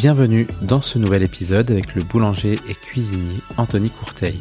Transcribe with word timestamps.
Bienvenue 0.00 0.46
dans 0.62 0.80
ce 0.80 0.98
nouvel 0.98 1.22
épisode 1.22 1.70
avec 1.70 1.94
le 1.94 2.02
boulanger 2.02 2.58
et 2.70 2.74
cuisinier 2.74 3.42
Anthony 3.58 3.90
Courteil. 3.90 4.40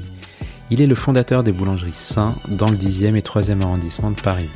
Il 0.69 0.81
est 0.81 0.87
le 0.87 0.95
fondateur 0.95 1.43
des 1.43 1.51
boulangeries 1.51 1.91
Saint 1.91 2.37
dans 2.47 2.69
le 2.69 2.77
10e 2.77 3.17
et 3.17 3.19
3e 3.19 3.61
arrondissement 3.61 4.11
de 4.11 4.21
Paris. 4.21 4.49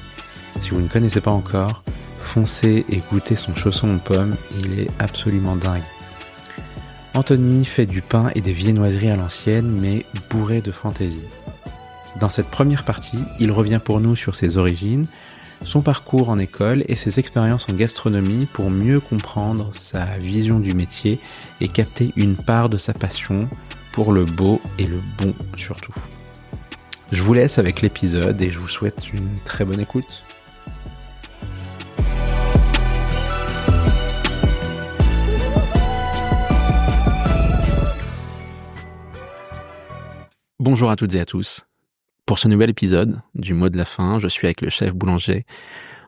Si 0.62 0.70
vous 0.70 0.80
ne 0.80 0.88
connaissez 0.88 1.20
pas 1.20 1.32
encore, 1.32 1.84
foncez 2.22 2.86
et 2.88 3.02
goûtez 3.12 3.36
son 3.36 3.54
chausson 3.54 3.94
aux 3.94 4.00
pommes, 4.00 4.38
il 4.58 4.80
est 4.80 4.88
absolument 4.98 5.58
dingue. 5.58 5.84
Anthony 7.16 7.66
fait 7.66 7.86
du 7.86 8.02
pain 8.02 8.32
et 8.34 8.40
des 8.40 8.54
viennoiseries 8.54 9.12
à 9.12 9.18
l'ancienne, 9.18 9.68
mais 9.68 10.06
bourré 10.30 10.62
de 10.62 10.72
fantaisie. 10.72 11.28
Dans 12.18 12.30
cette 12.30 12.48
première 12.48 12.86
partie, 12.86 13.20
il 13.42 13.52
revient 13.52 13.82
pour 13.84 14.00
nous 14.00 14.16
sur 14.16 14.38
ses 14.38 14.58
origines, 14.58 15.08
son 15.64 15.82
parcours 15.82 16.30
en 16.30 16.38
école 16.38 16.84
et 16.88 16.96
ses 16.96 17.20
expériences 17.20 17.68
en 17.70 17.74
gastronomie 17.74 18.46
pour 18.46 18.70
mieux 18.70 19.00
comprendre 19.00 19.70
sa 19.74 20.04
vision 20.18 20.60
du 20.60 20.74
métier 20.74 21.20
et 21.62 21.68
capter 21.68 22.12
une 22.16 22.36
part 22.36 22.70
de 22.70 22.78
sa 22.78 22.94
passion 22.94 23.50
pour 23.92 24.12
le 24.12 24.26
beau 24.26 24.62
et 24.78 24.86
le 24.86 25.00
bon 25.18 25.34
surtout. 25.56 25.94
Je 27.12 27.22
vous 27.24 27.34
laisse 27.34 27.60
avec 27.60 27.82
l'épisode 27.82 28.42
et 28.42 28.50
je 28.50 28.60
vous 28.60 28.68
souhaite 28.68 29.14
une 29.14 29.30
très 29.46 29.66
bonne 29.66 29.80
écoute. 29.80 30.24
Bonjour 40.60 40.90
à 40.90 40.96
toutes 40.96 41.14
et 41.14 41.20
à 41.20 41.26
tous. 41.26 41.66
Pour 42.26 42.40
ce 42.40 42.48
nouvel 42.48 42.70
épisode 42.70 43.22
du 43.36 43.54
mot 43.54 43.68
de 43.68 43.76
la 43.76 43.84
fin, 43.84 44.18
je 44.18 44.30
suis 44.30 44.48
avec 44.48 44.62
le 44.62 44.70
chef 44.70 44.94
boulanger 44.94 45.46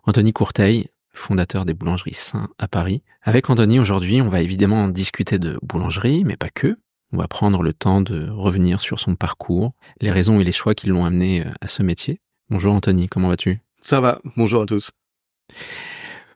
Anthony 0.03 0.31
Courteil, 0.31 0.87
fondateur 1.11 1.65
des 1.65 1.73
boulangeries 1.73 2.13
Saint 2.13 2.47
à 2.57 2.69
Paris. 2.69 3.03
Avec 3.21 3.49
Anthony, 3.49 3.79
aujourd'hui, 3.79 4.21
on 4.21 4.29
va 4.29 4.41
évidemment 4.41 4.87
discuter 4.87 5.39
de 5.39 5.59
boulangerie, 5.61 6.23
mais 6.23 6.37
pas 6.37 6.47
que. 6.49 6.77
On 7.11 7.17
va 7.17 7.27
prendre 7.27 7.61
le 7.61 7.73
temps 7.73 7.99
de 7.99 8.29
revenir 8.29 8.79
sur 8.79 9.01
son 9.01 9.15
parcours, 9.15 9.73
les 9.99 10.09
raisons 10.09 10.39
et 10.39 10.45
les 10.45 10.53
choix 10.53 10.73
qui 10.73 10.87
l'ont 10.87 11.03
amené 11.03 11.45
euh, 11.45 11.51
à 11.59 11.67
ce 11.67 11.83
métier. 11.83 12.21
Bonjour 12.49 12.73
Anthony, 12.73 13.09
comment 13.09 13.27
vas-tu? 13.27 13.59
Ça 13.81 13.99
va, 13.99 14.21
bonjour 14.37 14.61
à 14.61 14.65
tous. 14.65 14.91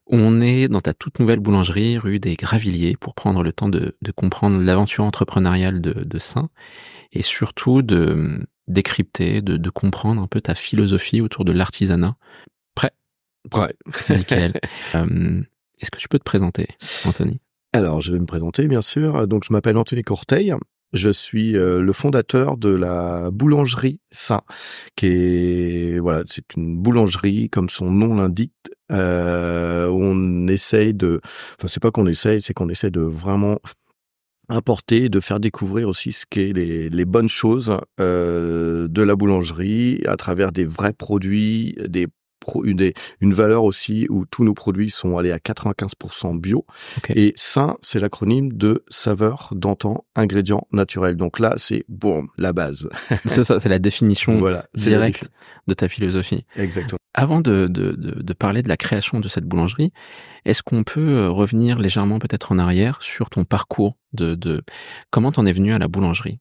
On 0.08 0.42
est 0.42 0.68
dans 0.68 0.81
ta 0.81 0.94
toute 0.94 1.20
nouvelle 1.20 1.40
boulangerie 1.40 1.98
rue 1.98 2.20
des 2.20 2.36
Gravilliers 2.36 2.98
pour 2.98 3.14
prendre 3.14 3.44
le 3.44 3.53
temps 3.53 3.70
de, 3.70 3.96
comprendre 4.14 4.62
l'aventure 4.62 5.06
entrepreneuriale 5.06 5.80
de, 5.80 6.03
de 6.03 6.20
Saint 6.20 6.50
et 7.14 7.22
surtout 7.22 7.81
de 7.81 8.46
décrypter, 8.70 9.42
de, 9.42 9.70
comprendre 9.70 10.22
un 10.22 10.28
peu 10.28 10.42
ta 10.42 10.56
philosophie 10.56 11.22
autour 11.22 11.44
de 11.45 11.52
l'artisanat. 11.52 12.16
Prêt? 12.75 12.92
Prêt. 13.50 13.75
Nickel. 14.09 14.53
Euh, 14.95 15.42
est-ce 15.80 15.92
que 15.92 16.00
tu 16.00 16.08
peux 16.08 16.17
te 16.17 16.23
présenter, 16.23 16.67
Anthony? 17.06 17.40
Alors, 17.73 18.02
je 18.02 18.12
vais 18.12 18.20
me 18.20 18.25
présenter, 18.25 18.67
bien 18.67 18.81
sûr. 18.81 19.28
Donc, 19.28 19.44
je 19.47 19.53
m'appelle 19.53 19.78
Anthony 19.78 20.02
Courteil. 20.02 20.56
Je 20.92 21.12
suis 21.12 21.56
euh, 21.56 21.81
le 21.81 21.94
fondateur 21.94 22.58
de 22.58 22.70
la 22.70 23.30
boulangerie 23.30 24.00
Saint, 24.09 24.42
qui 24.95 25.06
est 25.06 26.00
voilà, 26.00 26.23
c'est 26.25 26.56
une 26.56 26.78
boulangerie 26.78 27.50
comme 27.50 27.70
son 27.70 27.92
nom 27.92 28.16
l'indique. 28.16 28.53
Euh, 28.92 29.88
on 29.88 30.47
essaye 30.47 30.95
de, 30.95 31.22
enfin 31.59 31.67
c'est 31.67 31.80
pas 31.80 31.92
qu'on 31.92 32.08
essaye, 32.08 32.42
c'est 32.42 32.56
qu'on 32.56 32.70
essaie 32.70 32.90
de 32.90 33.02
vraiment 33.02 33.59
importer, 34.50 35.09
de 35.09 35.19
faire 35.19 35.39
découvrir 35.39 35.88
aussi 35.88 36.11
ce 36.11 36.25
qu'est 36.30 36.53
les, 36.53 37.05
bonnes 37.05 37.30
choses 37.30 37.78
euh, 38.00 38.88
de 38.88 39.02
la 39.02 39.16
boulangerie 39.16 40.02
à 40.06 40.17
travers 40.17 40.52
des 40.52 40.66
vrais 40.66 40.94
produits, 40.94 41.75
des 41.88 42.08
une, 42.64 42.92
une 43.22 43.34
valeur 43.34 43.64
aussi 43.64 44.08
où 44.09 44.26
tous 44.26 44.44
nos 44.44 44.54
produits 44.54 44.90
sont 44.90 45.18
allés 45.18 45.32
à 45.32 45.38
95% 45.38 46.40
bio. 46.40 46.66
Et 47.09 47.34
ça, 47.36 47.78
c'est 47.81 48.00
l'acronyme 48.00 48.54
de 48.54 48.84
saveur, 48.90 49.50
d'antan, 49.56 50.06
ingrédients 50.16 50.68
naturels. 50.72 51.16
Donc 51.16 51.40
là, 51.40 51.53
c'est 51.58 51.86
boum, 51.88 52.30
la 52.38 52.53
base. 52.53 52.90
c'est 53.25 53.44
ça, 53.44 53.59
c'est 53.59 53.69
la 53.69 53.80
définition 53.80 54.38
voilà, 54.38 54.66
directe 54.74 55.30
de 55.68 55.74
ta 55.74 55.88
philosophie. 55.88 56.46
Exactement. 56.56 57.00
Avant 57.13 57.41
de, 57.41 57.68
de, 57.68 57.91
de, 57.91 58.22
de, 58.22 58.34
parler 58.34 58.62
de 58.62 58.69
la 58.69 58.78
création 58.78 59.19
de 59.19 59.28
cette 59.28 59.46
boulangerie, 59.46 59.92
est-ce 60.46 60.62
qu'on 60.63 60.84
peut 60.84 61.09
euh, 61.09 61.30
revenir 61.30 61.80
légèrement 61.80 62.19
peut-être 62.19 62.52
en 62.52 62.59
arrière 62.59 63.02
sur 63.02 63.30
ton 63.30 63.46
parcours 63.46 63.97
de, 64.13 64.36
de 64.36 64.63
comment 65.09 65.31
t'en 65.31 65.46
es 65.46 65.52
venu 65.52 65.74
à 65.74 65.80
la 65.80 65.88
boulangerie? 65.88 66.40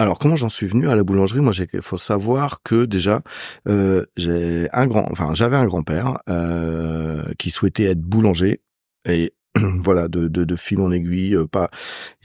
Alors 0.00 0.18
comment 0.18 0.34
j'en 0.34 0.48
suis 0.48 0.66
venu 0.66 0.88
à 0.88 0.96
la 0.96 1.04
boulangerie? 1.04 1.40
Moi, 1.40 1.52
il 1.74 1.82
faut 1.82 1.98
savoir 1.98 2.62
que 2.62 2.86
déjà 2.86 3.20
euh, 3.68 4.06
j'ai 4.16 4.66
un 4.72 4.86
grand, 4.86 5.06
enfin 5.10 5.34
j'avais 5.34 5.56
un 5.56 5.66
grand-père 5.66 6.16
euh, 6.30 7.22
qui 7.38 7.50
souhaitait 7.50 7.84
être 7.84 8.00
boulanger 8.00 8.62
et 9.06 9.34
voilà 9.84 10.08
de, 10.08 10.28
de, 10.28 10.44
de 10.44 10.56
fil 10.56 10.80
en 10.80 10.90
aiguille 10.90 11.36
euh, 11.36 11.46
pas 11.46 11.68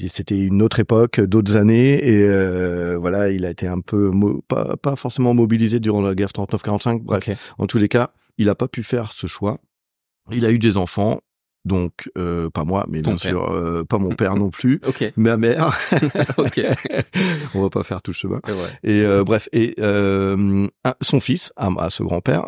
c'était 0.08 0.40
une 0.40 0.62
autre 0.62 0.80
époque 0.80 1.20
d'autres 1.20 1.58
années 1.58 1.96
et 1.96 2.24
euh, 2.24 2.98
voilà 2.98 3.30
il 3.30 3.46
a 3.46 3.50
été 3.50 3.68
un 3.68 3.82
peu 3.82 4.10
pas, 4.48 4.78
pas 4.78 4.96
forcément 4.96 5.34
mobilisé 5.34 5.82
durant 5.82 6.02
la 6.02 6.16
guerre 6.16 6.30
39-45 6.30 7.02
bref. 7.04 7.54
En 7.58 7.68
tous 7.68 7.78
les 7.78 7.90
cas 7.90 8.12
il 8.38 8.48
a 8.48 8.56
pas 8.56 8.70
pu 8.70 8.84
faire 8.84 9.12
ce 9.12 9.28
choix. 9.28 9.60
Il 10.32 10.46
a 10.46 10.52
eu 10.52 10.60
des 10.60 10.78
enfants 10.78 11.20
donc 11.66 12.10
euh, 12.18 12.50
pas 12.50 12.64
moi, 12.64 12.86
mais 12.88 13.02
bien 13.02 13.18
sûr 13.18 13.52
euh, 13.52 13.84
pas 13.84 13.98
mon 13.98 14.16
père 14.16 14.36
non 14.36 14.50
plus, 14.50 14.80
okay. 14.88 15.12
ma 15.18 15.36
mère. 15.36 15.78
On 17.56 17.62
va 17.64 17.70
pas 17.70 17.84
faire 17.84 18.02
tout 18.02 18.12
le 18.12 18.16
chemin. 18.16 18.40
Et 18.84 19.02
euh, 19.02 19.24
bref, 19.24 19.50
et 19.52 19.76
son 19.80 21.20
fils, 21.20 21.52
à, 21.58 21.70
à 21.78 21.90
ce 21.90 22.04
grand-père, 22.04 22.46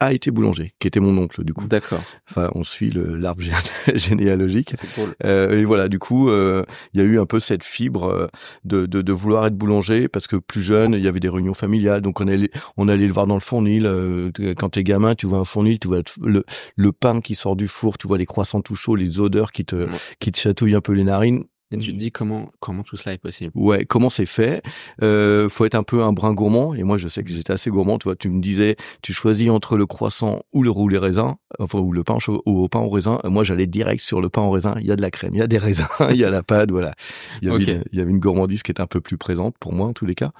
a 0.00 0.12
été 0.12 0.30
boulanger, 0.30 0.74
qui 0.78 0.86
était 0.86 1.00
mon 1.00 1.16
oncle 1.18 1.44
du 1.44 1.52
coup. 1.52 1.66
D'accord. 1.66 2.00
Enfin, 2.28 2.50
on 2.54 2.62
suit 2.62 2.90
le 2.90 3.16
l'arbre 3.16 3.42
généalogique. 3.94 4.72
C'est 4.74 4.92
cool. 4.94 5.14
Euh, 5.24 5.60
et 5.60 5.64
voilà, 5.64 5.88
du 5.88 5.98
coup, 5.98 6.30
euh, 6.30 6.64
il 6.94 7.00
y 7.00 7.04
a 7.04 7.06
eu 7.06 7.18
un 7.18 7.26
peu 7.26 7.40
cette 7.40 7.64
fibre 7.64 8.04
euh, 8.04 8.26
de, 8.64 8.86
de, 8.86 9.02
de, 9.02 9.12
vouloir 9.12 9.46
être 9.46 9.56
boulanger 9.56 10.08
parce 10.08 10.26
que 10.26 10.36
plus 10.36 10.62
jeune, 10.62 10.94
il 10.94 11.02
y 11.02 11.08
avait 11.08 11.20
des 11.20 11.28
réunions 11.28 11.54
familiales, 11.54 12.00
donc 12.00 12.20
on 12.20 12.28
allait 12.28 12.50
on 12.76 12.88
allait 12.88 13.06
le 13.06 13.12
voir 13.12 13.26
dans 13.26 13.34
le 13.34 13.40
fournil. 13.40 13.86
Euh, 13.86 14.30
quand 14.56 14.70
t'es 14.70 14.84
gamin, 14.84 15.14
tu 15.14 15.26
vois 15.26 15.38
un 15.38 15.44
fournil, 15.44 15.78
tu 15.80 15.88
vois 15.88 16.02
le, 16.22 16.44
le 16.76 16.92
pain 16.92 17.20
qui 17.20 17.34
sort 17.34 17.56
du 17.56 17.66
four, 17.66 17.98
tu 17.98 18.06
vois 18.06 18.18
les 18.18 18.26
croissants 18.26 18.60
tout 18.60 18.76
chauds, 18.76 18.94
les 18.94 19.18
odeurs 19.18 19.50
qui 19.50 19.64
te 19.64 19.88
qui 20.20 20.30
te 20.30 20.38
chatouillent 20.38 20.76
un 20.76 20.80
peu 20.80 20.92
les 20.92 21.04
narines. 21.04 21.44
Et 21.70 21.76
tu 21.76 21.92
te 21.92 21.98
dis 21.98 22.10
comment 22.10 22.50
comment 22.60 22.82
tout 22.82 22.96
cela 22.96 23.14
est 23.14 23.18
possible? 23.18 23.52
Ouais, 23.54 23.84
comment 23.84 24.08
c'est 24.08 24.26
fait? 24.26 24.62
Euh, 25.02 25.48
Faut 25.48 25.64
être 25.66 25.74
un 25.74 25.82
peu 25.82 26.02
un 26.02 26.12
brin 26.12 26.32
gourmand. 26.32 26.74
Et 26.74 26.82
moi, 26.82 26.96
je 26.96 27.08
sais 27.08 27.22
que 27.22 27.30
j'étais 27.30 27.52
assez 27.52 27.70
gourmand. 27.70 27.98
Tu 27.98 28.04
vois, 28.04 28.16
tu 28.16 28.30
me 28.30 28.40
disais, 28.40 28.76
tu 29.02 29.12
choisis 29.12 29.50
entre 29.50 29.76
le 29.76 29.86
croissant 29.86 30.42
ou 30.52 30.62
le 30.62 30.70
roulé 30.70 30.96
raisin, 30.98 31.36
enfin 31.58 31.78
ou 31.78 31.92
le 31.92 32.04
pain 32.04 32.16
ou 32.46 32.62
au 32.62 32.68
pain 32.68 32.80
au 32.80 32.88
raisin. 32.88 33.18
Moi, 33.24 33.44
j'allais 33.44 33.66
direct 33.66 34.02
sur 34.02 34.20
le 34.20 34.28
pain 34.30 34.42
au 34.42 34.50
raisin. 34.50 34.76
Il 34.80 34.86
y 34.86 34.92
a 34.92 34.96
de 34.96 35.02
la 35.02 35.10
crème, 35.10 35.34
il 35.34 35.38
y 35.38 35.42
a 35.42 35.46
des 35.46 35.58
raisins, 35.58 35.86
il 36.10 36.16
y 36.16 36.24
a 36.24 36.30
la 36.30 36.42
pâte, 36.42 36.70
voilà. 36.70 36.94
Il 37.42 37.48
y, 37.48 37.50
avait, 37.50 37.82
il 37.92 37.98
y 37.98 38.00
avait 38.00 38.10
une 38.10 38.18
gourmandise 38.20 38.62
qui 38.62 38.70
était 38.70 38.80
un 38.80 38.86
peu 38.86 39.00
plus 39.00 39.18
présente 39.18 39.56
pour 39.58 39.72
moi 39.72 39.88
en 39.88 39.92
tous 39.92 40.06
les 40.06 40.14
cas. 40.14 40.30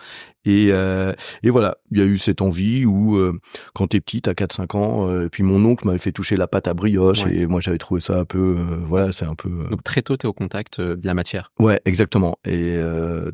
Et, 0.44 0.68
euh, 0.70 1.12
et 1.42 1.50
voilà, 1.50 1.76
il 1.90 1.98
y 1.98 2.00
a 2.00 2.06
eu 2.06 2.16
cette 2.16 2.40
envie 2.40 2.86
où 2.86 3.16
euh, 3.16 3.38
quand 3.74 3.88
t'es 3.88 4.00
petit, 4.00 4.22
t'as 4.22 4.32
4-5 4.32 4.76
ans, 4.78 5.08
euh, 5.08 5.26
et 5.26 5.28
puis 5.28 5.42
mon 5.42 5.62
oncle 5.66 5.86
m'avait 5.86 5.98
fait 5.98 6.12
toucher 6.12 6.36
la 6.36 6.46
pâte 6.46 6.68
à 6.68 6.74
brioche 6.74 7.26
et 7.26 7.46
moi 7.46 7.60
j'avais 7.60 7.76
trouvé 7.76 8.00
ça 8.00 8.18
un 8.18 8.24
peu, 8.24 8.56
euh, 8.58 8.76
voilà, 8.82 9.12
c'est 9.12 9.26
un 9.26 9.34
peu. 9.34 9.50
Donc 9.70 9.84
très 9.84 10.00
tôt 10.00 10.16
t'es 10.16 10.26
au 10.26 10.32
contact 10.32 10.80
de 10.80 10.98
la 11.06 11.12
matière. 11.18 11.52
Ouais, 11.58 11.80
exactement. 11.84 12.38
Et 12.44 12.78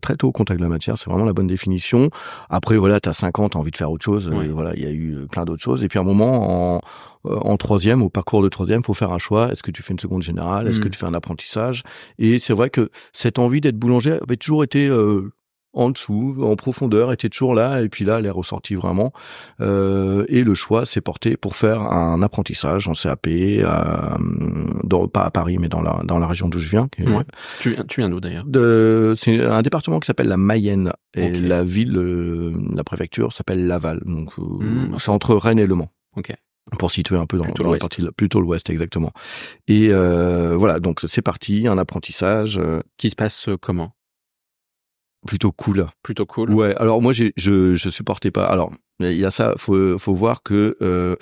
très 0.03 0.17
tôt 0.17 0.29
au 0.29 0.33
contact 0.33 0.59
de 0.59 0.65
la 0.65 0.71
matière, 0.71 0.99
c'est 0.99 1.11
vraiment 1.11 1.25
la 1.25 1.33
bonne 1.33 1.47
définition. 1.47 2.11
Après 2.51 2.77
voilà, 2.77 3.01
t'as 3.01 3.13
50, 3.13 3.53
t'as 3.53 3.59
envie 3.59 3.71
de 3.71 3.77
faire 3.77 3.91
autre 3.91 4.05
chose. 4.05 4.31
Et 4.43 4.49
voilà, 4.49 4.73
il 4.75 4.83
y 4.83 4.87
a 4.87 4.91
eu 4.91 5.27
plein 5.31 5.45
d'autres 5.45 5.63
choses. 5.63 5.83
Et 5.85 5.89
puis 5.89 5.99
à 5.99 6.03
un 6.03 6.05
moment 6.05 6.77
en 6.77 6.81
en 7.25 7.57
troisième, 7.57 8.03
au 8.03 8.11
parcours 8.11 8.43
de 8.43 8.49
troisième, 8.49 8.83
faut 8.85 8.95
faire 8.95 9.13
un 9.13 9.19
choix. 9.19 9.51
Est-ce 9.51 9.63
que 9.63 9.71
tu 9.71 9.83
fais 9.83 9.93
une 9.93 9.99
seconde 9.99 10.23
générale? 10.23 10.69
Est-ce 10.69 10.81
que 10.81 10.89
hmm. 10.89 10.91
tu 10.91 10.99
fais 10.99 11.07
un 11.07 11.15
apprentissage? 11.15 11.83
Et 12.19 12.39
c'est 12.39 12.53
vrai 12.53 12.71
que 12.71 12.91
cette 13.13 13.39
envie 13.39 13.61
d'être 13.61 13.79
boulanger 13.79 14.19
avait 14.23 14.37
toujours 14.37 14.63
été 14.63 14.87
euh, 14.87 15.33
en 15.75 15.91
dessous, 15.91 16.37
en 16.41 16.57
profondeur, 16.57 17.13
était 17.13 17.29
toujours 17.29 17.55
là, 17.55 17.83
et 17.83 17.89
puis 17.89 18.05
là, 18.05 18.19
elle 18.19 18.27
est 18.27 18.31
ressortie 18.31 18.75
vraiment. 18.75 19.13
Euh, 19.61 20.25
et 20.29 20.45
le 20.45 20.55
choix 20.55 20.87
s'est 20.87 21.01
porté 21.01 21.37
pour 21.37 21.57
faire 21.57 21.83
un 21.83 22.23
apprentissage 22.23 22.89
en 22.89 22.93
CAP, 22.93 23.27
euh, 23.27 23.65
dans, 24.85 25.09
pas 25.09 25.23
à 25.23 25.31
Paris, 25.31 25.59
mais 25.59 25.69
dans 25.69 25.83
la 25.83 26.03
dans 26.05 26.19
la 26.19 26.27
région 26.27 26.49
d'où 26.49 26.59
je 26.59 26.71
viens. 26.71 26.89
Tu, 27.61 27.77
tu 27.89 28.01
viens 28.01 28.09
d'où 28.09 28.21
d'ailleurs? 28.21 28.47
C'est 29.17 29.45
un 29.45 29.63
département 29.63 30.01
qui 30.01 30.07
s'appelle 30.07 30.29
la 30.29 30.37
Mayenne, 30.37 30.93
et 31.17 31.31
la 31.31 31.65
ville, 31.65 31.97
euh, 31.97 32.53
la 32.75 32.85
préfecture 32.85 33.33
s'appelle 33.33 33.67
Laval. 33.67 34.01
Donc 34.07 34.37
mmh, 34.39 34.97
c'est 34.99 35.11
entre 35.11 35.35
Rennes 35.35 35.59
et 35.59 35.67
Le 35.67 35.75
Mans. 35.75 35.91
Ok 36.17 36.33
pour 36.79 36.91
situer 36.91 37.19
un 37.19 37.27
peu 37.27 37.37
dans, 37.37 37.45
dans 37.45 37.73
la 37.73 37.79
partie 37.79 38.03
plutôt 38.17 38.41
l'ouest 38.41 38.71
exactement. 38.71 39.13
Et 39.69 39.89
euh, 39.91 40.57
voilà, 40.57 40.81
donc 40.81 41.03
c'est 41.07 41.21
parti, 41.21 41.69
un 41.69 41.77
apprentissage 41.77 42.59
qui 42.97 43.11
se 43.11 43.17
passe 43.17 43.51
comment? 43.61 43.93
Plutôt 45.27 45.53
cool. 45.53 45.87
Plutôt 46.03 46.27
cool. 46.27 46.51
Ouais. 46.53 46.75
Alors 46.77 47.03
moi, 47.03 47.13
je, 47.13 47.31
je 47.37 47.91
supportais 47.91 48.31
pas. 48.31 48.45
Alors 48.47 48.71
Il 49.01 49.13
y 49.13 49.25
a 49.25 49.31
ça, 49.31 49.55
faut 49.57 49.99
faut 49.99 50.15
voir 50.15 50.43
que 50.43 50.77
euh, 50.81 51.17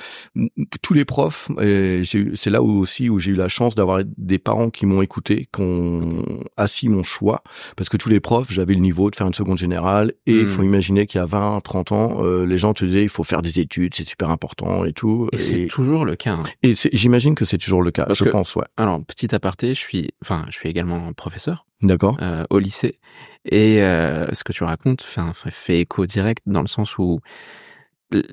tous 0.83 0.93
les 0.93 1.07
profs, 1.07 1.51
c'est 1.59 2.51
là 2.51 2.63
où 2.63 2.79
aussi 2.79 3.09
où 3.09 3.19
j'ai 3.19 3.31
eu 3.31 3.35
la 3.35 3.49
chance 3.49 3.75
d'avoir 3.75 4.03
des 4.05 4.39
parents 4.39 4.69
qui 4.69 4.85
m'ont 4.85 5.01
écouté, 5.01 5.47
qui 5.53 5.63
ont 5.63 6.45
assis 6.57 6.89
mon 6.89 7.03
choix, 7.03 7.43
parce 7.77 7.89
que 7.89 7.97
tous 7.97 8.11
les 8.11 8.21
profs, 8.21 8.53
j'avais 8.53 8.75
le 8.75 8.81
niveau 8.81 9.11
de 9.11 9.17
faire 9.17 9.27
une 9.27 9.35
seconde 9.35 9.59
générale, 9.59 10.13
et 10.27 10.33
il 10.33 10.47
faut 10.47 10.63
hmm. 10.63 10.67
imaginer 10.67 11.07
qu'il 11.07 11.19
y 11.19 11.23
a 11.23 11.27
20, 11.27 11.61
30 11.63 11.93
ans, 11.93 12.25
euh, 12.25 12.45
les 12.45 12.59
gens 12.59 12.75
te 12.75 12.85
disaient 12.85 13.03
il 13.03 13.09
faut 13.09 13.25
faire 13.25 13.43
des 13.43 13.59
études, 13.59 13.95
c'est 13.95 14.07
super 14.07 14.31
important 14.31 14.85
et 14.85 14.93
tout. 14.93 15.29
Et, 15.33 15.39
c'est 15.39 15.67
toujours 15.67 16.05
le 16.05 16.15
cas. 16.15 16.35
Hein. 16.35 16.45
Et 16.63 16.75
j'imagine 16.93 17.35
que 17.35 17.45
c'est 17.45 17.59
toujours 17.59 17.83
le 17.83 17.91
cas, 17.91 18.07
je 18.11 18.25
pense, 18.25 18.55
ouais. 18.57 18.67
Alors 18.77 19.03
petit 19.05 19.35
aparté, 19.35 19.69
je 19.69 19.81
suis, 19.81 20.11
enfin, 20.23 20.45
je 20.51 20.57
suis 20.57 20.69
également 20.69 21.13
professeur. 21.15 21.65
D'accord. 21.83 22.17
Euh, 22.23 22.45
au 22.51 22.59
lycée. 22.59 22.99
Et 23.45 23.83
euh, 23.83 24.33
ce 24.33 24.45
que 24.45 24.53
tu 24.53 24.63
racontes 24.63 25.03
fait, 25.03 25.21
fait 25.51 25.81
écho 25.81 26.07
direct 26.07 26.43
dans 26.47 26.61
le 26.61 26.69
sens 26.69 26.97
où 26.99 27.21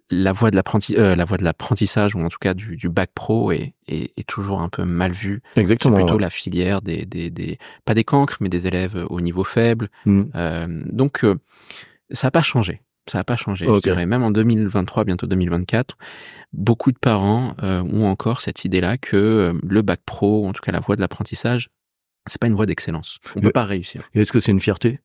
la 0.10 0.32
voie 0.32 0.52
de 0.52 0.56
l'apprentissage, 0.56 1.02
euh, 1.02 1.16
la 1.16 1.26
voie 1.26 1.38
de 1.38 1.44
l'apprentissage 1.44 2.16
ou 2.16 2.20
en 2.20 2.30
tout 2.30 2.38
cas 2.40 2.54
du, 2.54 2.76
du 2.78 2.90
bac 2.90 3.12
pro 3.14 3.52
est, 3.52 3.74
est, 3.88 4.18
est, 4.18 4.28
toujours 4.28 4.62
un 4.62 4.70
peu 4.70 4.84
mal 4.84 5.12
vue. 5.12 5.42
Exactement. 5.56 5.96
C'est 5.96 6.04
plutôt 6.04 6.18
la 6.18 6.30
filière 6.30 6.82
des, 6.82 7.06
des, 7.06 7.30
des, 7.30 7.58
pas 7.86 7.94
des 7.94 8.04
cancres, 8.04 8.38
mais 8.42 8.50
des 8.50 8.68
élèves 8.68 9.06
au 9.10 9.22
niveau 9.22 9.44
faible. 9.44 9.90
Mm. 10.06 10.24
Euh, 10.36 10.84
donc 10.86 11.24
euh, 11.24 11.40
ça 12.12 12.28
n'a 12.28 12.32
pas 12.32 12.42
changé. 12.42 12.82
Ça 13.10 13.18
n'a 13.18 13.24
pas 13.24 13.36
changé. 13.36 13.66
Je 13.66 13.80
dirais 13.82 14.06
même 14.06 14.24
en 14.24 14.32
2023, 14.32 15.04
bientôt 15.04 15.26
2024, 15.26 15.98
beaucoup 16.54 16.92
de 16.92 17.00
parents 17.00 17.56
euh, 17.64 17.82
ont 17.82 18.06
encore 18.06 18.42
cette 18.42 18.66
idée-là 18.66 18.98
que 18.98 19.54
le 19.64 19.82
bac 19.82 20.02
pro, 20.06 20.44
ou 20.44 20.48
en 20.48 20.54
tout 20.54 20.62
cas 20.62 20.72
la 20.72 20.80
voie 20.80 20.96
de 20.96 21.02
l'apprentissage, 21.02 21.70
c'est 22.28 22.40
pas 22.40 22.48
une 22.48 22.54
voie 22.54 22.68
d'excellence. 22.68 23.18
On 23.36 23.42
peut 23.42 23.52
pas 23.52 23.64
réussir. 23.64 24.08
Est-ce 24.14 24.32
que 24.32 24.40
c'est 24.40 24.52
une 24.52 24.60
fierté? 24.60 25.00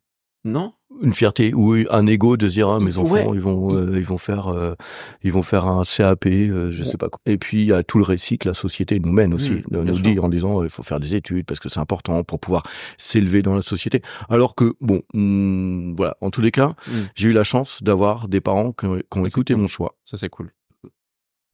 Non, 0.44 0.74
une 1.02 1.12
fierté 1.12 1.52
ou 1.54 1.74
un 1.90 2.06
ego 2.06 2.36
de 2.36 2.48
se 2.48 2.54
dire 2.54 2.68
ah, 2.68 2.80
mes 2.80 2.98
enfants 2.98 3.34
ils 3.34 3.40
vont 3.40 3.74
euh, 3.74 3.96
ils 3.96 4.04
vont 4.04 4.18
faire 4.18 4.48
euh, 4.48 4.74
ils 5.22 5.32
vont 5.32 5.42
faire 5.42 5.66
un 5.66 5.82
CAP 5.84 6.26
euh, 6.26 6.70
je 6.70 6.82
sais 6.82 6.96
pas 6.96 7.08
quoi. 7.08 7.20
Et 7.26 7.38
puis 7.38 7.62
il 7.62 7.66
y 7.66 7.72
a 7.72 7.82
tout 7.82 7.98
le 7.98 8.04
récit 8.04 8.38
que 8.38 8.48
la 8.48 8.54
société 8.54 8.98
nous 9.00 9.12
mène 9.12 9.34
aussi 9.34 9.50
mmh, 9.50 9.62
nous 9.70 10.00
dit 10.00 10.18
en 10.18 10.28
disant 10.28 10.62
il 10.62 10.70
faut 10.70 10.82
faire 10.82 11.00
des 11.00 11.14
études 11.14 11.46
parce 11.46 11.60
que 11.60 11.68
c'est 11.68 11.80
important 11.80 12.22
pour 12.24 12.40
pouvoir 12.40 12.62
s'élever 12.98 13.42
dans 13.42 13.54
la 13.54 13.62
société. 13.62 14.02
Alors 14.28 14.54
que 14.54 14.74
bon 14.80 15.02
hmm, 15.14 15.94
voilà. 15.96 16.16
En 16.20 16.30
tous 16.30 16.40
les 16.40 16.50
cas 16.50 16.74
mmh. 16.86 16.92
j'ai 17.14 17.28
eu 17.28 17.32
la 17.32 17.44
chance 17.44 17.82
d'avoir 17.82 18.28
des 18.28 18.40
parents 18.40 18.72
qui 18.72 18.86
ont 18.86 19.26
écouté 19.26 19.54
mon 19.54 19.66
choix. 19.66 19.96
Ça 20.04 20.16
c'est 20.16 20.28
cool 20.28 20.52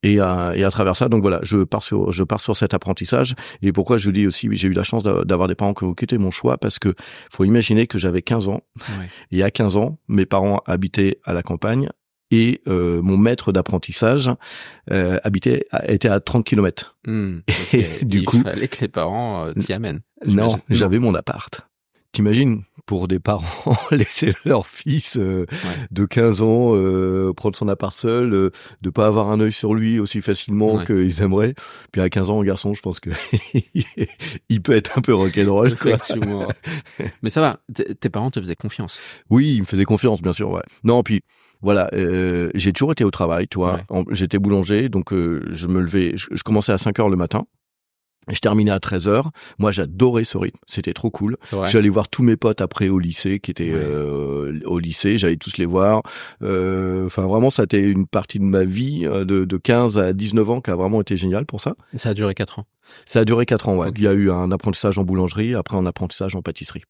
et 0.02 0.20
à, 0.20 0.52
et 0.56 0.64
à 0.64 0.70
travers 0.70 0.96
ça, 0.96 1.08
donc 1.08 1.22
voilà, 1.22 1.40
je 1.42 1.64
pars 1.64 1.82
sur 1.82 2.10
je 2.12 2.22
pars 2.22 2.40
sur 2.40 2.56
cet 2.56 2.74
apprentissage. 2.74 3.34
Et 3.62 3.72
pourquoi 3.72 3.96
je 3.98 4.10
dis 4.10 4.26
aussi, 4.26 4.48
j'ai 4.52 4.68
eu 4.68 4.72
la 4.72 4.84
chance 4.84 5.02
d'avoir 5.02 5.48
des 5.48 5.54
parents 5.54 5.74
qui 5.74 5.84
ont 5.84 5.94
quitté 5.94 6.18
mon 6.18 6.30
choix 6.30 6.58
parce 6.58 6.78
que 6.78 6.94
faut 7.30 7.44
imaginer 7.44 7.86
que 7.86 7.98
j'avais 7.98 8.22
15 8.22 8.48
ans. 8.48 8.62
Et 9.30 9.42
à 9.42 9.50
15 9.50 9.76
ans, 9.76 9.98
mes 10.08 10.26
parents 10.26 10.62
habitaient 10.66 11.18
à 11.24 11.32
la 11.32 11.42
campagne 11.42 11.88
et 12.30 12.62
euh, 12.68 13.02
mon 13.02 13.16
maître 13.16 13.52
d'apprentissage 13.52 14.30
euh, 14.90 15.18
habitait 15.24 15.66
était 15.86 16.08
à 16.08 16.20
30 16.20 16.44
km. 16.44 16.96
Hmm, 17.06 17.38
et 17.72 18.04
du 18.04 18.18
Il 18.18 18.24
coup, 18.24 18.40
fallait 18.42 18.68
que 18.68 18.80
les 18.80 18.88
parents 18.88 19.46
euh, 19.46 19.52
t'y 19.52 19.72
amènent. 19.72 20.00
Non, 20.26 20.60
j'avais 20.68 20.98
mon 20.98 21.14
appart. 21.14 21.66
T'imagines 22.12 22.62
pour 22.86 23.06
des 23.06 23.20
parents 23.20 23.76
laisser 23.92 24.34
leur 24.44 24.66
fils 24.66 25.16
euh, 25.16 25.46
de 25.92 26.04
15 26.04 26.42
ans 26.42 26.72
euh, 26.74 27.32
prendre 27.32 27.54
son 27.54 27.68
appart 27.68 27.96
seul, 27.96 28.34
euh, 28.34 28.50
de 28.82 28.90
pas 28.90 29.06
avoir 29.06 29.30
un 29.30 29.38
œil 29.38 29.52
sur 29.52 29.74
lui 29.74 30.00
aussi 30.00 30.20
facilement 30.20 30.84
qu'ils 30.84 31.22
aimeraient. 31.22 31.54
Puis 31.92 32.00
à 32.00 32.10
15 32.10 32.30
ans, 32.30 32.40
un 32.40 32.44
garçon, 32.44 32.74
je 32.74 32.82
pense 32.82 32.98
que 32.98 33.10
il 34.48 34.60
peut 34.60 34.72
être 34.72 34.98
un 34.98 35.02
peu 35.02 35.14
rock'n'roll. 35.14 35.72
Effectivement. 35.72 36.48
Mais 37.22 37.30
ça 37.30 37.40
va, 37.40 37.60
tes 38.00 38.10
parents 38.10 38.32
te 38.32 38.40
faisaient 38.40 38.56
confiance. 38.56 38.98
Oui, 39.30 39.54
ils 39.54 39.60
me 39.60 39.66
faisaient 39.66 39.84
confiance, 39.84 40.20
bien 40.20 40.32
sûr. 40.32 40.50
Ouais. 40.50 40.62
Non, 40.82 41.04
puis 41.04 41.20
voilà, 41.62 41.90
j'ai 42.54 42.72
toujours 42.72 42.90
été 42.90 43.04
au 43.04 43.12
travail, 43.12 43.46
toi. 43.46 43.82
J'étais 44.10 44.40
boulanger, 44.40 44.88
donc 44.88 45.12
je 45.12 45.66
me 45.68 45.80
levais, 45.80 46.16
je, 46.16 46.26
je 46.32 46.42
commençais 46.42 46.72
à 46.72 46.78
5 46.78 46.98
heures 46.98 47.08
le 47.08 47.16
matin. 47.16 47.44
Je 48.32 48.40
terminais 48.40 48.70
à 48.70 48.78
13h. 48.78 49.24
Moi, 49.58 49.72
j'adorais 49.72 50.24
ce 50.24 50.38
rythme. 50.38 50.58
C'était 50.66 50.92
trop 50.92 51.10
cool. 51.10 51.36
J'allais 51.66 51.88
voir 51.88 52.08
tous 52.08 52.22
mes 52.22 52.36
potes 52.36 52.60
après 52.60 52.88
au 52.88 52.98
lycée, 52.98 53.40
qui 53.40 53.50
étaient 53.50 53.72
euh, 53.72 54.60
au 54.64 54.78
lycée. 54.78 55.18
J'allais 55.18 55.36
tous 55.36 55.56
les 55.56 55.66
voir. 55.66 56.02
Euh, 56.42 57.06
enfin, 57.06 57.26
vraiment, 57.26 57.50
ça 57.50 57.62
a 57.62 57.64
été 57.64 57.82
une 57.82 58.06
partie 58.06 58.38
de 58.38 58.44
ma 58.44 58.64
vie 58.64 59.06
euh, 59.06 59.24
de, 59.24 59.44
de 59.44 59.56
15 59.56 59.98
à 59.98 60.12
19 60.12 60.50
ans 60.50 60.60
qui 60.60 60.70
a 60.70 60.76
vraiment 60.76 61.00
été 61.00 61.16
génial 61.16 61.46
pour 61.46 61.60
ça. 61.60 61.74
ça 61.94 62.10
a 62.10 62.14
duré 62.14 62.34
4 62.34 62.60
ans. 62.60 62.66
Ça 63.06 63.20
a 63.20 63.24
duré 63.24 63.46
4 63.46 63.68
ans, 63.68 63.76
ouais. 63.76 63.90
Il 63.96 64.02
y 64.02 64.08
a 64.08 64.12
eu 64.12 64.30
un 64.30 64.50
apprentissage 64.50 64.98
en 64.98 65.04
boulangerie, 65.04 65.54
après 65.54 65.76
un 65.76 65.86
apprentissage 65.86 66.34
en 66.34 66.42
pâtisserie. 66.42 66.82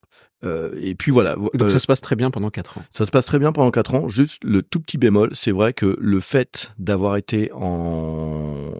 Euh, 0.44 0.70
et 0.80 0.94
puis 0.94 1.10
voilà. 1.10 1.36
Donc 1.54 1.70
ça 1.70 1.78
se 1.78 1.86
passe 1.86 2.00
très 2.00 2.16
bien 2.16 2.30
pendant 2.30 2.50
4 2.50 2.78
ans. 2.78 2.82
Ça 2.90 3.06
se 3.06 3.10
passe 3.10 3.26
très 3.26 3.38
bien 3.38 3.52
pendant 3.52 3.70
4 3.70 3.94
ans. 3.94 4.08
Juste 4.08 4.42
le 4.44 4.62
tout 4.62 4.80
petit 4.80 4.98
bémol, 4.98 5.30
c'est 5.34 5.50
vrai 5.50 5.72
que 5.72 5.96
le 6.00 6.20
fait 6.20 6.72
d'avoir 6.78 7.16
été 7.16 7.50
en... 7.52 8.72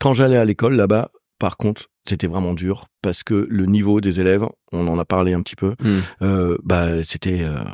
Quand 0.00 0.14
j'allais 0.14 0.36
à 0.36 0.44
l'école 0.44 0.74
là-bas, 0.74 1.10
par 1.42 1.56
contre, 1.56 1.88
c'était 2.08 2.28
vraiment 2.28 2.54
dur 2.54 2.86
parce 3.02 3.24
que 3.24 3.48
le 3.50 3.66
niveau 3.66 4.00
des 4.00 4.20
élèves, 4.20 4.46
on 4.70 4.86
en 4.86 4.96
a 4.96 5.04
parlé 5.04 5.32
un 5.32 5.42
petit 5.42 5.56
peu, 5.56 5.74
hmm. 5.82 5.98
euh, 6.22 6.56
bah 6.62 7.02
c'était. 7.02 7.40
Euh... 7.42 7.64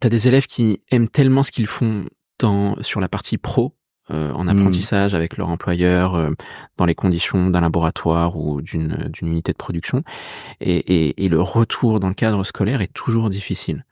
T'as 0.00 0.10
des 0.10 0.28
élèves 0.28 0.44
qui 0.44 0.82
aiment 0.90 1.08
tellement 1.08 1.44
ce 1.44 1.50
qu'ils 1.50 1.66
font 1.66 2.04
dans 2.38 2.76
sur 2.82 3.00
la 3.00 3.08
partie 3.08 3.38
pro, 3.38 3.74
euh, 4.10 4.32
en 4.32 4.44
hmm. 4.44 4.48
apprentissage 4.50 5.14
avec 5.14 5.38
leur 5.38 5.48
employeur, 5.48 6.30
dans 6.76 6.84
les 6.84 6.94
conditions 6.94 7.48
d'un 7.48 7.62
laboratoire 7.62 8.36
ou 8.36 8.60
d'une 8.60 9.08
d'une 9.10 9.28
unité 9.28 9.52
de 9.52 9.56
production, 9.56 10.02
et, 10.60 10.76
et, 10.76 11.24
et, 11.24 11.30
le 11.30 11.40
retour 11.40 12.00
dans 12.00 12.08
le 12.08 12.14
cadre 12.14 12.44
scolaire 12.44 12.82
est 12.82 12.92
toujours 12.92 13.30
difficile. 13.30 13.86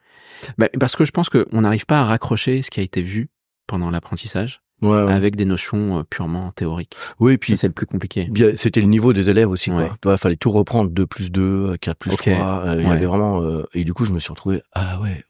Bah, 0.59 0.69
parce 0.79 0.97
que 0.97 1.07
je 1.07 1.13
pense 1.13 1.31
qu'on 1.31 1.63
n'arrive 1.63 1.87
pas 1.87 2.03
à 2.03 2.05
raccrocher 2.05 2.61
ce 2.61 2.71
qui 2.71 2.81
a 2.81 2.83
été 2.83 3.01
vu 3.01 3.31
pendant 3.67 3.91
l'apprentissage 3.91 4.61
ouais, 4.83 5.13
avec 5.13 5.37
des 5.37 5.45
notions 5.45 5.99
euh, 5.99 6.03
purement 6.03 6.53
théoriques. 6.53 6.97
Oui, 7.19 7.37
puis 7.37 7.57
c'est 7.57 7.67
le 7.67 7.73
plus 7.73 7.87
compliqué. 7.87 8.29
Bien, 8.31 8.51
c'était 8.57 8.81
le 8.81 8.87
niveau 8.87 9.13
des 9.13 9.31
élèves 9.31 9.51
aussi. 9.51 9.71
Quoi. 9.71 9.91
Il 10.05 10.19
fallait 10.19 10.37
tout 10.37 10.51
reprendre 10.51 10.91
2 10.91 11.07
plus 11.07 11.31
2, 11.31 11.77
4 11.81 11.97
plus 11.97 12.17
3. 12.17 12.33
Euh, 12.33 12.77
il 12.81 12.89
y 12.89 12.91
avait 12.91 13.07
vraiment 13.07 13.43
euh, 13.43 13.65
et 13.75 13.85
du 13.85 13.95
coup, 13.95 14.05
je 14.05 14.13
me 14.13 14.19
suis 14.19 14.31
retrouvé 14.31 14.63
ah 14.73 14.99
ouais. 15.01 15.25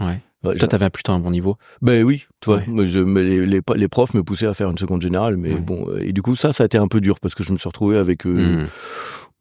Ouais. 0.00 0.20
Toi, 0.42 0.68
t'avais 0.68 0.90
plutôt 0.90 1.12
un 1.12 1.18
bon 1.18 1.30
niveau. 1.30 1.56
Ben 1.82 2.04
oui, 2.04 2.24
toi. 2.40 2.60
Je, 2.66 3.00
les, 3.00 3.46
les, 3.46 3.60
les, 3.74 3.88
profs 3.88 4.14
me 4.14 4.22
poussaient 4.22 4.46
à 4.46 4.54
faire 4.54 4.70
une 4.70 4.78
seconde 4.78 5.02
générale, 5.02 5.36
mais 5.36 5.54
bon. 5.54 5.88
Et 5.98 6.12
du 6.12 6.22
coup, 6.22 6.36
ça, 6.36 6.52
ça 6.52 6.62
a 6.62 6.66
été 6.66 6.78
un 6.78 6.86
peu 6.86 7.00
dur 7.00 7.18
parce 7.18 7.34
que 7.34 7.42
je 7.42 7.52
me 7.52 7.58
suis 7.58 7.68
retrouvé 7.68 7.96
avec. 7.96 8.26
Euh, 8.26 8.66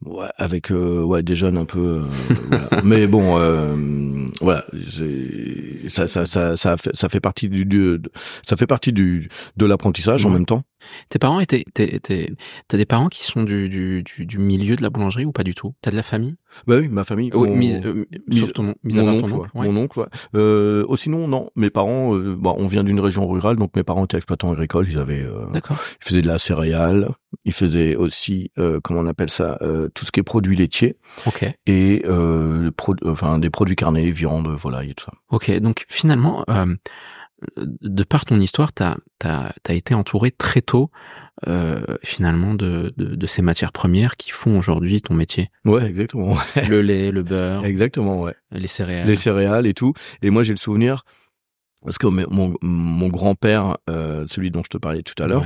Ouais, 0.04 0.28
avec 0.38 0.72
euh, 0.72 1.02
ouais 1.04 1.24
des 1.24 1.36
jeunes 1.36 1.58
un 1.58 1.66
peu 1.66 2.04
euh, 2.52 2.82
mais 2.84 3.08
bon 3.08 3.40
euh, 3.40 3.76
voilà 4.40 4.66
ça 5.88 6.06
ça 6.08 6.26
ça 6.26 6.58
ça 6.58 6.78
fait, 6.78 6.96
ça 6.96 7.10
fait 7.10 7.22
partie 7.22 7.50
du, 7.50 7.66
du 7.66 8.00
ça 8.46 8.56
fait 8.56 8.68
partie 8.68 8.92
du 8.94 9.30
de 9.58 9.66
l'apprentissage 9.66 10.26
en 10.26 10.30
même 10.30 10.46
temps 10.46 10.64
tes 11.10 11.20
parents 11.20 11.40
étaient 11.40 11.64
t'as 11.74 12.78
des 12.78 12.86
parents 12.86 13.08
qui 13.10 13.24
sont 13.24 13.44
du, 13.44 13.70
du, 13.70 14.04
du, 14.04 14.26
du 14.26 14.38
milieu 14.40 14.76
de 14.76 14.82
la 14.82 14.90
boulangerie 14.90 15.26
ou 15.26 15.32
pas 15.32 15.44
du 15.44 15.56
tout? 15.56 15.74
T'as 15.82 15.92
de 15.92 15.96
la 15.96 16.04
famille? 16.04 16.36
Bah 16.68 16.78
oui, 16.80 16.88
ma 16.88 17.04
famille. 17.04 17.32
Oh, 17.34 17.46
mon, 17.46 17.56
mise, 17.56 17.82
euh, 17.84 18.06
mise, 18.28 18.54
ton, 18.54 18.76
mise 18.84 18.98
mon, 18.98 19.10
oncle, 19.10 19.34
oncle, 19.34 19.50
mon 19.54 19.76
oncle. 19.76 20.00
Ouais. 20.00 20.06
Euh, 20.36 20.86
oh, 20.88 20.96
sinon, 20.96 21.28
non. 21.28 21.50
Mes 21.56 21.70
parents, 21.70 22.16
euh, 22.16 22.36
bah, 22.38 22.54
on 22.58 22.68
vient 22.68 22.84
d'une 22.84 23.00
région 23.00 23.28
rurale, 23.28 23.58
donc 23.58 23.76
mes 23.76 23.84
parents 23.84 24.06
étaient 24.06 24.18
exploitants 24.18 24.52
agricoles. 24.52 24.88
Ils 24.90 24.98
avaient, 24.98 25.24
euh, 25.24 25.48
D'accord. 25.52 25.78
ils 26.02 26.06
faisaient 26.06 26.22
de 26.22 26.28
la 26.28 26.40
céréale. 26.40 27.10
Ils 27.44 27.54
faisaient 27.54 27.96
aussi, 27.96 28.52
euh, 28.58 28.80
comment 28.82 29.02
on 29.02 29.08
appelle 29.08 29.30
ça, 29.30 29.60
tout 29.94 30.06
ce 30.06 30.12
qui 30.12 30.22
est 30.22 30.24
produits 30.24 30.56
laitiers. 30.56 30.98
Ok. 31.26 31.46
Et 31.66 32.04
pro, 32.78 32.96
enfin 33.06 33.40
des 33.40 33.50
produits 33.50 33.76
carnés, 33.76 34.10
viande, 34.12 34.48
volaille 34.48 34.92
et 34.92 34.94
tout 34.94 35.06
ça. 35.06 35.14
Ok. 35.32 35.52
Donc 35.60 35.86
finalement, 35.90 36.46
de 37.58 38.04
par 38.04 38.26
ton 38.26 38.40
histoire, 38.40 38.74
tu 38.74 38.84
as, 38.84 38.98
as, 39.24 39.74
été 39.74 39.94
entouré 39.94 40.32
très 40.32 40.62
tôt 40.62 40.90
euh, 41.48 41.82
finalement 42.04 42.54
de, 42.54 42.94
de, 42.98 43.16
de, 43.16 43.28
ces 43.28 43.42
matières 43.42 43.72
premières 43.72 44.16
qui 44.16 44.32
font 44.32 44.58
aujourd'hui 44.58 45.02
ton 45.02 45.14
métier. 45.14 45.50
Ouais, 45.66 45.86
exactement. 45.86 46.38
le 46.70 46.82
lait, 46.82 47.12
le 47.12 47.24
beurre. 47.24 47.66
Exactement, 47.66 48.22
ouais. 48.22 48.36
Les 48.52 48.68
céréales. 48.68 49.08
Les 49.08 49.16
céréales 49.16 49.68
et 49.68 49.74
tout. 49.74 49.94
Et 50.22 50.30
moi, 50.30 50.44
j'ai 50.44 50.54
le 50.54 50.58
souvenir 50.58 51.04
parce 51.86 51.98
que 51.98 52.08
mon, 52.08 52.54
mon 52.62 53.08
grand-père, 53.08 53.78
euh, 53.90 54.26
celui 54.28 54.52
dont 54.52 54.64
je 54.64 54.70
te 54.70 54.78
parlais 54.78 55.04
tout 55.04 55.22
à 55.22 55.28
l'heure, 55.28 55.46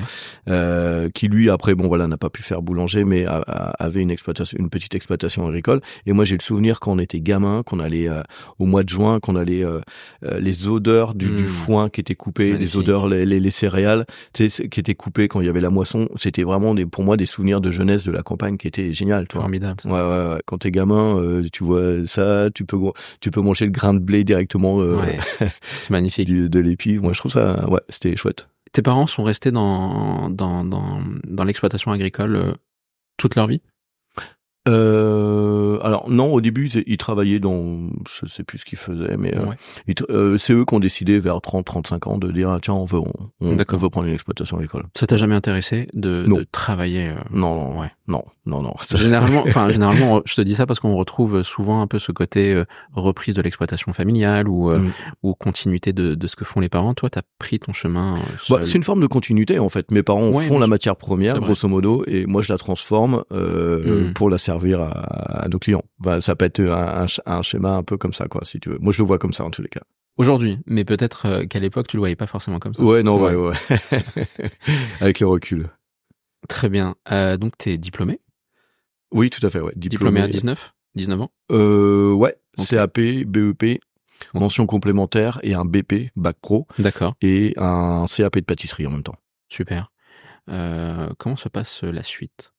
euh, 0.50 1.10
qui 1.14 1.28
lui 1.28 1.50
après 1.50 1.76
bon 1.76 1.88
voilà 1.88 2.08
n'a 2.08 2.18
pas 2.18 2.30
pu 2.30 2.44
faire 2.44 2.62
boulanger, 2.62 3.04
mais 3.04 3.26
avait 3.28 4.02
une 4.02 4.12
exploitation, 4.12 4.58
une 4.60 4.70
petite 4.70 4.96
exploitation 4.96 5.48
agricole. 5.48 5.82
Et 6.06 6.14
moi 6.14 6.26
j'ai 6.26 6.36
le 6.36 6.42
souvenir 6.42 6.80
quand 6.80 6.92
on 6.94 7.00
était 7.00 7.20
gamin, 7.20 7.64
qu'on 7.64 7.80
allait 7.80 8.10
euh, 8.10 8.22
au 8.58 8.66
mois 8.66 8.84
de 8.84 8.90
juin, 8.90 9.20
qu'on 9.20 9.36
allait 9.36 9.64
euh, 9.64 9.80
euh, 10.26 10.40
les 10.40 10.68
odeurs 10.68 11.14
du, 11.14 11.28
du, 11.28 11.44
hmm. 11.44 11.48
foin 11.48 11.90
qui 11.90 12.02
était 12.02 12.16
coupé, 12.16 12.58
les 12.58 12.78
odeurs 12.78 13.08
les, 13.08 13.26
les, 13.26 13.40
les, 13.40 13.52
céréales, 13.52 14.06
tu 14.34 14.50
sais, 14.50 14.68
qui 14.68 14.80
étaient 14.80 14.96
coupées 14.96 15.28
quand 15.28 15.42
il 15.42 15.48
y 15.48 15.50
avait 15.50 15.62
la 15.62 15.70
moisson. 15.70 16.08
C'était 16.16 16.44
vraiment 16.44 16.74
des, 16.74 16.86
pour 16.86 17.04
moi 17.04 17.18
des 17.18 17.26
souvenirs 17.26 17.62
de 17.62 17.72
jeunesse 17.72 18.04
de 18.04 18.12
la 18.12 18.24
campagne 18.24 18.58
qui 18.58 18.68
étaient 18.68 18.94
génial. 18.94 19.28
Toi. 19.28 19.42
Formidable. 19.42 19.80
Ouais, 19.86 19.92
ouais, 19.92 20.00
ouais, 20.02 20.42
Quand 20.46 20.60
t'es 20.60 20.72
gamin, 20.72 21.42
tu 21.52 21.64
vois 21.64 22.06
ça, 22.06 22.50
tu 22.54 22.66
peux 22.66 22.78
tu 23.20 23.32
peux 23.32 23.42
manger 23.42 23.66
le 23.66 23.72
grain 23.72 23.94
de 23.94 24.00
blé 24.00 24.24
directement. 24.24 24.78
Ouais. 24.78 25.20
C'est 25.82 25.92
magnifique 25.92 26.29
de 26.34 26.60
l'épi. 26.60 26.98
Moi, 26.98 27.14
je 27.14 27.20
trouve 27.20 27.32
ça, 27.32 27.68
ouais, 27.70 27.82
c'était 27.90 28.16
chouette. 28.16 28.48
Tes 28.72 28.82
parents 28.82 29.08
sont 29.08 29.24
restés 29.24 29.52
dans 29.52 30.30
dans 30.30 30.64
dans, 30.64 31.02
dans 31.24 31.44
l'exploitation 31.44 31.92
agricole 31.92 32.36
euh, 32.36 32.54
toute 33.18 33.36
leur 33.36 33.48
vie? 33.48 33.62
Euh, 34.68 35.80
alors 35.82 36.10
non, 36.10 36.34
au 36.34 36.42
début 36.42 36.68
ils, 36.86 36.98
travaillaient 36.98 37.40
dans, 37.40 37.90
je 38.10 38.26
sais 38.26 38.44
plus 38.44 38.60
ce 38.60 38.66
qu'ils 38.66 38.78
faisaient, 38.78 39.18
mais 39.18 39.36
euh, 39.36 39.46
Ouais. 39.46 39.96
euh, 40.10 40.38
c'est 40.38 40.54
eux 40.54 40.66
qui 40.66 40.74
ont 40.76 40.80
décidé 40.80 41.18
vers 41.20 41.38
30-35 41.38 42.10
ans 42.10 42.18
de 42.18 42.32
dire 42.32 42.50
ah, 42.50 42.60
tiens 42.62 42.74
on 42.74 42.84
veut 42.84 43.00
on, 43.00 43.12
on- 43.42 43.56
D'accord. 43.56 43.78
on 43.80 43.84
veut 43.84 43.90
prendre 43.90 44.08
une 44.08 44.14
exploitation 44.14 44.58
agricole. 44.58 44.86
Ça 44.98 45.08
t'a 45.08 45.16
jamais 45.18 45.36
intéressé 45.36 45.88
de, 45.94 46.24
de 46.28 46.46
travailler 46.52 47.10
euh, 47.10 47.16
Non 47.32 47.56
non 47.56 47.80
Ouais. 47.80 47.92
non 48.08 48.24
non 48.46 48.62
non. 48.62 48.74
Généralement, 48.96 49.44
enfin 49.48 49.70
généralement, 49.70 50.22
je 50.26 50.36
te 50.36 50.42
dis 50.42 50.56
ça 50.56 50.66
parce 50.66 50.80
qu'on 50.80 50.96
retrouve 50.96 51.42
souvent 51.44 51.82
un 51.82 51.88
peu 51.88 52.00
ce 52.00 52.12
côté 52.12 52.54
euh, 52.54 52.66
reprise 52.94 53.36
de 53.36 53.42
l'exploitation 53.42 53.94
familiale 53.94 54.48
ou 54.48 54.70
euh, 54.72 54.80
Mm. 54.80 54.92
ou 55.24 55.34
continuité 55.36 55.94
de, 55.94 56.16
de 56.16 56.28
ce 56.28 56.36
que 56.36 56.46
font 56.46 56.60
les 56.60 56.70
parents. 56.70 56.94
Toi, 56.94 57.10
t'as 57.10 57.22
pris 57.38 57.60
ton 57.60 57.74
chemin. 57.74 58.20
Bah, 58.50 58.62
c'est 58.66 58.76
une 58.76 58.84
forme 58.84 59.02
de 59.02 59.08
continuité 59.08 59.60
en 59.60 59.70
fait. 59.70 59.92
Mes 59.92 60.04
parents 60.04 60.30
Ouais, 60.30 60.44
font 60.46 60.60
la 60.60 60.68
matière 60.68 60.96
première 60.96 61.40
grosso 61.40 61.68
modo 61.68 62.04
et 62.08 62.26
moi 62.26 62.42
je 62.42 62.52
la 62.52 62.58
transforme 62.58 63.24
euh, 63.32 64.10
Mm. 64.10 64.14
pour 64.14 64.30
la 64.30 64.38
servir 64.50 64.82
à, 64.82 64.90
à 65.44 65.48
nos 65.48 65.60
clients. 65.60 65.84
Bah, 66.00 66.22
ça 66.22 66.36
peut 66.36 66.46
être 66.46 66.60
un, 66.62 67.02
un 67.04 67.06
sch- 67.06 67.22
un 67.26 67.42
schéma 67.44 67.72
un 67.76 67.84
peu 67.84 67.98
comme 67.98 68.14
ça 68.14 68.28
quoi 68.28 68.42
si 68.46 68.60
tu 68.60 68.70
veux. 68.70 68.80
Moi 68.80 68.92
je 68.94 69.02
le 69.04 69.08
vois 69.08 69.20
comme 69.20 69.34
ça 69.34 69.44
en 69.44 69.52
tous 69.52 69.62
les 69.62 69.70
cas. 69.70 69.82
Aujourd'hui, 70.18 70.58
mais 70.66 70.84
peut-être 70.86 71.26
euh, 71.28 71.46
qu'à 71.46 71.60
l'époque 71.60 71.88
tu 71.88 71.96
le 71.98 72.02
voyais 72.02 72.16
pas 72.16 72.28
forcément 72.28 72.60
comme 72.60 72.74
ça. 72.74 72.84
Ouais 72.84 73.04
non 73.04 73.22
ouais 73.22 73.36
ouais. 73.36 73.56
Avec 75.02 75.20
le 75.20 75.28
recul. 75.28 75.70
Très 76.48 76.70
bien. 76.70 76.96
Euh, 77.12 77.38
donc 77.38 77.58
t'es 77.58 77.78
diplômé, 77.78 78.20
Oui 79.14 79.30
tout 79.30 79.46
à 79.46 79.50
fait 79.50 79.60
ouais. 79.62 79.74
diplômé, 79.76 80.22
à 80.22 80.28
19, 80.28 80.74
19 80.96 81.22
ans? 81.22 81.32
Euh, 81.52 82.12
ouais. 82.14 82.36
CAP, 82.68 83.00
BEP, 83.28 83.80
mention 84.34 84.66
complémentaire 84.66 85.40
et 85.44 85.54
un 85.54 85.64
BP, 85.66 86.12
bac 86.16 86.38
pro, 86.42 86.68
D'accord, 86.80 87.16
et 87.22 87.54
un 87.58 88.06
CAP 88.08 88.36
de 88.38 88.42
pâtisserie 88.46 88.88
en 88.88 88.92
même 88.92 89.04
temps. 89.04 89.16
super. 89.48 89.92
Euh, 90.50 91.10
comment 91.20 91.36
se 91.36 91.48
passe 91.50 91.84
la 91.84 92.02
suite? 92.04 92.52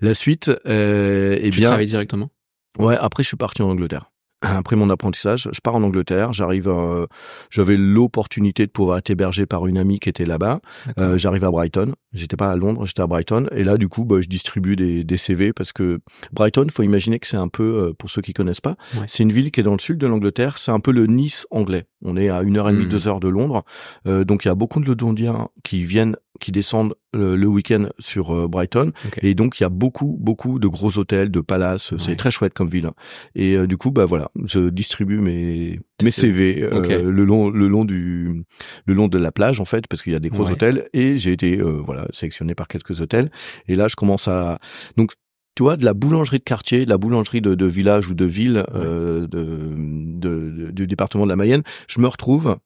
La 0.00 0.14
suite, 0.14 0.50
euh, 0.66 1.38
eh 1.40 1.50
Tu 1.50 1.60
bien, 1.60 1.68
travailles 1.70 1.86
directement? 1.86 2.30
Ouais, 2.78 2.96
après 2.98 3.22
je 3.22 3.28
suis 3.28 3.36
parti 3.36 3.62
en 3.62 3.70
Angleterre. 3.70 4.10
Après 4.42 4.76
mon 4.76 4.88
apprentissage, 4.88 5.48
je 5.52 5.60
pars 5.60 5.74
en 5.74 5.82
Angleterre. 5.82 6.32
J'arrive, 6.32 6.68
euh, 6.68 7.06
j'avais 7.50 7.76
l'opportunité 7.76 8.66
de 8.66 8.70
pouvoir 8.70 8.98
être 8.98 9.10
hébergé 9.10 9.46
par 9.46 9.66
une 9.66 9.76
amie 9.76 9.98
qui 9.98 10.08
était 10.08 10.26
là-bas. 10.26 10.60
Euh, 11.00 11.18
J'arrive 11.18 11.44
à 11.44 11.50
Brighton. 11.50 11.92
J'étais 12.12 12.36
pas 12.36 12.48
à 12.52 12.54
Londres, 12.54 12.86
j'étais 12.86 13.02
à 13.02 13.08
Brighton. 13.08 13.48
Et 13.50 13.64
là, 13.64 13.76
du 13.78 13.88
coup, 13.88 14.04
bah, 14.04 14.20
je 14.20 14.28
distribue 14.28 14.76
des, 14.76 15.02
des 15.02 15.16
CV 15.16 15.52
parce 15.52 15.72
que 15.72 15.98
Brighton, 16.32 16.68
faut 16.72 16.84
imaginer 16.84 17.18
que 17.18 17.26
c'est 17.26 17.36
un 17.36 17.48
peu, 17.48 17.88
euh, 17.88 17.92
pour 17.94 18.10
ceux 18.10 18.22
qui 18.22 18.32
connaissent 18.32 18.60
pas, 18.60 18.76
Ouais. 18.94 19.06
c'est 19.08 19.24
une 19.24 19.32
ville 19.32 19.50
qui 19.50 19.58
est 19.58 19.64
dans 19.64 19.72
le 19.72 19.80
sud 19.80 19.98
de 19.98 20.06
l'Angleterre. 20.06 20.58
C'est 20.58 20.70
un 20.70 20.78
peu 20.80 20.92
le 20.92 21.06
Nice 21.06 21.44
anglais. 21.50 21.86
On 22.04 22.16
est 22.16 22.28
à 22.28 22.42
une 22.42 22.58
heure 22.58 22.68
et 22.68 22.72
demie, 22.72 22.84
Mhm. 22.84 22.90
deux 22.90 23.08
heures 23.08 23.18
de 23.20 23.28
Londres. 23.28 23.64
Euh, 24.06 24.22
donc 24.22 24.44
il 24.44 24.48
y 24.48 24.50
a 24.52 24.54
beaucoup 24.54 24.78
de 24.80 24.86
Londoniens 24.86 25.48
qui 25.64 25.82
viennent, 25.82 26.14
qui 26.38 26.52
descendent 26.52 26.94
euh, 27.16 27.36
le 27.36 27.46
week-end 27.46 27.88
sur 27.98 28.34
euh, 28.34 28.48
Brighton. 28.48 28.92
Et 29.22 29.34
donc 29.34 29.58
il 29.58 29.62
y 29.62 29.66
a 29.66 29.68
beaucoup, 29.70 30.16
beaucoup 30.20 30.58
de 30.58 30.68
gros 30.68 30.98
hôtels, 30.98 31.30
de 31.30 31.40
palaces. 31.40 31.94
C'est 31.98 32.08
Ouais. 32.10 32.16
très 32.16 32.30
chouette 32.30 32.54
comme 32.54 32.68
ville. 32.68 32.90
Et 33.34 33.56
euh, 33.56 33.66
du 33.66 33.76
coup, 33.76 33.90
bah 33.90 34.04
voilà, 34.04 34.30
je 34.44 34.68
distribue 34.70 35.18
mes 35.20 35.80
mes 36.02 36.10
CV. 36.10 36.68
Le 36.70 37.24
long 37.24 37.50
le 37.50 37.66
long 37.68 37.84
du 37.84 38.44
le 38.86 38.94
long 38.94 39.08
de 39.08 39.18
la 39.18 39.32
plage 39.32 39.60
en 39.60 39.64
fait 39.64 39.86
parce 39.88 40.02
qu'il 40.02 40.12
y 40.12 40.16
a 40.16 40.20
des 40.20 40.28
gros 40.28 40.44
Ouais. 40.44 40.52
hôtels 40.52 40.88
et 40.92 41.18
j'ai 41.18 41.32
été 41.32 41.56
voilà 41.60 42.06
sélectionné 42.12 42.54
par 42.54 42.68
quelques 42.68 43.00
hôtels 43.00 43.30
et 43.66 43.74
là 43.74 43.88
je 43.88 43.96
commence 43.96 44.28
à 44.28 44.58
donc 44.96 45.12
tu 45.56 45.64
vois 45.64 45.76
de 45.76 45.84
la 45.84 45.92
boulangerie 45.94 46.38
de 46.38 46.44
quartier 46.44 46.84
de 46.84 46.90
la 46.90 46.98
boulangerie 46.98 47.40
de, 47.40 47.56
de 47.56 47.66
village 47.66 48.08
ou 48.08 48.14
de 48.14 48.24
ville 48.24 48.64
euh, 48.76 49.22
de, 49.26 49.74
de- 49.76 50.50
de- 50.66 50.70
du 50.70 50.86
département 50.86 51.24
de 51.24 51.30
la 51.30 51.36
Mayenne 51.36 51.62
je 51.88 52.00
me 52.00 52.06
retrouve 52.06 52.56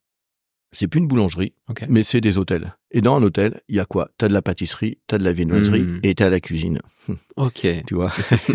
c'est 0.72 0.88
plus 0.88 1.00
une 1.00 1.06
boulangerie 1.08 1.52
mais 1.88 2.02
c'est 2.02 2.20
des 2.20 2.38
hôtels 2.38 2.74
et 2.90 3.00
dans 3.00 3.16
un 3.16 3.22
hôtel 3.22 3.60
il 3.68 3.76
y 3.76 3.80
a 3.80 3.84
quoi? 3.84 4.08
T'as 4.18 4.28
de 4.28 4.32
la 4.32 4.42
pâtisserie 4.42 4.98
t'as 5.06 5.18
de 5.18 5.24
la 5.24 5.32
viennoiserie 5.32 5.82
Mhm. 5.82 6.00
et 6.02 6.14
t'as 6.14 6.30
la 6.30 6.40
cuisine 6.40 6.80
Ok. 7.36 7.66
tu 7.86 7.94
vois? 7.94 8.12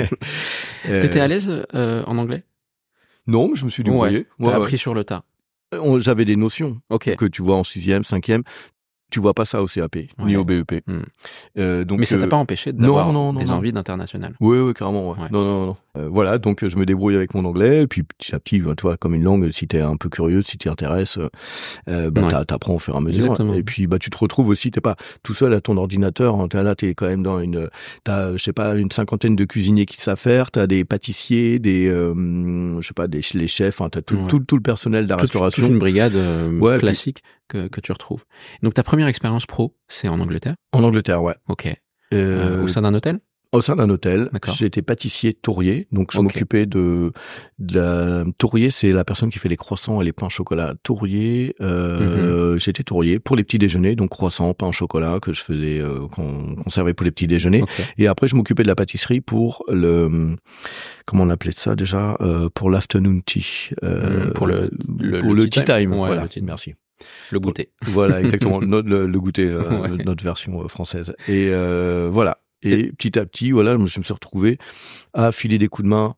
Euh, 0.90 1.02
T'étais 1.02 1.20
à 1.20 1.28
l'aise 1.28 1.66
euh, 1.74 2.04
en 2.06 2.18
anglais? 2.18 2.44
Non 3.28 3.52
je 3.56 3.66
me 3.66 3.70
suis 3.70 3.84
débrouillé 3.84 4.20
Ouais. 4.20 4.26
T'as 4.40 4.46
ouais. 4.46 4.54
appris 4.54 4.78
sur 4.78 4.94
le 4.94 5.04
tas. 5.04 5.24
On- 5.74 6.00
j'avais 6.00 6.24
des 6.26 6.36
notions 6.38 6.80
Ok. 6.90 7.14
que 7.18 7.26
tu 7.26 7.42
vois 7.42 7.58
en 7.58 7.64
sixième, 7.64 8.04
cinquième, 8.06 8.44
tu 9.12 9.20
vois 9.20 9.34
pas 9.34 9.44
ça 9.46 9.62
au 9.62 9.68
CAP 9.68 9.98
ni 10.20 10.38
au 10.38 10.46
BEP. 10.46 10.82
Hmm. 10.88 11.00
Euh, 11.58 11.84
donc 11.84 12.00
Mais 12.00 12.06
ça 12.06 12.18
t'a 12.18 12.24
euh, 12.26 12.30
pas 12.30 12.38
empêché 12.38 12.72
d'avoir 12.72 13.12
non, 13.12 13.34
non, 13.34 13.40
des 13.40 13.52
envies 13.52 13.74
d'international. 13.74 14.34
Oui, 14.40 14.60
oui, 14.60 14.74
carrément. 14.74 15.14
Non, 15.16 15.28
non, 15.44 15.66
non. 15.68 15.78
Euh, 15.98 16.10
voilà, 16.12 16.38
donc 16.38 16.68
je 16.68 16.76
me 16.78 16.86
débrouille 16.86 17.16
avec 17.16 17.34
mon 17.34 17.44
anglais, 17.46 17.84
et 17.84 17.88
puis 17.88 18.04
petit 18.04 18.36
à 18.36 18.40
petit, 18.40 18.60
bah, 18.60 18.74
tu 18.78 18.84
vois, 18.84 18.98
comme 18.98 19.16
une 19.16 19.24
langue, 19.24 19.50
si 19.52 19.68
t'es 19.68 19.82
un 19.82 19.96
peu 19.98 20.10
curieux, 20.10 20.42
si 20.42 20.58
t'y 20.58 20.70
intéresses, 20.70 21.18
euh, 21.18 21.28
euh, 21.90 22.12
bah, 22.12 22.22
Ouais. 22.28 22.46
t'apprends 22.46 22.76
au 22.76 22.80
fur 22.80 22.94
et 22.94 22.98
à 22.98 23.02
mesure. 23.02 23.24
Exactement. 23.24 23.54
Et 23.54 23.64
puis, 23.64 23.88
bah, 23.88 23.98
tu 24.00 24.10
te 24.10 24.18
retrouves 24.18 24.50
aussi, 24.50 24.70
t'es 24.72 24.82
pas 24.82 24.96
tout 25.24 25.34
seul 25.34 25.54
à 25.54 25.62
ton 25.62 25.76
ordinateur. 25.78 26.36
Hein, 26.40 26.48
t'es 26.48 26.62
là, 26.62 26.76
t'es 26.76 26.94
quand 26.94 27.08
même 27.08 27.24
dans 27.24 27.40
une, 27.40 27.70
t'as, 28.04 28.34
je 28.38 28.44
sais 28.44 28.54
pas, 28.54 28.76
une 28.76 28.92
cinquantaine 28.92 29.36
de 29.36 29.46
cuisiniers 29.46 29.86
qui 29.86 29.98
savent 29.98 30.20
faire. 30.20 30.52
T'as 30.52 30.68
des 30.68 30.86
pâtissiers, 30.86 31.60
des, 31.60 31.88
euh, 31.88 32.14
je 32.82 32.88
sais 32.88 32.94
pas, 32.94 33.08
des 33.08 33.22
les 33.34 33.48
chefs. 33.48 33.82
Hein, 33.82 33.90
t'as 33.92 34.02
tout, 34.02 34.16
Ouais. 34.16 34.28
tout, 34.28 34.40
tout 34.40 34.56
le 34.56 34.62
personnel 34.62 35.06
de 35.06 35.10
la 35.10 35.16
Toute- 35.16 35.22
restauration. 35.32 35.64
toute 35.64 35.72
une 35.72 35.80
brigade 35.80 36.14
puis- 36.14 36.80
classique 36.80 37.24
que, 37.48 37.68
que 37.68 37.82
tu 37.82 37.92
retrouves. 37.92 38.24
Donc 38.64 38.74
ta 38.74 38.84
première 38.84 39.08
expérience 39.08 39.46
pro, 39.46 39.76
c'est 39.88 40.08
en 40.08 40.20
Angleterre? 40.20 40.56
En 40.74 40.84
Angleterre, 40.84 41.24
ouais. 41.24 41.36
Ok. 41.48 41.68
Euh, 42.14 42.64
au 42.64 42.68
sein 42.68 42.82
d'un 42.84 42.94
hôtel? 42.94 43.20
Au 43.54 43.62
sein 43.62 43.78
d'un 43.78 43.90
hôtel, 43.90 44.30
j'étais 44.58 44.82
pâtissier 44.82 45.34
tourrier, 45.34 45.88
donc 45.94 46.12
je 46.12 46.20
m'occupais 46.20 46.66
de, 46.66 47.14
de 47.60 47.80
la 47.80 48.26
tourrier, 48.38 48.70
c'est 48.70 48.92
la 48.92 49.06
personne 49.06 49.30
qui 49.30 49.40
fait 49.40 49.48
les 49.48 49.56
croissants 49.56 50.02
et 50.02 50.06
les 50.06 50.12
pains 50.12 50.28
au 50.28 50.30
chocolat. 50.30 50.74
Tourrier, 50.84 51.56
euh, 51.62 52.54
Mhm. 52.54 52.60
j'étais 52.60 52.84
tourrier 52.84 53.20
pour 53.20 53.36
les 53.38 53.44
petits 53.46 53.58
déjeuners, 53.58 53.96
donc 53.96 54.10
croissants, 54.10 54.54
pain 54.54 54.68
au 54.68 54.72
chocolat 54.74 55.20
que 55.22 55.32
je 55.32 55.42
faisais, 55.42 55.80
euh, 55.80 56.08
qu'on 56.12 56.70
servait 56.70 56.94
pour 56.94 57.06
les 57.06 57.12
petits 57.12 57.28
déjeuners. 57.28 57.64
Et 57.98 58.08
après, 58.08 58.28
je 58.28 58.36
m'occupais 58.36 58.64
de 58.64 58.68
la 58.68 58.76
pâtisserie 58.76 59.22
pour 59.22 59.64
le, 59.70 60.36
comment 61.06 61.24
on 61.24 61.30
appelait 61.30 61.54
ça 61.56 61.76
déjà, 61.76 62.18
euh, 62.20 62.50
pour 62.54 62.70
l'afternoon 62.70 63.22
tea, 63.26 63.70
euh, 63.84 64.26
Mhm, 64.28 64.34
pour 64.34 64.48
le- 64.48 64.70
le- 65.00 65.20
pour 65.20 65.34
le 65.34 65.44
le 65.44 65.50
tea 65.50 65.64
time. 65.64 65.66
time. 65.66 65.92
Ouais, 65.94 65.98
voilà, 66.08 66.24
le 66.24 66.28
tea 66.30 66.42
merci. 66.42 66.76
Le 67.32 67.40
goûter. 67.40 67.70
Voilà, 67.84 68.20
exactement. 68.22 68.60
le, 68.62 69.08
le 69.08 69.20
goûter, 69.20 69.46
euh, 69.48 69.62
Ouais. 69.82 70.04
notre 70.04 70.24
version 70.24 70.62
euh, 70.64 70.68
française. 70.68 71.14
Et 71.30 71.50
euh, 71.52 72.10
voilà. 72.12 72.40
Et 72.64 72.92
petit 72.92 73.18
à 73.20 73.26
petit, 73.26 73.52
voilà, 73.52 73.74
je 73.74 73.78
me 73.78 73.88
suis 73.88 74.14
retrouvé 74.14 74.58
à 75.14 75.32
filer 75.32 75.58
des 75.58 75.68
coups 75.68 75.84
de 75.86 75.90
main 75.90 76.16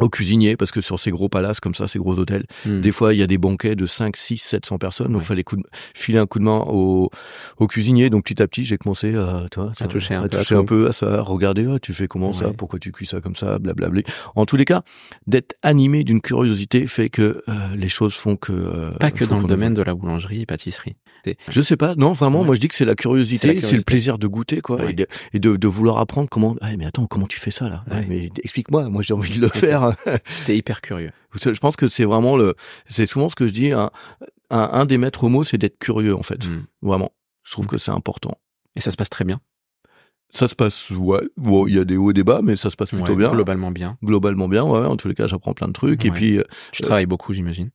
aux 0.00 0.08
cuisiniers 0.08 0.56
parce 0.56 0.70
que 0.70 0.80
sur 0.80 0.98
ces 0.98 1.10
gros 1.10 1.28
palaces 1.28 1.60
comme 1.60 1.74
ça, 1.74 1.86
ces 1.88 1.98
gros 1.98 2.18
hôtels, 2.18 2.44
Hmm. 2.66 2.80
des 2.80 2.92
fois 2.92 3.14
il 3.14 3.20
y 3.20 3.22
a 3.22 3.26
des 3.26 3.38
banquets 3.38 3.74
de 3.76 3.86
5, 3.86 4.16
6, 4.16 4.38
700 4.38 4.78
personnes, 4.78 5.12
donc 5.12 5.18
Ouais. 5.22 5.24
fallait 5.26 5.42
coup 5.44 5.56
de- 5.56 5.62
filer 5.94 6.18
un 6.18 6.26
coup 6.26 6.38
de 6.38 6.44
main 6.44 6.64
aux, 6.66 7.10
aux 7.58 7.66
cuisiniers. 7.66 8.10
Donc 8.10 8.24
petit 8.24 8.42
à 8.42 8.46
petit, 8.48 8.64
j'ai 8.64 8.78
commencé 8.78 9.14
à, 9.14 9.44
tu 9.50 9.60
vois, 9.60 9.72
À 9.80 9.86
toucher 9.88 10.14
un 10.14 10.22
peu 10.22 10.36
à 10.36 10.40
toucher 10.40 10.54
tout. 10.54 10.60
un 10.60 10.64
peu 10.64 10.88
à 10.88 10.92
ça, 10.92 11.20
regarder, 11.22 11.66
tu 11.82 11.92
fais 11.92 12.08
comment 12.08 12.32
ça, 12.32 12.52
pourquoi 12.56 12.78
tu 12.78 12.92
cuis 12.92 13.06
ça 13.06 13.20
comme 13.20 13.34
ça, 13.34 13.58
blablabla. 13.58 14.02
En 14.36 14.44
tous 14.46 14.56
les 14.56 14.64
cas, 14.64 14.82
d'être 15.26 15.54
animé 15.62 16.04
d'une 16.04 16.20
curiosité 16.20 16.86
fait 16.86 17.08
que 17.10 17.42
euh, 17.48 17.52
les 17.76 17.88
choses 17.88 18.14
font 18.14 18.36
que 18.36 18.52
euh, 18.52 18.90
Pas 18.98 19.10
que 19.10 19.24
dans 19.24 19.38
le 19.38 19.46
domaine 19.46 19.74
de 19.74 19.82
la 19.82 19.94
boulangerie 19.94 20.42
et 20.42 20.46
pâtisserie. 20.46 20.96
Je 21.48 21.60
sais 21.62 21.76
pas, 21.76 21.94
non, 21.96 22.12
vraiment, 22.12 22.40
Ouais. 22.40 22.46
moi 22.46 22.54
je 22.54 22.60
dis 22.60 22.68
que 22.68 22.74
c'est 22.74 22.84
la 22.86 22.94
curiosité, 22.94 23.60
c'est 23.60 23.76
le 23.76 23.82
plaisir 23.82 24.18
de 24.18 24.26
goûter, 24.26 24.60
quoi, 24.62 24.88
et, 24.90 24.94
de, 24.94 25.06
et 25.34 25.38
de, 25.38 25.56
de 25.56 25.68
vouloir 25.68 25.98
apprendre 25.98 26.28
comment. 26.30 26.56
Ah, 26.62 26.68
mais 26.78 26.86
attends, 26.86 27.06
comment 27.06 27.26
tu 27.26 27.38
fais 27.38 27.50
ça 27.50 27.68
là? 27.68 27.84
Mais 28.08 28.30
explique-moi, 28.42 28.88
moi 28.88 29.02
j'ai 29.02 29.12
envie 29.14 29.36
de 29.36 29.42
le 29.42 29.48
faire. 29.54 29.89
T'es 30.46 30.56
hyper 30.56 30.80
curieux. 30.80 31.10
je 31.34 31.58
pense 31.60 31.76
que 31.76 31.88
c'est 31.88 32.04
vraiment 32.04 32.36
le, 32.36 32.54
c'est 32.88 33.06
souvent 33.06 33.28
ce 33.28 33.34
que 33.36 33.46
je 33.46 33.52
dis. 33.52 33.72
Un, 33.72 33.90
un, 34.50 34.70
un 34.72 34.84
des 34.86 34.98
maîtres 34.98 35.28
mots, 35.28 35.44
c'est 35.44 35.58
d'être 35.58 35.78
curieux 35.78 36.14
en 36.16 36.22
fait, 36.22 36.44
Hmm. 36.46 36.64
vraiment. 36.82 37.12
Je 37.44 37.52
trouve 37.52 37.66
que 37.66 37.78
c'est 37.78 37.90
important. 37.92 38.38
Et 38.76 38.80
ça 38.80 38.90
se 38.90 38.96
passe 38.96 39.10
très 39.10 39.24
bien? 39.24 39.40
Ça 40.32 40.46
se 40.46 40.54
passe, 40.54 40.90
ouais. 40.90 41.22
Bon, 41.36 41.66
il 41.66 41.74
y 41.74 41.78
a 41.78 41.84
des 41.84 41.96
hauts 41.96 42.10
et 42.10 42.14
des 42.14 42.22
bas, 42.22 42.40
mais 42.42 42.54
ça 42.54 42.70
se 42.70 42.76
passe 42.76 42.90
plutôt 42.90 43.04
Ouais, 43.12 43.16
bien. 43.16 43.30
Globalement 43.32 43.72
bien. 43.72 43.98
Globalement 44.04 44.46
bien, 44.48 44.62
ouais. 44.64 44.86
En 44.86 44.96
tous 44.96 45.08
les 45.08 45.14
cas, 45.14 45.26
j'apprends 45.26 45.54
plein 45.54 45.66
de 45.66 45.72
trucs. 45.72 46.04
Et 46.04 46.10
puis, 46.12 46.38
euh, 46.38 46.44
Tu 46.72 46.82
Euh, 46.82 46.86
travailles 46.86 47.06
beaucoup, 47.06 47.32
j'imagine. 47.32 47.70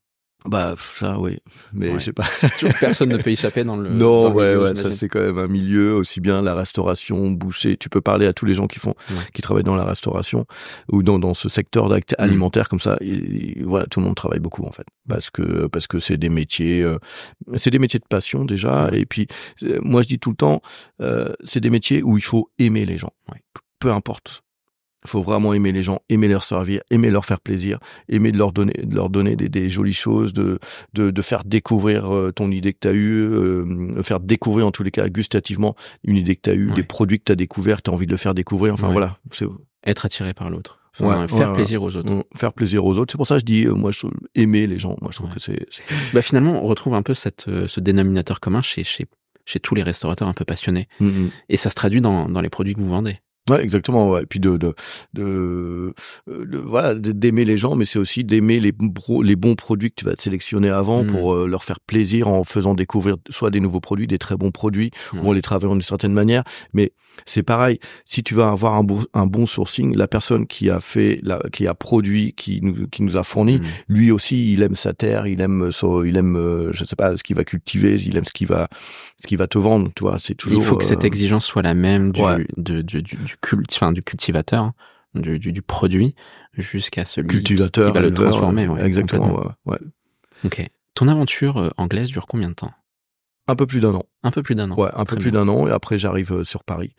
Bah 0.48 0.75
ça, 0.94 1.20
oui. 1.20 1.38
Mais 1.74 1.90
Ouais. 1.90 2.00
je 2.00 2.06
sais 2.06 2.14
pas. 2.14 2.25
Personne 2.80 3.10
ne 3.10 3.18
peut 3.18 3.30
y 3.30 3.34
échapper 3.34 3.64
dans 3.64 3.75
le. 3.78 3.90
Non, 3.90 4.32
ouais, 4.34 4.50
milieu, 4.56 4.64
ouais, 4.64 4.75
ça 4.75 4.92
c'est 4.92 5.08
quand 5.10 5.20
même 5.22 5.38
un 5.38 5.48
milieu 5.48 5.96
aussi 5.96 6.22
bien 6.22 6.42
la 6.42 6.54
restauration, 6.56 7.32
boucher. 7.32 7.78
Tu 7.78 7.90
peux 7.90 8.02
parler 8.02 8.25
à 8.28 8.34
tous 8.34 8.46
les 8.46 8.54
gens 8.54 8.68
qui 8.68 8.80
font, 8.80 8.94
Ouais. 9.10 9.16
qui 9.34 9.42
travaillent 9.42 9.64
dans 9.64 9.75
la 9.75 9.86
restauration 9.86 10.46
ou 10.92 11.04
dans 11.04 11.20
dans 11.20 11.34
ce 11.34 11.50
secteur 11.50 11.90
d'acte 11.90 12.14
Mm. 12.18 12.24
alimentaire 12.24 12.70
comme 12.70 12.80
ça. 12.80 12.98
Et, 13.02 13.60
et 13.60 13.64
voilà, 13.64 13.86
tout 13.88 14.00
le 14.00 14.06
monde 14.06 14.16
travaille 14.16 14.40
beaucoup 14.40 14.64
en 14.66 14.72
fait, 14.72 14.86
parce 15.10 15.30
que 15.30 15.68
parce 15.68 15.88
que 15.88 16.00
c'est 16.00 16.18
des 16.18 16.30
métiers, 16.30 16.82
euh, 16.84 16.98
c'est 17.56 17.72
des 17.72 17.80
métiers 17.80 18.00
de 18.00 18.06
passion 18.10 18.46
déjà. 18.46 18.90
Et 18.94 19.06
puis 19.06 19.28
euh, 19.64 19.80
moi 19.82 20.02
je 20.02 20.08
dis 20.08 20.20
tout 20.20 20.30
le 20.32 20.36
temps, 20.38 20.62
euh, 21.02 21.34
c'est 21.44 21.60
des 21.60 21.70
métiers 21.70 22.04
où 22.04 22.18
il 22.18 22.24
faut 22.24 22.50
aimer 22.60 22.86
les 22.86 22.98
gens, 22.98 23.12
peu 23.80 23.92
importe. 23.92 24.42
Il 25.06 25.10
faut 25.10 25.22
vraiment 25.22 25.54
aimer 25.54 25.72
les 25.72 25.84
gens, 25.84 26.00
aimer 26.10 26.28
leur 26.28 26.44
servir, 26.44 26.82
aimer 26.92 27.10
leur 27.10 27.26
faire 27.26 27.40
plaisir, 27.40 27.80
aimer 28.10 28.32
de 28.32 28.38
leur 28.38 28.52
donner, 28.52 28.74
de 28.84 28.96
leur 28.96 29.10
donner 29.10 29.36
des, 29.36 29.50
des 29.50 29.70
jolies 29.70 29.94
choses, 29.94 30.34
de, 30.34 30.60
de, 30.94 31.12
de 31.12 31.22
faire 31.22 31.44
découvrir 31.46 32.14
euh, 32.14 32.32
ton 32.32 32.52
idée 32.52 32.74
que 32.74 32.80
tu 32.82 32.88
as 32.88 32.94
eue, 32.94 33.22
euh, 33.22 34.02
faire 34.04 34.20
découvrir 34.20 34.68
en 34.68 34.72
tous 34.72 34.84
les 34.84 34.92
cas 34.92 35.08
gustativement 35.10 35.76
une 36.04 36.18
idée 36.18 36.36
que 36.36 36.42
tu 36.44 36.50
as 36.50 36.54
eue, 36.54 36.70
Ouais. 36.70 36.76
des 36.76 36.84
produits 36.84 37.20
que 37.20 37.26
tu 37.26 37.32
as 37.32 37.36
découverts, 37.36 37.82
tu 37.82 37.92
as 37.92 37.94
envie 37.94 38.08
de 38.08 38.12
le 38.12 38.18
faire 38.18 38.34
découvrir. 38.34 38.74
Enfin 38.74 38.88
Ouais. 38.88 38.94
voilà, 38.94 39.18
Être 39.86 40.06
attiré 40.06 40.34
par 40.34 40.50
l'autre. 40.50 40.80
Enfin, 41.00 41.22
Ouais, 41.24 41.28
faire 41.28 41.50
ouais, 41.50 41.56
plaisir 41.56 41.84
aux 41.84 41.96
autres. 41.96 42.26
Faire 42.36 42.54
plaisir 42.54 42.84
aux 42.86 42.98
autres. 42.98 43.12
C'est 43.12 43.18
pour 43.18 43.28
ça 43.28 43.36
que 43.36 43.42
je 43.42 43.46
dis, 43.46 43.66
euh, 43.66 43.74
moi, 43.74 43.92
je, 43.92 44.08
aimer 44.34 44.66
les 44.66 44.80
gens. 44.80 44.96
Moi, 45.02 45.12
je 45.12 45.18
trouve 45.18 45.28
Ouais. 45.30 45.36
que 45.36 45.42
c'est. 45.42 45.66
c'est- 45.70 45.84
Bah, 46.14 46.22
finalement, 46.22 46.64
on 46.64 46.66
retrouve 46.66 46.94
un 46.96 47.02
peu 47.04 47.14
cette, 47.14 47.48
euh, 47.50 47.68
ce 47.68 47.80
dénominateur 47.82 48.40
commun 48.40 48.62
chez, 48.62 48.84
chez, 48.86 49.06
chez 49.46 49.60
tous 49.60 49.76
les 49.76 49.84
restaurateurs 49.84 50.28
un 50.30 50.34
peu 50.34 50.46
passionnés. 50.46 50.88
Mm, 51.02 51.08
mm. 51.08 51.30
Et 51.50 51.58
ça 51.58 51.70
se 51.70 51.76
traduit 51.76 52.02
dans, 52.02 52.30
dans 52.30 52.42
les 52.42 52.50
produits 52.50 52.74
que 52.74 52.80
vous 52.80 52.90
vendez. 52.90 53.20
Ouais, 53.50 53.64
exactement. 53.64 54.10
Ouais. 54.10 54.24
Et 54.24 54.25
puis 54.25 54.40
de 54.40 54.58
de 54.58 54.74
de, 55.14 55.24
euh, 55.24 56.46
de- 56.46 56.58
voilà 56.58 56.96
d'aimer 56.96 57.46
les 57.46 57.58
gens, 57.58 57.75
mais 57.75 57.86
c'est 57.86 58.00
aussi 58.00 58.24
d'aimer 58.24 58.60
les 58.60 58.72
bro- 58.72 59.22
les 59.22 59.36
bons 59.36 59.56
produits 59.56 59.90
que 59.92 59.96
tu 59.98 60.06
vas 60.06 60.16
sélectionner 60.18 60.70
avant 60.70 61.04
Mm. 61.04 61.08
pour 61.08 61.34
euh, 61.34 61.48
leur 61.48 61.64
faire 61.64 61.80
plaisir 61.80 62.28
en 62.28 62.44
faisant 62.44 62.74
découvrir 62.74 63.18
soit 63.30 63.52
des 63.52 63.60
nouveaux 63.60 63.80
produits, 63.80 64.08
des 64.08 64.18
très 64.18 64.36
bons 64.36 64.52
produits, 64.52 64.92
ou 65.14 65.30
en 65.30 65.34
les 65.34 65.42
travaillant 65.42 65.74
d'une 65.75 65.82
certaine 65.84 66.14
manière. 66.14 66.44
Mais 66.74 66.92
c'est 67.25 67.44
pareil. 67.44 67.80
Si 68.06 68.24
tu 68.24 68.34
vas 68.34 68.50
avoir 68.50 68.74
un 68.74 68.84
bon 68.84 69.04
un 69.14 69.28
bon 69.28 69.46
sourcing, 69.46 69.96
la 69.96 70.08
personne 70.08 70.48
qui 70.48 70.70
a 70.70 70.80
fait 70.80 71.20
la 71.22 71.40
qui 71.52 71.68
a 71.68 71.75
produit, 71.75 72.34
qui 72.34 72.60
nous 72.64 72.88
qui 72.88 73.04
nous 73.04 73.16
a 73.18 73.24
fourni, 73.24 73.60
Mm. 73.60 73.64
lui 73.90 74.12
aussi, 74.12 74.54
il 74.54 74.64
aime 74.64 74.75
sa 74.75 74.94
terre, 74.94 75.28
il 75.28 75.40
aime 75.42 75.72
son- 75.72 76.04
il 76.04 76.18
aime 76.18 76.36
euh, 76.36 76.72
je 76.74 76.84
sais 76.84 76.96
pas 76.96 77.16
ce 77.16 77.24
qu'il 77.24 77.36
va 77.36 77.44
cultiver, 77.44 77.96
il 78.02 78.18
aime 78.18 78.25
ce 78.25 78.34
qu'il 78.34 78.48
va 78.48 78.68
ce 79.22 79.28
qu'il 79.28 79.38
va 79.38 79.48
te 79.48 79.58
vendre. 79.60 79.92
Tu 79.96 80.02
vois, 80.04 80.18
c'est 80.20 80.36
toujours. 80.36 80.62
Il 80.62 80.66
faut 80.66 80.75
que 80.78 80.84
euh, 80.84 80.88
cette 80.88 81.04
exigence 81.04 81.46
soit 81.46 81.62
la 81.62 81.74
même 81.75 82.12
du, 82.12 82.22
ouais. 82.22 82.46
de, 82.58 82.82
du, 82.82 83.02
du, 83.04 83.18
du 83.44 83.63
enfin, 83.72 83.92
du 83.92 84.04
cultivateur, 84.04 84.63
hein, 84.63 84.74
du, 85.15 85.39
du, 85.39 85.51
du 85.51 85.62
produit, 85.62 86.15
jusqu'à 86.54 87.06
celui 87.06 87.27
qui- 87.27 87.36
cultivateur, 87.38 87.88
qui 87.88 87.94
va 87.94 88.01
le 88.01 88.13
transformer. 88.13 88.68
ouais, 88.68 88.84
exactement. 88.86 89.34
ouais, 89.34 89.48
ouais. 89.65 89.80
Ok. 90.44 90.70
Ton 90.94 91.08
aventure 91.08 91.58
euh, 91.58 91.70
anglaise 91.77 92.10
dure 92.10 92.25
combien 92.27 92.50
de 92.50 92.54
temps? 92.56 92.72
Un 93.48 93.56
peu 93.56 93.65
plus 93.68 93.80
d'un 93.80 93.94
an. 93.94 94.04
Un 94.24 94.32
peu 94.32 94.42
plus 94.44 94.56
d'un 94.56 94.72
an. 94.72 94.75
Ouais, 94.77 94.89
un 94.96 95.06
peu 95.06 95.15
plus 95.18 95.32
d'un 95.32 95.48
an 95.48 95.68
et 95.68 95.72
après 95.72 96.00
j'arrive 96.00 96.32
euh, 96.34 96.44
sur 96.44 96.63
Paris. 96.63 96.96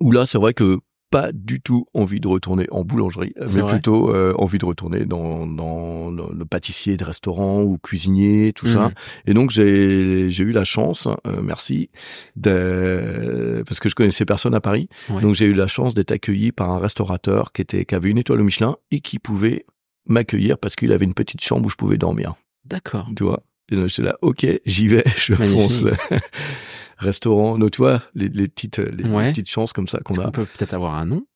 Où 0.00 0.12
là, 0.12 0.26
c'est 0.26 0.36
vrai 0.38 0.52
que 0.52 0.78
pas 1.16 1.32
du 1.32 1.62
tout 1.62 1.86
envie 1.94 2.20
de 2.20 2.28
retourner 2.28 2.66
en 2.70 2.84
boulangerie, 2.84 3.32
C'est 3.46 3.56
mais 3.56 3.62
vrai. 3.62 3.72
plutôt 3.72 4.14
euh, 4.14 4.34
envie 4.36 4.58
de 4.58 4.66
retourner 4.66 5.06
dans, 5.06 5.46
dans 5.46 6.10
le, 6.10 6.44
pâtissier 6.44 6.98
de 6.98 7.04
restaurant 7.04 7.62
ou 7.62 7.78
cuisinier, 7.78 8.52
tout 8.54 8.66
ça. 8.68 8.88
Mhm. 8.88 8.92
Et 9.28 9.32
donc 9.34 9.50
j'ai 9.50 10.30
j'ai 10.30 10.44
eu 10.44 10.52
la 10.52 10.64
chance, 10.64 11.08
euh, 11.26 11.40
merci, 11.42 11.88
de, 12.36 13.64
parce 13.66 13.80
que 13.80 13.88
je 13.88 13.94
connaissais 13.94 14.26
personne 14.26 14.54
à 14.54 14.60
Paris. 14.60 14.88
Ouais. 15.08 15.22
Donc 15.22 15.34
j'ai 15.34 15.46
eu 15.46 15.54
la 15.54 15.68
chance 15.68 15.94
d'être 15.94 16.12
accueilli 16.12 16.52
par 16.52 16.70
un 16.70 16.78
restaurateur 16.78 17.52
qui 17.52 17.62
était 17.62 17.86
qui 17.86 17.94
avait 17.94 18.10
une 18.10 18.18
étoile 18.18 18.42
au 18.42 18.44
Michelin 18.44 18.76
et 18.90 19.00
qui 19.00 19.18
pouvait 19.18 19.64
m'accueillir 20.06 20.58
parce 20.58 20.76
qu'il 20.76 20.92
avait 20.92 21.06
une 21.06 21.14
petite 21.14 21.40
chambre 21.40 21.64
où 21.64 21.70
je 21.70 21.76
pouvais 21.76 21.96
dormir. 21.96 22.34
D'accord. 22.66 23.08
Tu 23.16 23.24
vois? 23.24 23.42
Et 23.72 23.76
donc 23.76 23.88
j'étais 23.88 24.02
là, 24.02 24.16
ok, 24.20 24.46
j'y 24.66 24.88
vais, 24.88 25.04
je 25.16 25.32
Magnifique. 25.32 25.60
fonce. 25.60 25.84
Restaurant, 26.98 27.58
donc 27.58 27.72
tu 27.72 27.78
vois, 27.78 28.02
les, 28.14 28.28
les 28.28 28.48
petites 28.48 28.78
les 28.78 29.04
Ouais. 29.04 29.30
petites 29.32 29.48
chances 29.50 29.72
comme 29.72 29.86
ça 29.88 29.98
qu'on 30.00 30.14
a. 30.14 30.24
qu'on 30.24 30.30
peut 30.30 30.44
peut-être 30.46 30.74
avoir 30.74 30.94
un 30.94 31.04
nom? 31.06 31.26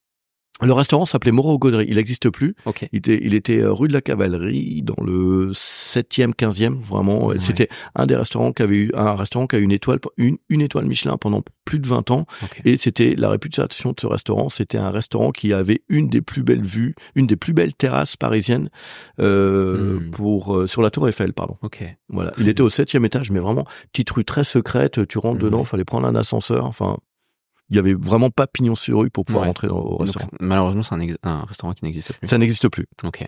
Le 0.62 0.73
restaurant 0.73 1.07
s'appelait 1.07 1.33
Moreau 1.33 1.59
Gaudry, 1.59 1.87
il 1.88 1.97
n'existe 1.97 2.29
plus. 2.31 2.55
Ok. 2.67 2.87
Il 2.93 2.99
était, 2.99 3.19
il 3.23 3.35
était 3.35 3.61
euh, 3.61 3.73
rue 3.73 3.88
de 3.88 3.93
la 3.93 4.00
Cavalerie, 4.02 4.83
dans 4.83 5.02
le 5.02 5.52
7e, 5.52 6.35
15e, 6.35 6.79
vraiment. 6.79 7.26
Ouais. 7.26 7.38
C'était 7.38 7.69
un 7.95 8.07
des 8.07 8.17
restaurants 8.17 8.52
qui 8.52 8.62
avait 8.62 8.76
eu, 8.76 8.90
un 8.95 9.14
restaurant 9.14 9.47
qui 9.47 9.57
a 9.57 9.59
eu 9.59 9.62
une 9.62 9.73
étoile, 9.73 9.99
une, 10.19 10.37
une 10.49 10.61
étoile 10.61 10.85
Michelin 10.85 11.17
pendant 11.17 11.43
plus 11.64 11.79
de 11.79 11.87
20 11.88 12.11
ans. 12.11 12.26
Ok. 12.43 12.61
Et 12.64 12.76
c'était 12.76 13.14
la 13.17 13.31
réputation 13.31 13.90
de 13.93 14.00
ce 14.00 14.07
restaurant. 14.07 14.49
C'était 14.49 14.79
un 14.79 14.90
restaurant 14.90 15.31
qui 15.31 15.52
avait 15.52 15.83
une 15.88 16.09
des 16.09 16.21
plus 16.21 16.43
belles 16.43 16.62
vues, 16.64 16.95
une 17.14 17.26
des 17.26 17.37
plus 17.37 17.52
belles 17.52 17.75
terrasses 17.75 18.17
parisiennes, 18.17 18.69
euh, 19.21 19.99
Hmm. 20.00 20.11
pour, 20.11 20.57
euh, 20.57 20.67
sur 20.67 20.83
la 20.83 20.90
Tour 20.90 21.09
Eiffel, 21.09 21.33
pardon. 21.33 21.57
Ok. 21.62 21.83
Voilà. 22.09 22.33
Il 22.38 22.49
était 22.49 22.62
au 22.62 22.71
septième 22.71 23.05
étage, 23.05 23.31
mais 23.31 23.40
vraiment, 23.40 23.64
petite 23.93 24.11
rue 24.11 24.25
très 24.25 24.45
secrète. 24.45 25.07
Tu 25.09 25.19
rentres 25.19 25.38
dedans, 25.38 25.59
Ouais. 25.61 25.64
fallait 25.64 25.85
prendre 25.85 26.07
un 26.07 26.14
ascenseur. 26.14 26.64
Enfin, 26.67 26.99
il 27.71 27.77
y 27.77 27.79
avait 27.79 27.95
vraiment 27.95 28.31
pas 28.31 28.47
pignon 28.47 28.75
sur 28.75 28.99
rue 29.00 29.11
pour 29.11 29.25
pouvoir 29.25 29.43
Ouais. 29.43 29.49
rentrer 29.49 29.69
au 29.69 29.91
Donc, 29.99 30.00
restaurant. 30.03 30.27
malheureusement, 30.41 30.83
c'est 30.83 30.95
un, 31.23 31.41
restaurant 31.45 31.73
qui 31.73 31.85
n'existe 31.85 32.12
plus. 32.12 32.27
Ça 32.29 32.37
n'existe 32.39 32.69
plus. 32.69 32.87
Ok. 33.05 33.25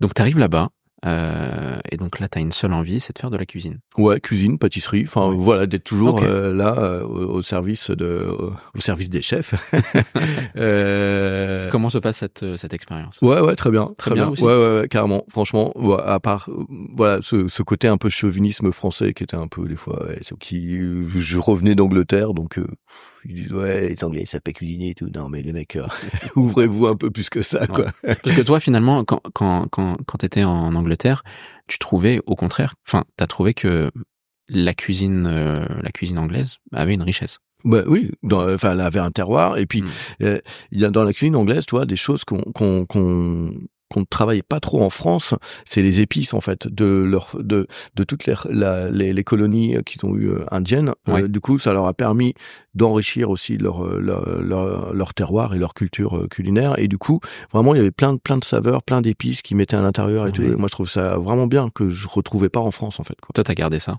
Donc, 0.00 0.14
t'arrives 0.14 0.38
là-bas, 0.38 0.68
euh, 1.04 1.78
et 1.90 1.96
donc 1.98 2.18
là, 2.20 2.26
t'as 2.28 2.40
une 2.40 2.52
seule 2.52 2.72
envie, 2.72 3.00
c'est 3.00 3.14
de 3.14 3.18
faire 3.18 3.30
de 3.30 3.36
la 3.36 3.46
cuisine. 3.46 3.78
Ouais, 3.96 4.18
cuisine, 4.18 4.58
pâtisserie. 4.58 5.04
Enfin, 5.06 5.28
Ouais. 5.28 5.36
voilà, 5.36 5.66
d'être 5.66 5.84
toujours 5.84 6.20
euh, 6.22 6.52
là 6.54 6.74
euh, 6.78 7.02
au, 7.04 7.34
au 7.36 7.42
service 7.42 7.90
de, 7.90 8.26
au, 8.74 8.80
service 8.80 9.08
des 9.10 9.22
chefs. 9.22 9.54
euh, 10.56 11.68
Comment 11.70 11.90
se 11.90 11.98
passe 11.98 12.18
cette, 12.18 12.56
cette 12.56 12.74
expérience? 12.74 13.18
Ouais, 13.22 13.40
ouais, 13.40 13.56
très 13.56 13.70
bien, 13.70 13.90
Très 13.98 14.10
très, 14.10 14.14
bien 14.14 14.24
bien. 14.24 14.32
aussi. 14.32 14.42
Ouais, 14.44 14.54
ouais, 14.56 14.80
ouais, 14.80 14.88
carrément. 14.88 15.24
Franchement, 15.28 15.72
ouais, 15.78 16.00
à 16.04 16.20
part, 16.20 16.48
voilà, 16.94 17.20
ce, 17.22 17.48
ce 17.48 17.62
côté 17.62 17.88
un 17.88 17.96
peu 17.98 18.08
chauvinisme 18.10 18.72
français 18.72 19.12
qui 19.14 19.22
était 19.22 19.36
un 19.36 19.48
peu 19.48 19.68
des 19.68 19.76
fois, 19.76 20.06
qui, 20.40 20.78
je 21.18 21.38
revenais 21.38 21.74
d'Angleterre, 21.74 22.34
donc 22.34 22.58
ils 23.28 23.34
disent 23.34 23.52
ouais, 23.52 23.88
les 23.88 24.04
Anglais, 24.04 24.24
ça 24.26 24.40
peut 24.40 24.52
cuisiner 24.52 24.90
et 24.90 24.94
tout. 24.94 25.08
Non, 25.14 25.28
mais 25.28 25.42
les 25.42 25.52
mecs, 25.52 25.76
euh, 25.76 25.86
ouvrez-vous 26.36 26.86
un 26.86 26.96
peu 26.96 27.10
plus 27.10 27.28
que 27.30 27.42
ça, 27.42 27.66
quoi. 27.66 27.86
Parce 28.02 28.36
que 28.36 28.42
toi, 28.42 28.60
finalement, 28.60 29.04
quand, 29.04 29.20
quand, 29.34 29.66
quand, 29.70 29.96
quand 30.06 30.18
t'étais 30.18 30.44
en 30.44 30.74
Angleterre, 30.74 31.22
tu 31.66 31.78
trouvais, 31.78 32.20
au 32.26 32.34
contraire, 32.34 32.74
enfin, 32.86 33.04
t'as 33.16 33.26
trouvé 33.26 33.54
que 33.54 33.90
la 34.48 34.74
cuisine, 34.74 35.26
euh, 35.26 35.64
la 35.82 35.90
cuisine 35.90 36.18
anglaise 36.18 36.56
avait 36.72 36.94
une 36.94 37.02
richesse. 37.02 37.38
Bah 37.64 37.82
oui, 37.88 38.12
dans, 38.22 38.48
enfin, 38.54 38.72
elle 38.72 38.80
avait 38.80 39.00
un 39.00 39.10
terroir. 39.10 39.58
Et 39.58 39.66
puis, 39.66 39.82
Mm. 39.82 39.88
euh, 40.22 40.38
il 40.70 40.80
y 40.80 40.84
a 40.84 40.90
dans 40.90 41.02
la 41.02 41.12
cuisine 41.12 41.34
anglaise, 41.34 41.66
tu 41.66 41.74
vois, 41.74 41.84
des 41.86 41.96
choses 41.96 42.24
qu'on 42.24 42.42
qu'on 42.54 42.86
qu'on 42.86 43.52
qu'on 43.88 44.00
ne 44.00 44.04
travaillait 44.04 44.42
pas 44.42 44.60
trop 44.60 44.82
en 44.82 44.90
France, 44.90 45.34
c'est 45.64 45.82
les 45.82 46.00
épices 46.00 46.34
en 46.34 46.40
fait 46.40 46.66
de 46.66 46.86
leur 46.86 47.36
de 47.38 47.66
de 47.94 48.04
toutes 48.04 48.26
les 48.26 48.34
la- 48.50 48.90
les, 48.90 49.12
les 49.12 49.24
colonies 49.24 49.76
qu'ils 49.84 50.04
ont 50.06 50.14
eues 50.16 50.30
euh, 50.30 50.44
indiennes. 50.50 50.92
Ouais. 51.08 51.22
Euh, 51.22 51.28
du 51.28 51.40
coup, 51.40 51.58
ça 51.58 51.72
leur 51.72 51.86
a 51.86 51.94
permis 51.94 52.34
d'enrichir 52.74 53.30
aussi 53.30 53.56
leur, 53.56 53.84
euh, 53.84 53.98
leur 54.00 54.42
leur 54.42 54.92
leur 54.94 55.14
terroir 55.14 55.54
et 55.54 55.58
leur 55.58 55.74
culture 55.74 56.26
culinaire. 56.30 56.78
Et 56.78 56.88
du 56.88 56.98
coup, 56.98 57.20
vraiment, 57.52 57.74
il 57.74 57.78
y 57.78 57.80
avait 57.80 57.90
plein 57.90 58.12
de 58.12 58.18
plein 58.18 58.36
de 58.38 58.44
saveurs, 58.44 58.82
plein 58.82 59.00
d'épices 59.02 59.42
qui 59.42 59.54
mettaient 59.54 59.76
à 59.76 59.82
l'intérieur 59.82 60.26
et 60.26 60.32
tout. 60.32 60.42
Ouais. 60.42 60.48
Et 60.50 60.56
moi, 60.56 60.68
je 60.68 60.72
trouve 60.72 60.90
ça 60.90 61.16
vraiment 61.18 61.46
bien 61.46 61.70
que 61.70 61.90
je 61.90 62.08
retrouvais 62.08 62.48
pas 62.48 62.60
en 62.60 62.70
France 62.70 63.00
en 63.00 63.04
fait. 63.04 63.16
Quoi. 63.20 63.30
Toi, 63.34 63.44
t'as 63.44 63.54
gardé 63.54 63.78
ça? 63.78 63.98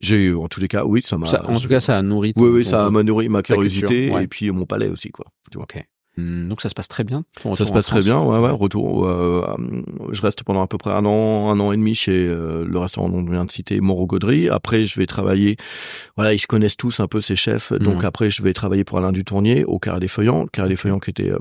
J'ai 0.00 0.26
eu, 0.26 0.36
en 0.36 0.46
tous 0.46 0.60
les 0.60 0.68
cas, 0.68 0.84
oui, 0.84 1.02
ça 1.04 1.18
m'a. 1.18 1.26
En 1.48 1.58
tout 1.58 1.66
cas, 1.68 1.80
ça 1.80 1.98
a 1.98 2.02
nourri. 2.02 2.32
Oui, 2.36 2.48
oui, 2.50 2.64
ça 2.64 2.86
a 2.86 2.90
nourri 2.90 3.28
ma 3.28 3.42
curiosité 3.42 3.86
culture, 3.86 4.14
ouais. 4.14 4.24
et 4.24 4.28
puis 4.28 4.48
mon 4.52 4.64
palais 4.64 4.88
aussi, 4.88 5.10
quoi. 5.10 5.26
Tu 5.50 5.58
vois. 5.58 5.64
Ok. 5.64 5.84
Hum, 6.18 6.48
Donc 6.48 6.60
ça 6.60 6.68
se 6.68 6.74
passe 6.74 6.88
très 6.88 7.04
bien. 7.04 7.22
Ça 7.56 7.64
se 7.64 7.72
passe 7.72 7.86
très 7.86 8.00
bien, 8.00 8.20
ouais, 8.20 8.38
ouais. 8.38 8.50
Retour, 8.50 9.06
euh, 9.06 9.46
je 10.10 10.20
reste 10.22 10.42
pendant 10.42 10.62
à 10.62 10.66
peu 10.66 10.76
près 10.78 10.90
un 10.90 11.04
an, 11.06 11.50
un 11.50 11.60
an 11.60 11.70
et 11.72 11.76
demi 11.76 11.94
chez 11.94 12.26
euh, 12.26 12.64
le 12.66 12.78
restaurant 12.78 13.08
dont 13.08 13.24
je 13.24 13.30
viens 13.30 13.44
de 13.44 13.50
citer, 13.52 13.80
Moreau 13.80 14.06
Gaudry. 14.06 14.48
Après, 14.48 14.86
je 14.86 14.98
vais 14.98 15.06
travailler. 15.06 15.56
Voilà, 16.16 16.34
ils 16.34 16.38
se 16.40 16.46
connaissent 16.46 16.76
tous 16.76 17.00
un 17.00 17.06
peu 17.06 17.20
ces 17.20 17.36
chefs. 17.36 17.72
Donc 17.72 17.98
Mhm. 18.00 18.04
après, 18.04 18.30
je 18.30 18.42
vais 18.42 18.52
travailler 18.52 18.84
pour 18.84 18.98
Alain 18.98 19.12
Dutournier 19.12 19.64
au 19.64 19.78
Carré 19.78 20.00
des 20.00 20.08
Feuillants, 20.08 20.46
Carré 20.46 20.68
des 20.70 20.76
Feuillants 20.76 20.98
qui 20.98 21.10
était 21.10 21.30
euh, 21.30 21.38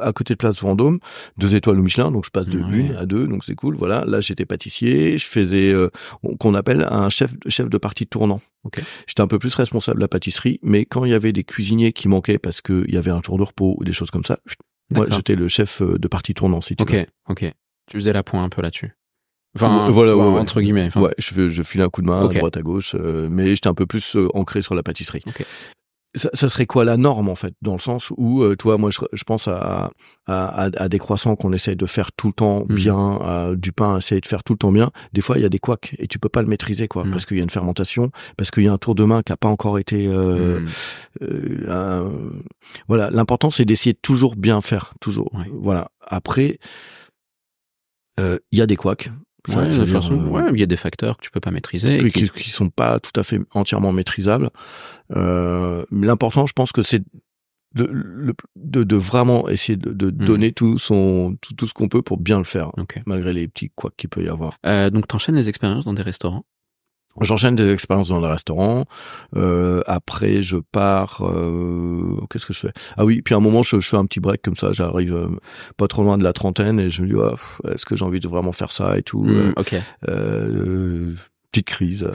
à 0.00 0.12
côté 0.12 0.34
de 0.34 0.38
Place 0.38 0.60
Vendôme, 0.60 0.98
deux 1.38 1.54
étoiles 1.54 1.78
au 1.78 1.82
Michelin, 1.82 2.10
donc 2.10 2.24
je 2.24 2.30
passe 2.30 2.46
de 2.46 2.58
Ouais. 2.58 2.78
une 2.78 2.96
à 2.96 3.06
deux, 3.06 3.26
donc 3.26 3.44
c'est 3.44 3.54
cool. 3.54 3.76
Voilà, 3.76 4.04
là 4.06 4.20
j'étais 4.20 4.44
pâtissier, 4.44 5.18
je 5.18 5.24
faisais 5.26 5.72
euh, 5.72 5.88
qu'on 6.40 6.54
appelle 6.54 6.86
un 6.90 7.08
chef 7.10 7.34
chef 7.48 7.68
de 7.68 7.78
partie 7.78 8.06
tournant. 8.06 8.40
J'étais 9.06 9.20
un 9.20 9.26
peu 9.26 9.38
plus 9.38 9.54
responsable 9.54 9.98
de 9.98 10.02
la 10.04 10.08
pâtisserie, 10.08 10.58
mais 10.62 10.84
quand 10.84 11.04
il 11.04 11.10
y 11.10 11.14
avait 11.14 11.32
des 11.32 11.44
cuisiniers 11.44 11.92
qui 11.92 12.08
manquaient 12.08 12.38
parce 12.38 12.60
qu'il 12.62 12.90
y 12.92 12.96
avait 12.96 13.10
un 13.10 13.20
jour 13.24 13.38
de 13.38 13.42
repos 13.44 13.76
ou 13.78 13.84
des 13.84 13.92
choses 13.92 14.10
comme 14.10 14.24
ça, 14.24 14.38
moi 14.90 15.06
j'étais 15.10 15.34
le 15.36 15.48
chef 15.48 15.82
euh, 15.82 15.98
de 15.98 16.08
partie 16.08 16.34
tournant 16.34 16.60
si 16.60 16.76
tu 16.76 16.82
Ok, 16.82 16.92
veux. 16.92 17.06
ok. 17.28 17.52
Tu 17.90 17.96
faisais 17.98 18.12
la 18.12 18.22
pointe 18.22 18.44
un 18.44 18.48
peu 18.48 18.62
là-dessus. 18.62 18.92
Enfin, 19.56 19.88
Voilà, 19.90 20.16
ouais, 20.16 20.24
entre 20.40 20.60
guillemets. 20.60 20.86
enfin, 20.86 21.00
Ouais, 21.02 21.14
je, 21.18 21.48
je 21.48 21.62
filais 21.62 21.84
un 21.84 21.88
coup 21.88 22.02
de 22.02 22.06
main 22.08 22.24
à 22.24 22.28
droite 22.28 22.56
à 22.56 22.62
gauche, 22.62 22.96
euh, 22.98 23.28
mais 23.30 23.48
j'étais 23.54 23.68
un 23.68 23.74
peu 23.74 23.86
plus 23.86 24.16
euh, 24.16 24.28
ancré 24.34 24.62
sur 24.62 24.74
la 24.74 24.82
pâtisserie. 24.82 25.22
Ok. 25.26 25.44
Ça, 26.16 26.30
ça 26.32 26.48
serait 26.48 26.66
quoi 26.66 26.84
la 26.84 26.96
norme 26.96 27.28
en 27.28 27.34
fait, 27.34 27.54
dans 27.60 27.72
le 27.72 27.80
sens 27.80 28.12
où, 28.16 28.42
euh, 28.42 28.54
toi, 28.54 28.78
moi, 28.78 28.90
je, 28.90 29.00
je 29.12 29.24
pense 29.24 29.48
à, 29.48 29.90
à, 30.26 30.64
à, 30.66 30.70
à 30.76 30.88
des 30.88 30.98
croissants 31.00 31.34
qu'on 31.34 31.52
essaye 31.52 31.74
de 31.74 31.86
faire 31.86 32.12
tout 32.12 32.28
le 32.28 32.32
temps 32.32 32.60
Mhm. 32.68 32.74
bien, 32.76 33.18
à 33.20 33.54
du 33.56 33.72
pain, 33.72 33.98
essayer 33.98 34.20
de 34.20 34.26
faire 34.26 34.44
tout 34.44 34.52
le 34.52 34.58
temps 34.58 34.70
bien. 34.70 34.92
Des 35.12 35.20
fois, 35.22 35.36
il 35.38 35.42
y 35.42 35.44
a 35.44 35.48
des 35.48 35.58
couacs 35.58 35.96
et 35.98 36.06
tu 36.06 36.20
peux 36.20 36.28
pas 36.28 36.40
le 36.42 36.46
maîtriser, 36.48 36.86
quoi, 36.86 37.04
Mhm. 37.04 37.10
parce 37.10 37.26
qu'il 37.26 37.36
y 37.36 37.40
a 37.40 37.42
une 37.42 37.50
fermentation, 37.50 38.12
parce 38.36 38.52
qu'il 38.52 38.62
y 38.62 38.68
a 38.68 38.72
un 38.72 38.78
tour 38.78 38.94
de 38.94 39.02
main 39.02 39.22
qui 39.22 39.32
a 39.32 39.36
pas 39.36 39.48
encore 39.48 39.78
été. 39.78 40.06
Euh, 40.06 40.58
hum, 40.58 40.66
euh, 41.20 42.30
voilà, 42.86 43.10
l'important 43.10 43.50
c'est 43.50 43.64
d'essayer 43.64 43.92
de 43.94 43.98
toujours 44.00 44.36
bien 44.36 44.60
faire, 44.60 44.94
toujours. 45.00 45.32
Voilà. 45.52 45.88
Après, 46.06 46.58
euh, 48.20 48.38
il 48.52 48.58
y 48.58 48.62
a 48.62 48.66
des 48.66 48.76
couacs. 48.76 49.10
Ouais, 49.48 49.68
de 49.68 49.84
façon, 49.84 50.14
euh, 50.14 50.28
ouais, 50.30 50.42
il 50.54 50.60
y 50.60 50.62
a 50.62 50.66
des 50.66 50.76
facteurs 50.76 51.16
que 51.18 51.22
tu 51.22 51.30
peux 51.30 51.40
pas 51.40 51.50
maîtriser. 51.50 51.98
et 52.04 52.10
qui, 52.10 52.28
qui- 52.30 52.50
sont 52.50 52.70
pas 52.70 52.98
tout 53.00 53.12
à 53.18 53.22
fait 53.22 53.40
entièrement 53.52 53.92
maîtrisables. 53.92 54.50
Euh, 55.16 55.84
mais 55.90 56.06
l'important, 56.06 56.46
je 56.46 56.52
pense 56.52 56.72
que 56.72 56.82
c'est 56.82 57.02
de, 57.74 58.34
de, 58.56 58.84
de 58.84 58.96
vraiment 58.96 59.48
essayer 59.48 59.76
de, 59.76 59.92
de 59.92 60.06
Mhm. 60.06 60.12
donner 60.26 60.52
tout 60.52 60.78
son 60.78 61.36
tout, 61.40 61.54
tout 61.54 61.66
ce 61.66 61.74
qu'on 61.74 61.88
peut 61.88 62.02
pour 62.02 62.18
bien 62.18 62.38
le 62.38 62.44
faire, 62.44 62.70
Ok. 62.78 63.02
malgré 63.04 63.32
les 63.32 63.48
petits 63.48 63.70
couacs 63.74 63.94
qu'il 63.96 64.08
peut 64.08 64.22
y 64.22 64.28
avoir. 64.28 64.58
Euh, 64.64 64.90
donc 64.90 65.08
t'enchaînes 65.08 65.34
les 65.34 65.48
expériences 65.48 65.84
dans 65.84 65.92
des 65.92 66.02
restaurants. 66.02 66.44
J'enchaîne 67.20 67.54
des 67.56 67.70
expériences 67.72 68.08
dans 68.08 68.20
le 68.20 68.26
restaurant. 68.26 68.84
Euh, 69.36 69.82
après, 69.86 70.42
je 70.42 70.56
pars. 70.56 71.20
euh, 71.22 72.16
Qu'est-ce 72.30 72.46
que 72.46 72.52
je 72.52 72.60
fais? 72.60 72.72
Ah 72.96 73.04
oui, 73.04 73.22
puis 73.22 73.34
à 73.34 73.38
un 73.38 73.40
moment, 73.40 73.62
je, 73.62 73.78
je 73.78 73.88
fais 73.88 73.96
un 73.96 74.06
petit 74.06 74.20
break 74.20 74.42
comme 74.42 74.56
ça. 74.56 74.72
J'arrive 74.72 75.14
euh, 75.14 75.28
pas 75.76 75.86
trop 75.88 76.02
loin 76.02 76.18
de 76.18 76.24
la 76.24 76.32
trentaine 76.32 76.80
et 76.80 76.90
je 76.90 77.02
me 77.02 77.06
dis, 77.08 77.14
pff, 77.14 77.60
est-ce 77.72 77.86
que 77.86 77.96
j'ai 77.96 78.04
envie 78.04 78.20
de 78.20 78.28
vraiment 78.28 78.52
faire 78.52 78.72
ça 78.72 78.98
et 78.98 79.02
tout 79.02 79.20
Hum, 79.24 79.52
ok. 79.56 79.74
Euh, 80.08 81.12
petite 81.52 81.66
crise. 81.66 82.06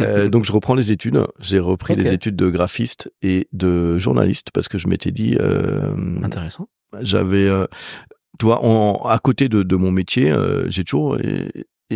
Donc 0.30 0.44
je 0.44 0.52
reprends 0.52 0.74
les 0.74 0.92
études. 0.92 1.18
J'ai 1.40 1.58
repris 1.58 1.94
Ok. 1.94 2.00
les 2.00 2.12
études 2.12 2.36
de 2.36 2.50
graphiste 2.50 3.10
et 3.22 3.48
de 3.52 3.96
journaliste 3.98 4.48
parce 4.52 4.68
que 4.68 4.76
je 4.78 4.88
m'étais 4.88 5.10
dit, 5.10 5.36
euh, 5.40 5.94
Intéressant. 6.22 6.68
j'avais, 7.00 7.48
tu 8.38 8.44
vois, 8.46 8.62
en, 8.64 9.06
à 9.08 9.18
côté 9.18 9.48
de, 9.48 9.62
de 9.62 9.76
mon 9.76 9.90
métier, 9.90 10.30
euh, 10.30 10.68
j'ai 10.68 10.84
toujours, 10.84 11.16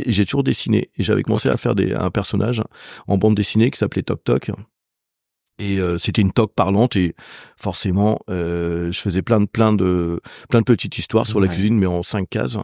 et- 0.07 0.13
j'ai 0.13 0.25
toujours 0.25 0.43
dessiné. 0.45 0.91
Et 0.97 1.03
j'avais 1.03 1.23
commencé 1.23 1.49
à 1.49 1.57
faire 1.57 1.75
des, 1.75 1.93
un 1.95 2.11
personnage 2.11 2.63
en 3.07 3.19
bande 3.19 3.35
dessinée 3.35 3.71
qui 3.71 3.79
s'appelait 3.79 4.03
Toc 4.03 4.23
Toc. 4.25 4.51
Et 5.61 5.81
euh, 5.81 5.99
c'était 5.99 6.23
une 6.23 6.31
toque 6.33 6.55
parlante 6.55 6.95
et 6.95 7.17
forcément, 7.57 8.21
euh, 8.31 8.93
je 8.93 9.01
faisais 9.01 9.23
plein 9.23 9.41
de 9.41 9.47
plein 9.47 9.73
de 9.73 10.21
plein 10.49 10.61
de 10.61 10.65
petites 10.65 10.99
histoires 10.99 11.27
sur 11.27 11.41
la 11.41 11.49
cuisine, 11.49 11.77
mais 11.77 11.87
en 11.87 12.05
cinq 12.05 12.29
cases. 12.31 12.57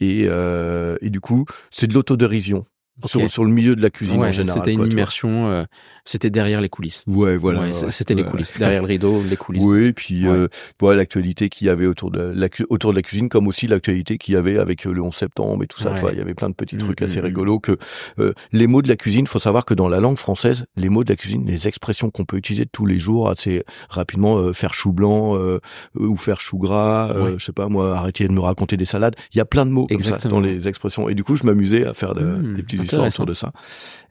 Et, 0.00 0.24
euh, 0.26 0.96
et 1.02 1.10
du 1.10 1.20
coup, 1.20 1.44
c'est 1.70 1.86
de 1.86 1.94
l'autodérision 1.94 2.64
Sur, 3.04 3.28
sur 3.30 3.44
le 3.44 3.50
milieu 3.50 3.74
de 3.74 3.82
la 3.82 3.90
cuisine 3.90 4.20
Ouais, 4.20 4.28
en 4.28 4.32
général. 4.32 4.60
c'était 4.64 4.74
une 4.74 4.84
immersion. 4.90 5.46
euh, 5.48 5.64
c'était 6.04 6.30
derrière 6.30 6.60
les 6.60 6.68
coulisses. 6.68 7.04
Ouais, 7.06 7.36
voilà. 7.36 7.62
Ouais, 7.62 7.72
c'était 7.72 8.14
les 8.14 8.24
coulisses. 8.24 8.52
Derrière 8.58 8.82
le 8.82 8.88
rideau, 8.88 9.22
les 9.28 9.36
coulisses. 9.36 9.62
Oui, 9.64 9.86
et 9.86 9.92
puis 9.92 10.26
euh, 10.26 10.46
voilà 10.78 10.98
l'actualité 10.98 11.48
qu'il 11.48 11.66
y 11.68 11.70
avait 11.70 11.86
autour 11.86 12.10
de 12.10 12.20
la 12.34 12.48
autour 12.68 12.90
de 12.92 12.96
la 12.96 13.02
cuisine, 13.02 13.28
comme 13.28 13.48
aussi 13.48 13.66
l'actualité 13.66 14.18
qu'il 14.18 14.34
y 14.34 14.36
avait 14.36 14.58
avec 14.58 14.86
euh, 14.86 14.92
le 14.92 15.00
11 15.02 15.14
septembre 15.14 15.64
et 15.64 15.66
tout 15.66 15.80
ça. 15.80 15.90
Ouais. 15.90 15.94
Tu 15.96 16.00
vois, 16.02 16.12
il 16.12 16.18
y 16.18 16.20
avait 16.20 16.34
plein 16.34 16.48
de 16.50 16.54
petits 16.54 16.76
Mm, 16.76 16.78
trucs 16.80 17.00
mm, 17.00 17.04
assez 17.04 17.20
mm. 17.20 17.24
rigolos 17.24 17.60
que 17.60 17.76
euh, 18.18 18.34
les 18.52 18.66
mots 18.66 18.82
de 18.82 18.88
la 18.88 18.96
cuisine. 18.96 19.26
Faut 19.26 19.38
savoir 19.38 19.64
que 19.64 19.74
dans 19.74 19.88
la 19.88 19.98
langue 20.00 20.18
française, 20.18 20.66
les 20.76 20.88
mots 20.90 21.02
de 21.02 21.08
la 21.08 21.16
cuisine, 21.16 21.44
les 21.46 21.66
expressions 21.68 22.10
qu'on 22.10 22.24
peut 22.24 22.36
utiliser 22.36 22.66
tous 22.66 22.86
les 22.86 22.98
jours 22.98 23.30
assez 23.30 23.62
rapidement, 23.88 24.36
euh, 24.38 24.52
faire 24.52 24.74
chou 24.74 24.92
blanc 24.92 25.36
euh, 25.36 25.58
ou 25.98 26.16
faire 26.16 26.40
chou 26.40 26.58
gras, 26.58 27.10
euh, 27.10 27.34
je 27.38 27.44
sais 27.44 27.52
pas 27.52 27.68
moi, 27.68 27.96
arrêter 27.96 28.28
de 28.28 28.32
me 28.32 28.40
raconter 28.40 28.76
des 28.76 28.84
salades. 28.84 29.16
Il 29.34 29.38
y 29.38 29.40
a 29.40 29.44
plein 29.46 29.64
de 29.66 29.70
mots 29.70 29.86
comme 29.86 30.00
ça 30.00 30.28
dans 30.28 30.40
les 30.40 30.68
expressions. 30.68 31.08
Et 31.08 31.14
du 31.14 31.24
coup, 31.24 31.36
je 31.36 31.44
m'amusais 31.44 31.86
à 31.86 31.94
faire 31.94 32.14
de- 32.14 32.54
des 32.54 32.62
petites 32.62 32.81
histoires 32.84 33.06
autour 33.06 33.26
de 33.26 33.34
ça. 33.34 33.52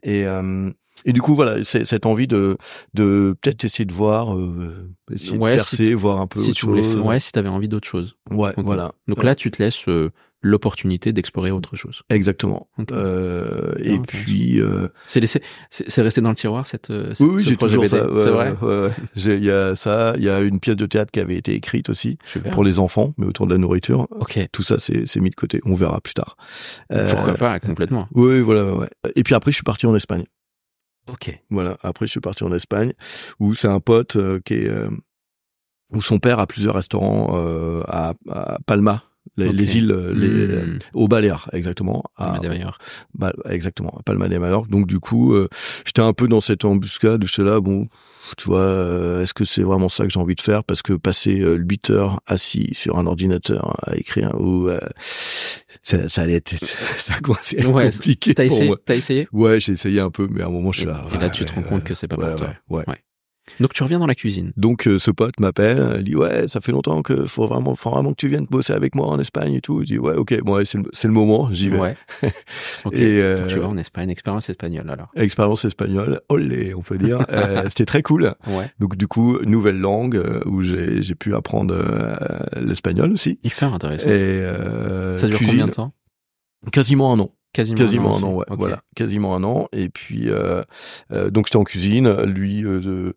Et 0.03 0.25
euh, 0.25 0.69
et 1.05 1.13
du 1.13 1.21
coup, 1.21 1.33
voilà, 1.33 1.63
cette 1.63 2.05
envie 2.05 2.27
de 2.27 2.57
de 2.93 3.35
peut-être 3.41 3.63
essayer 3.63 3.85
de 3.85 3.93
voir, 3.93 4.35
euh, 4.35 4.89
essayer 5.11 5.37
Ouais, 5.37 5.55
de 5.55 5.61
si 5.61 5.77
percer, 5.77 5.93
voir 5.95 6.19
un 6.19 6.27
peu 6.27 6.39
Si 6.39 6.49
autre 6.51 6.59
tu 6.59 6.65
voulais, 6.67 6.83
chose. 6.83 6.97
ouais, 7.01 7.19
si 7.19 7.31
t'avais 7.31 7.49
envie 7.49 7.67
d'autre 7.67 7.87
chose. 7.87 8.15
Ouais, 8.29 8.53
voilà. 8.57 8.91
Donc 9.07 9.23
là, 9.23 9.33
tu 9.35 9.49
te 9.49 9.61
laisses 9.63 9.87
euh, 9.87 10.11
l'opportunité 10.43 11.13
d'explorer 11.13 11.51
autre 11.51 11.75
chose. 11.75 12.01
Exactement. 12.09 12.67
Euh, 12.91 13.73
et 13.77 13.99
puis, 13.99 14.59
euh, 14.59 14.87
C'est 15.05 15.19
laissé, 15.19 15.41
c'est 15.69 16.01
resté 16.01 16.19
dans 16.21 16.29
le 16.29 16.35
tiroir 16.35 16.65
cette. 16.65 16.89
euh, 16.89 17.13
oui, 17.19 17.27
oui, 17.35 17.43
ce 17.43 17.49
j'ai 17.49 17.57
toujours 17.57 17.83
BD. 17.83 17.95
ça. 17.95 18.09
ouais, 18.11 18.21
c'est 18.21 18.29
vrai. 18.31 18.55
ouais, 18.61 18.81
ouais. 18.85 18.89
J'ai- 19.15 19.37
Il 19.37 19.43
y 19.43 19.51
a 19.51 19.75
ça, 19.75 20.13
il 20.17 20.23
y 20.23 20.29
a 20.29 20.39
une 20.41 20.59
pièce 20.59 20.75
de 20.75 20.85
théâtre 20.87 21.11
qui 21.11 21.19
avait 21.19 21.35
été 21.35 21.53
écrite 21.53 21.89
aussi 21.89 22.17
Super. 22.25 22.51
pour 22.53 22.63
les 22.63 22.79
enfants, 22.79 23.13
mais 23.17 23.25
autour 23.27 23.45
de 23.45 23.51
la 23.51 23.59
nourriture. 23.59 24.07
Ok. 24.11 24.39
Tout 24.51 24.63
ça, 24.63 24.79
c'est 24.79 25.05
c'est 25.05 25.19
mis 25.19 25.29
de 25.29 25.35
côté. 25.35 25.61
On 25.65 25.75
verra 25.75 26.01
plus 26.01 26.13
tard. 26.15 26.37
Euh, 26.91 27.07
Pourquoi 27.09 27.35
pas 27.35 27.59
complètement. 27.59 28.07
Oui, 28.13 28.39
voilà, 28.41 28.73
ouais. 28.73 28.89
Et 29.15 29.21
puis 29.23 29.35
après, 29.35 29.51
je 29.51 29.55
suis 29.57 29.63
parti 29.63 29.85
en 29.85 29.95
Espagne. 29.95 30.25
Ok. 31.07 31.39
Voilà. 31.51 31.77
Après, 31.83 32.07
je 32.07 32.11
suis 32.11 32.19
parti 32.19 32.43
en 32.43 32.51
Espagne, 32.53 32.93
où 33.39 33.53
c'est 33.53 33.67
un 33.67 33.79
pote 33.79 34.15
euh, 34.15 34.39
qui 34.43 34.55
est, 34.55 34.71
où 35.93 36.01
son 36.01 36.17
père 36.19 36.39
a 36.39 36.47
plusieurs 36.47 36.73
restaurants 36.75 37.83
à, 37.87 38.13
à 38.29 38.57
Palma, 38.65 39.03
les, 39.37 39.47
Ok. 39.47 39.55
les 39.55 39.77
îles, 39.77 39.91
euh, 39.91 40.13
les, 40.13 40.41
Hmm. 40.65 40.79
aux 40.93 41.07
Baléares, 41.07 41.49
exactement. 41.53 42.03
À- 42.17 42.39
d'ailleurs. 42.39 42.77
Bah, 43.13 43.31
exactement, 43.49 43.93
à 43.99 44.03
Palma 44.03 44.27
de 44.27 44.37
Mallorca. 44.37 44.69
Donc 44.69 44.87
du 44.87 44.99
coup, 44.99 45.33
euh, 45.33 45.47
j'étais 45.85 46.01
un 46.01 46.13
peu 46.13 46.27
dans 46.27 46.41
cette 46.41 46.65
embuscade. 46.65 47.23
J'étais 47.25 47.43
là, 47.43 47.59
bon, 47.61 47.87
tu 48.37 48.45
vois, 48.47 48.59
euh, 48.59 49.23
est-ce 49.23 49.33
que 49.33 49.45
c'est 49.45 49.63
vraiment 49.63 49.89
ça 49.89 50.03
que 50.05 50.09
j'ai 50.11 50.19
envie 50.19 50.35
de 50.35 50.41
faire? 50.41 50.63
Parce 50.63 50.81
que 50.81 50.93
passer 50.93 51.39
euh, 51.41 51.55
8 51.55 51.89
heures 51.91 52.19
assis 52.27 52.69
sur 52.73 52.97
un 52.97 53.07
ordinateur 53.07 53.75
à 53.89 53.95
écrire, 53.95 54.35
ou 54.39 54.67
euh, 54.69 54.79
ça, 55.83 56.09
ça 56.09 56.21
allait 56.23 56.33
être, 56.35 56.53
ça 56.97 57.15
commençait 57.21 57.57
à 57.57 57.61
être 57.61 57.69
Ouais, 57.71 57.89
compliqué 57.91 58.33
T'as 58.33 58.45
essayé, 58.45 58.67
moi. 58.67 58.77
essayé? 58.89 59.27
Ouais, 59.31 59.59
j'ai 59.59 59.73
essayé 59.73 59.99
un 59.99 60.09
peu, 60.11 60.27
mais 60.29 60.41
à 60.41 60.47
un 60.47 60.49
moment, 60.49 60.71
je 60.71 60.79
suis 60.79 60.87
là. 60.87 61.03
et 61.13 61.17
là, 61.17 61.23
ouais, 61.25 61.31
tu 61.31 61.45
te 61.45 61.53
rends 61.53 61.61
ouais, 61.61 61.67
compte 61.67 61.83
que 61.83 61.93
c'est 61.93 62.07
pas 62.07 62.17
ouais, 62.17 62.27
pour 62.27 62.35
toi. 62.35 62.47
ouais, 62.69 62.77
ouais. 62.79 62.83
Ouais. 62.87 62.97
Donc 63.59 63.73
tu 63.73 63.83
reviens 63.83 63.99
dans 63.99 64.07
la 64.07 64.15
cuisine. 64.15 64.51
Donc 64.57 64.87
euh, 64.87 64.99
ce 64.99 65.11
pote 65.11 65.39
m'appelle, 65.39 65.95
il 65.97 66.03
dit 66.03 66.15
ouais, 66.15 66.47
ça 66.47 66.61
fait 66.61 66.71
longtemps 66.71 67.01
que 67.01 67.25
faut 67.25 67.45
vraiment, 67.45 67.75
faut 67.75 67.89
vraiment 67.91 68.11
que 68.11 68.15
tu 68.17 68.27
viennes 68.27 68.47
bosser 68.49 68.73
avec 68.73 68.95
moi 68.95 69.07
en 69.07 69.19
Espagne 69.19 69.53
et 69.53 69.61
tout. 69.61 69.81
Je 69.81 69.85
dis 69.85 69.99
ouais, 69.99 70.15
ok, 70.15 70.41
bon, 70.43 70.55
ouais, 70.55 70.65
c'est 70.65 71.07
le, 71.07 71.13
moment, 71.13 71.49
j'y 71.51 71.69
vais. 71.69 71.79
Ouais. 71.79 71.95
Et, 72.93 73.19
euh, 73.21 73.39
Donc 73.39 73.47
tu 73.47 73.59
vas 73.59 73.67
en 73.67 73.77
Espagne, 73.77 74.09
expérience 74.09 74.49
espagnole 74.49 74.89
alors. 74.89 75.09
Expérience 75.15 75.65
espagnole, 75.65 76.21
olé, 76.29 76.73
on 76.75 76.81
peut 76.81 76.97
dire. 76.97 77.25
Euh, 77.31 77.63
C'était 77.69 77.85
très 77.85 78.01
cool. 78.01 78.33
Ouais. 78.47 78.69
Donc 78.79 78.97
du 78.97 79.07
coup, 79.07 79.39
nouvelle 79.45 79.79
langue 79.79 80.15
euh, 80.15 80.41
où 80.45 80.61
j'ai 80.63 81.15
pu 81.15 81.33
apprendre 81.33 81.73
euh, 81.73 82.15
l'espagnol 82.59 83.11
aussi. 83.11 83.39
Hyper 83.43 83.73
intéressant. 83.73 84.07
Et 84.07 84.11
euh, 84.11 85.17
Ça 85.17 85.27
dure 85.27 85.37
cuisine. 85.37 85.53
combien 85.53 85.67
de 85.67 85.71
temps? 85.71 85.93
Quasiment 86.71 87.13
un 87.13 87.19
an. 87.19 87.31
Quasiment. 87.53 87.77
Quasiment 87.77 88.09
un 88.09 88.11
aussi. 88.13 88.23
an, 88.23 88.33
ouais. 88.35 88.45
Voilà, 88.49 88.81
quasiment 88.95 89.35
un 89.35 89.43
an. 89.43 89.67
Et 89.73 89.89
puis 89.89 90.29
euh, 90.29 90.61
euh, 91.11 91.29
donc 91.29 91.47
j'étais 91.47 91.57
en 91.57 91.63
cuisine. 91.63 92.09
Lui, 92.23 92.63
euh, 92.65 93.11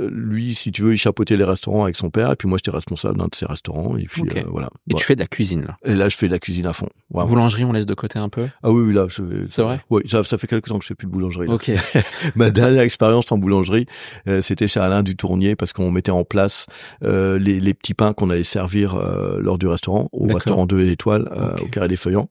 euh, 0.00 0.10
lui, 0.10 0.54
si 0.54 0.72
tu 0.72 0.82
veux, 0.82 0.94
il 0.94 0.98
chapeautait 0.98 1.36
les 1.36 1.44
restaurants 1.44 1.84
avec 1.84 1.96
son 1.96 2.10
père. 2.10 2.32
Et 2.32 2.36
puis 2.36 2.48
moi, 2.48 2.56
j'étais 2.58 2.70
responsable 2.74 3.18
d'un 3.18 3.26
de 3.26 3.34
ces 3.34 3.44
restaurants. 3.46 3.96
Et 3.96 4.04
puis 4.06 4.22
euh, 4.36 4.42
voilà. 4.48 4.70
Et 4.90 4.94
tu 4.94 5.04
fais 5.04 5.14
de 5.16 5.20
la 5.20 5.26
cuisine 5.26 5.64
là. 5.66 5.76
Et 5.84 5.94
là, 5.94 6.08
je 6.08 6.16
fais 6.16 6.26
de 6.28 6.32
la 6.32 6.38
cuisine 6.38 6.66
à 6.66 6.72
fond. 6.72 6.88
Vraiment. 7.10 7.28
Boulangerie, 7.30 7.64
on 7.64 7.72
laisse 7.72 7.86
de 7.86 7.94
côté 7.94 8.18
un 8.18 8.28
peu. 8.28 8.46
Ah 8.62 8.70
oui, 8.70 8.84
oui, 8.88 8.94
là, 8.94 9.06
je. 9.08 9.22
C'est 9.50 9.62
vrai 9.62 9.80
Oui, 9.90 10.02
ça, 10.06 10.24
ça 10.24 10.38
fait 10.38 10.46
quelques 10.46 10.68
temps 10.68 10.78
que 10.78 10.84
je 10.84 10.88
fais 10.88 10.94
plus 10.94 11.06
de 11.06 11.12
boulangerie. 11.12 11.46
là. 11.46 11.54
Ok. 11.54 11.70
Ma 12.36 12.50
dernière 12.50 12.82
expérience 12.82 13.30
en 13.32 13.38
boulangerie, 13.38 13.86
euh, 14.28 14.40
c'était 14.40 14.66
chez 14.68 14.80
Alain 14.80 15.02
Dutournier 15.02 15.56
parce 15.56 15.72
qu'on 15.72 15.90
mettait 15.90 16.10
en 16.10 16.24
place 16.24 16.66
euh, 17.02 17.38
les, 17.38 17.60
les 17.60 17.74
petits 17.74 17.94
pains 17.94 18.14
qu'on 18.14 18.30
allait 18.30 18.44
servir 18.44 18.94
euh, 18.94 19.38
lors 19.40 19.58
du 19.58 19.66
restaurant, 19.66 20.08
au 20.12 20.26
restaurant 20.26 20.66
2 20.66 20.88
étoiles, 20.88 21.28
euh, 21.36 21.54
au 21.62 21.66
Carré 21.66 21.88
des 21.88 21.96
Feuillants. 21.96 22.28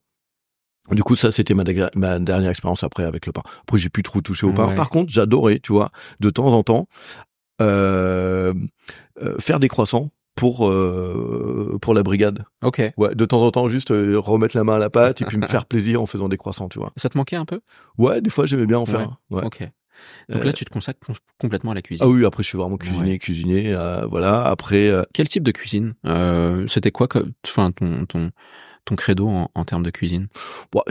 Du 0.92 1.04
coup, 1.04 1.16
ça, 1.16 1.32
c'était 1.32 1.54
ma, 1.54 1.64
dernière 1.64 2.50
expérience 2.50 2.84
après 2.84 3.04
avec 3.04 3.26
le 3.26 3.32
pain. 3.32 3.42
Après, 3.62 3.78
j'ai 3.78 3.90
plus 3.90 4.04
trop 4.04 4.22
touché 4.22 4.46
au 4.46 4.52
pain. 4.54 4.68
Ouais. 4.68 4.76
Par 4.76 4.90
contre, 4.90 5.12
j'adorais, 5.12 5.60
tu 5.60 5.72
vois, 5.72 5.92
de 6.20 6.30
temps 6.30 6.48
en 6.48 6.64
temps, 6.64 6.88
euh, 7.62 8.54
euh, 9.22 9.36
faire 9.40 9.60
des 9.60 9.68
croissants 9.70 10.12
pour 10.36 10.68
euh, 10.68 11.78
pour 11.82 11.94
la 11.94 12.04
brigade. 12.04 12.44
Ok. 12.64 12.82
Ouais, 12.98 13.16
de 13.16 13.26
temps 13.26 13.42
en 13.44 13.52
temps, 13.52 13.70
juste 13.70 13.90
remettre 13.92 14.58
la 14.58 14.64
main 14.64 14.76
à 14.76 14.80
la 14.80 14.90
pâte 14.90 15.22
et 15.22 15.26
puis 15.26 15.38
me 15.38 15.48
faire 15.48 15.66
plaisir 15.66 16.02
en 16.02 16.06
faisant 16.06 16.28
des 16.28 16.38
croissants, 16.38 16.68
tu 16.68 16.80
vois. 16.80 16.92
Ça 16.98 17.10
te 17.10 17.18
manquait 17.18 17.36
un 17.38 17.46
peu? 17.46 17.62
Ouais, 17.98 18.20
des 18.22 18.30
fois, 18.30 18.46
j'aimais 18.46 18.66
bien 18.66 18.80
en 18.80 18.86
faire. 18.86 19.02
un. 19.02 19.18
Ouais. 19.30 19.44
Ok. 19.46 19.68
Donc 20.28 20.44
là, 20.44 20.52
tu 20.52 20.66
te 20.66 20.72
consacres 20.72 21.00
com- 21.06 21.16
complètement 21.40 21.72
à 21.72 21.76
la 21.76 21.82
cuisine. 21.82 22.06
Ah 22.06 22.10
oui, 22.10 22.26
après 22.26 22.44
je 22.44 22.50
suis 22.50 22.58
vraiment 22.58 22.78
cuisinier, 22.78 23.12
Ouais. 23.12 23.18
cuisinier, 23.20 23.78
voilà. 24.10 24.44
Après, 24.44 24.92
Quel 25.14 25.30
type 25.30 25.44
de 25.44 25.52
cuisine? 25.52 25.94
C'était 26.68 26.92
quoi, 26.92 27.08
enfin 27.48 27.72
ton 27.72 28.06
ton 28.06 28.32
ton 28.86 28.96
credo 28.96 29.28
en, 29.28 29.50
en 29.56 29.66
termes 29.66 29.84
de 29.84 29.92
cuisine? 29.92 30.28
Bon, 30.72 30.82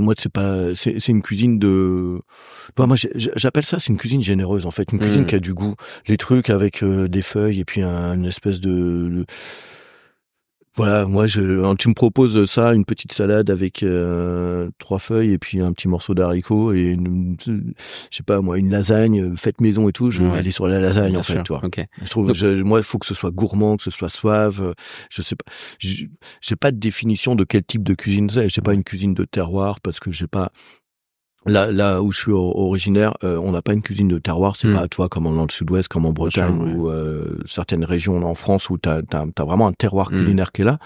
moi 0.00 0.14
c'est 0.18 0.32
pas, 0.32 0.74
c'est 0.74 0.98
c'est 1.00 1.12
une 1.12 1.22
cuisine 1.22 1.58
de, 1.58 2.20
bon, 2.76 2.86
moi 2.86 2.96
j'appelle 3.14 3.64
ça, 3.64 3.78
c'est 3.78 3.88
une 3.88 3.98
cuisine 3.98 4.22
généreuse 4.22 4.66
en 4.66 4.70
fait, 4.70 4.90
une 4.92 4.98
cuisine 4.98 5.22
Mm. 5.22 5.26
qui 5.26 5.34
a 5.34 5.38
du 5.40 5.54
goût. 5.54 5.74
Les 6.08 6.16
trucs 6.16 6.50
avec 6.50 6.82
euh, 6.82 7.08
des 7.08 7.22
feuilles 7.22 7.60
et 7.60 7.64
puis 7.64 7.82
un- 7.82 8.14
une 8.14 8.26
espèce 8.26 8.60
de, 8.60 8.70
de- 8.70 9.26
voilà, 10.76 11.06
moi 11.06 11.26
je, 11.26 11.74
tu 11.76 11.88
me 11.88 11.94
proposes 11.94 12.44
ça, 12.50 12.74
une 12.74 12.84
petite 12.84 13.12
salade 13.12 13.48
avec 13.50 13.82
euh, 13.82 14.68
trois 14.78 14.98
feuilles 14.98 15.32
et 15.32 15.38
puis 15.38 15.60
un 15.60 15.72
petit 15.72 15.88
morceau 15.88 16.14
d'haricot 16.14 16.72
et 16.74 16.90
une, 16.90 17.36
je 17.46 17.52
sais 18.10 18.22
pas 18.22 18.40
moi, 18.40 18.58
une 18.58 18.70
lasagne 18.70 19.20
euh, 19.22 19.36
faite 19.36 19.60
maison 19.60 19.88
et 19.88 19.92
tout, 19.92 20.10
je 20.10 20.22
vais 20.22 20.30
Ouais. 20.30 20.38
aller 20.38 20.50
sur 20.50 20.66
la 20.66 20.78
lasagne 20.80 21.10
Bien 21.12 21.20
en 21.20 21.22
fait, 21.22 21.32
sûr. 21.34 21.44
tu 21.44 21.52
vois. 21.52 21.64
Ok. 21.64 21.84
Je 22.02 22.08
trouve, 22.10 22.26
Donc- 22.28 22.36
je- 22.36 22.62
moi, 22.62 22.78
il 22.80 22.84
faut 22.84 22.98
que 22.98 23.06
ce 23.06 23.14
soit 23.14 23.30
gourmand, 23.30 23.76
que 23.76 23.82
ce 23.82 23.90
soit 23.90 24.08
suave. 24.10 24.60
euh, 24.62 24.72
Je 25.10 25.22
sais 25.22 25.36
pas, 25.36 25.44
j'ai 25.80 26.56
pas 26.56 26.70
de 26.72 26.78
définition 26.78 27.34
de 27.34 27.44
quel 27.44 27.62
type 27.64 27.82
de 27.82 27.94
cuisine 27.94 28.28
c'est. 28.30 28.48
J'ai 28.48 28.60
pas 28.62 28.74
une 28.74 28.84
cuisine 28.84 29.14
de 29.14 29.24
terroir 29.24 29.80
parce 29.80 30.00
que 30.00 30.12
j'ai 30.12 30.26
pas. 30.26 30.50
Là, 31.46 31.70
là 31.72 32.02
où 32.02 32.12
je 32.12 32.18
suis 32.18 32.32
originaire, 32.32 33.14
euh, 33.24 33.36
on 33.38 33.52
n'a 33.52 33.62
pas 33.62 33.72
une 33.72 33.82
cuisine 33.82 34.08
de 34.08 34.18
terroir. 34.18 34.56
C'est 34.56 34.68
Hmm. 34.68 34.74
pas, 34.74 34.88
toi, 34.88 35.08
comme 35.08 35.24
dans 35.24 35.42
le 35.42 35.50
Sud-Ouest, 35.52 35.88
comme 35.88 36.06
en 36.06 36.12
Bretagne 36.12 36.54
sûr, 36.56 36.64
ouais. 36.64 36.72
ou 36.74 36.90
euh, 36.90 37.38
certaines 37.46 37.84
régions 37.84 38.22
en 38.24 38.34
France 38.34 38.68
où 38.70 38.78
t'as 38.78 39.00
as, 39.12 39.44
vraiment 39.44 39.66
un 39.68 39.72
terroir 39.72 40.10
Hmm. 40.10 40.16
culinaire 40.16 40.52
qui 40.52 40.62
est 40.62 40.64
là. 40.64 40.78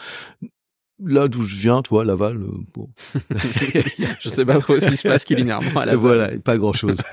Là 1.04 1.28
d'où 1.28 1.42
je 1.42 1.56
viens, 1.56 1.82
toi, 1.82 2.04
Laval, 2.04 2.36
euh, 2.36 2.46
bon. 2.74 2.88
Je 4.20 4.28
sais 4.28 4.44
pas 4.44 4.58
trop 4.58 4.78
ce 4.78 4.86
qui 4.88 4.96
se 4.96 5.08
passe 5.08 5.24
culinairement 5.24 5.80
à 5.80 5.86
la 5.86 5.96
voilà, 5.96 6.28
pas 6.44 6.58
grand 6.58 6.72
chose. 6.72 6.98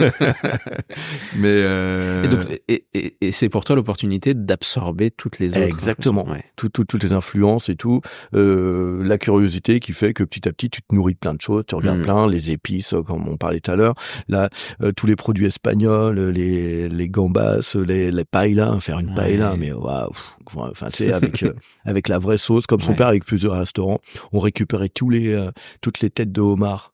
Mais 1.38 1.56
euh, 1.58 2.24
Et, 2.24 2.28
donc, 2.28 2.40
et, 2.68 2.86
et, 2.94 3.18
et 3.22 3.32
c'est 3.32 3.50
pour 3.50 3.64
toi 3.66 3.76
l'opportunité 3.76 4.34
d'absorber 4.34 5.12
toutes 5.12 5.40
les 5.40 5.50
autres. 5.50 5.58
Exactement. 5.60 6.22
influences. 6.22 6.38
Ouais. 6.38 6.46
tout, 6.56 6.70
tout- 6.70 6.86
toutes 6.86 7.04
les 7.04 7.14
influences 7.14 7.70
et 7.70 7.76
tout, 7.76 8.02
euh, 8.34 9.04
la 9.04 9.18
curiosité 9.18 9.80
qui 9.80 9.94
fait 9.94 10.14
que 10.14 10.24
petit 10.24 10.48
à 10.48 10.52
petit 10.54 10.70
tu 10.70 10.82
te 10.82 10.94
nourris 10.96 11.14
de 11.14 11.20
plein 11.20 11.34
de 11.34 11.42
choses, 11.42 11.64
tu 11.68 11.76
regardes 11.76 12.00
Mm. 12.00 12.04
plein 12.04 12.28
les 12.28 12.52
épices 12.52 12.94
euh, 12.94 13.02
comme 13.02 13.28
on 13.28 13.38
parlait 13.38 13.60
tout 13.60 13.72
à 13.72 13.76
l'heure, 13.76 13.96
là 14.28 14.50
euh, 14.82 14.92
tous 14.92 15.08
les 15.08 15.16
produits 15.16 15.46
espagnols, 15.46 16.20
les 16.20 16.90
les 16.90 17.10
gambas, 17.10 17.60
les 17.76 18.12
les 18.12 18.26
paellas, 18.26 18.80
faire 18.80 19.00
une 19.00 19.10
Ouais. 19.10 19.16
paella 19.16 19.56
mais 19.58 19.72
waouh, 19.72 20.10
enfin 20.56 20.88
tu 20.92 21.06
sais 21.06 21.14
avec 21.14 21.44
avec 21.86 22.08
la 22.10 22.20
vraie 22.20 22.38
sauce 22.38 22.68
comme 22.68 22.82
son 22.82 22.92
Ouais. 22.92 22.96
père 22.98 23.08
avec 23.08 23.26
plusieurs 23.26 23.56
restaurants, 23.78 24.00
on 24.34 24.40
récupérait 24.40 24.90
tous 24.90 25.10
les 25.10 25.34
euh, 25.34 25.52
toutes 25.82 26.00
les 26.02 26.10
têtes 26.10 26.32
de 26.32 26.42
homard 26.42 26.94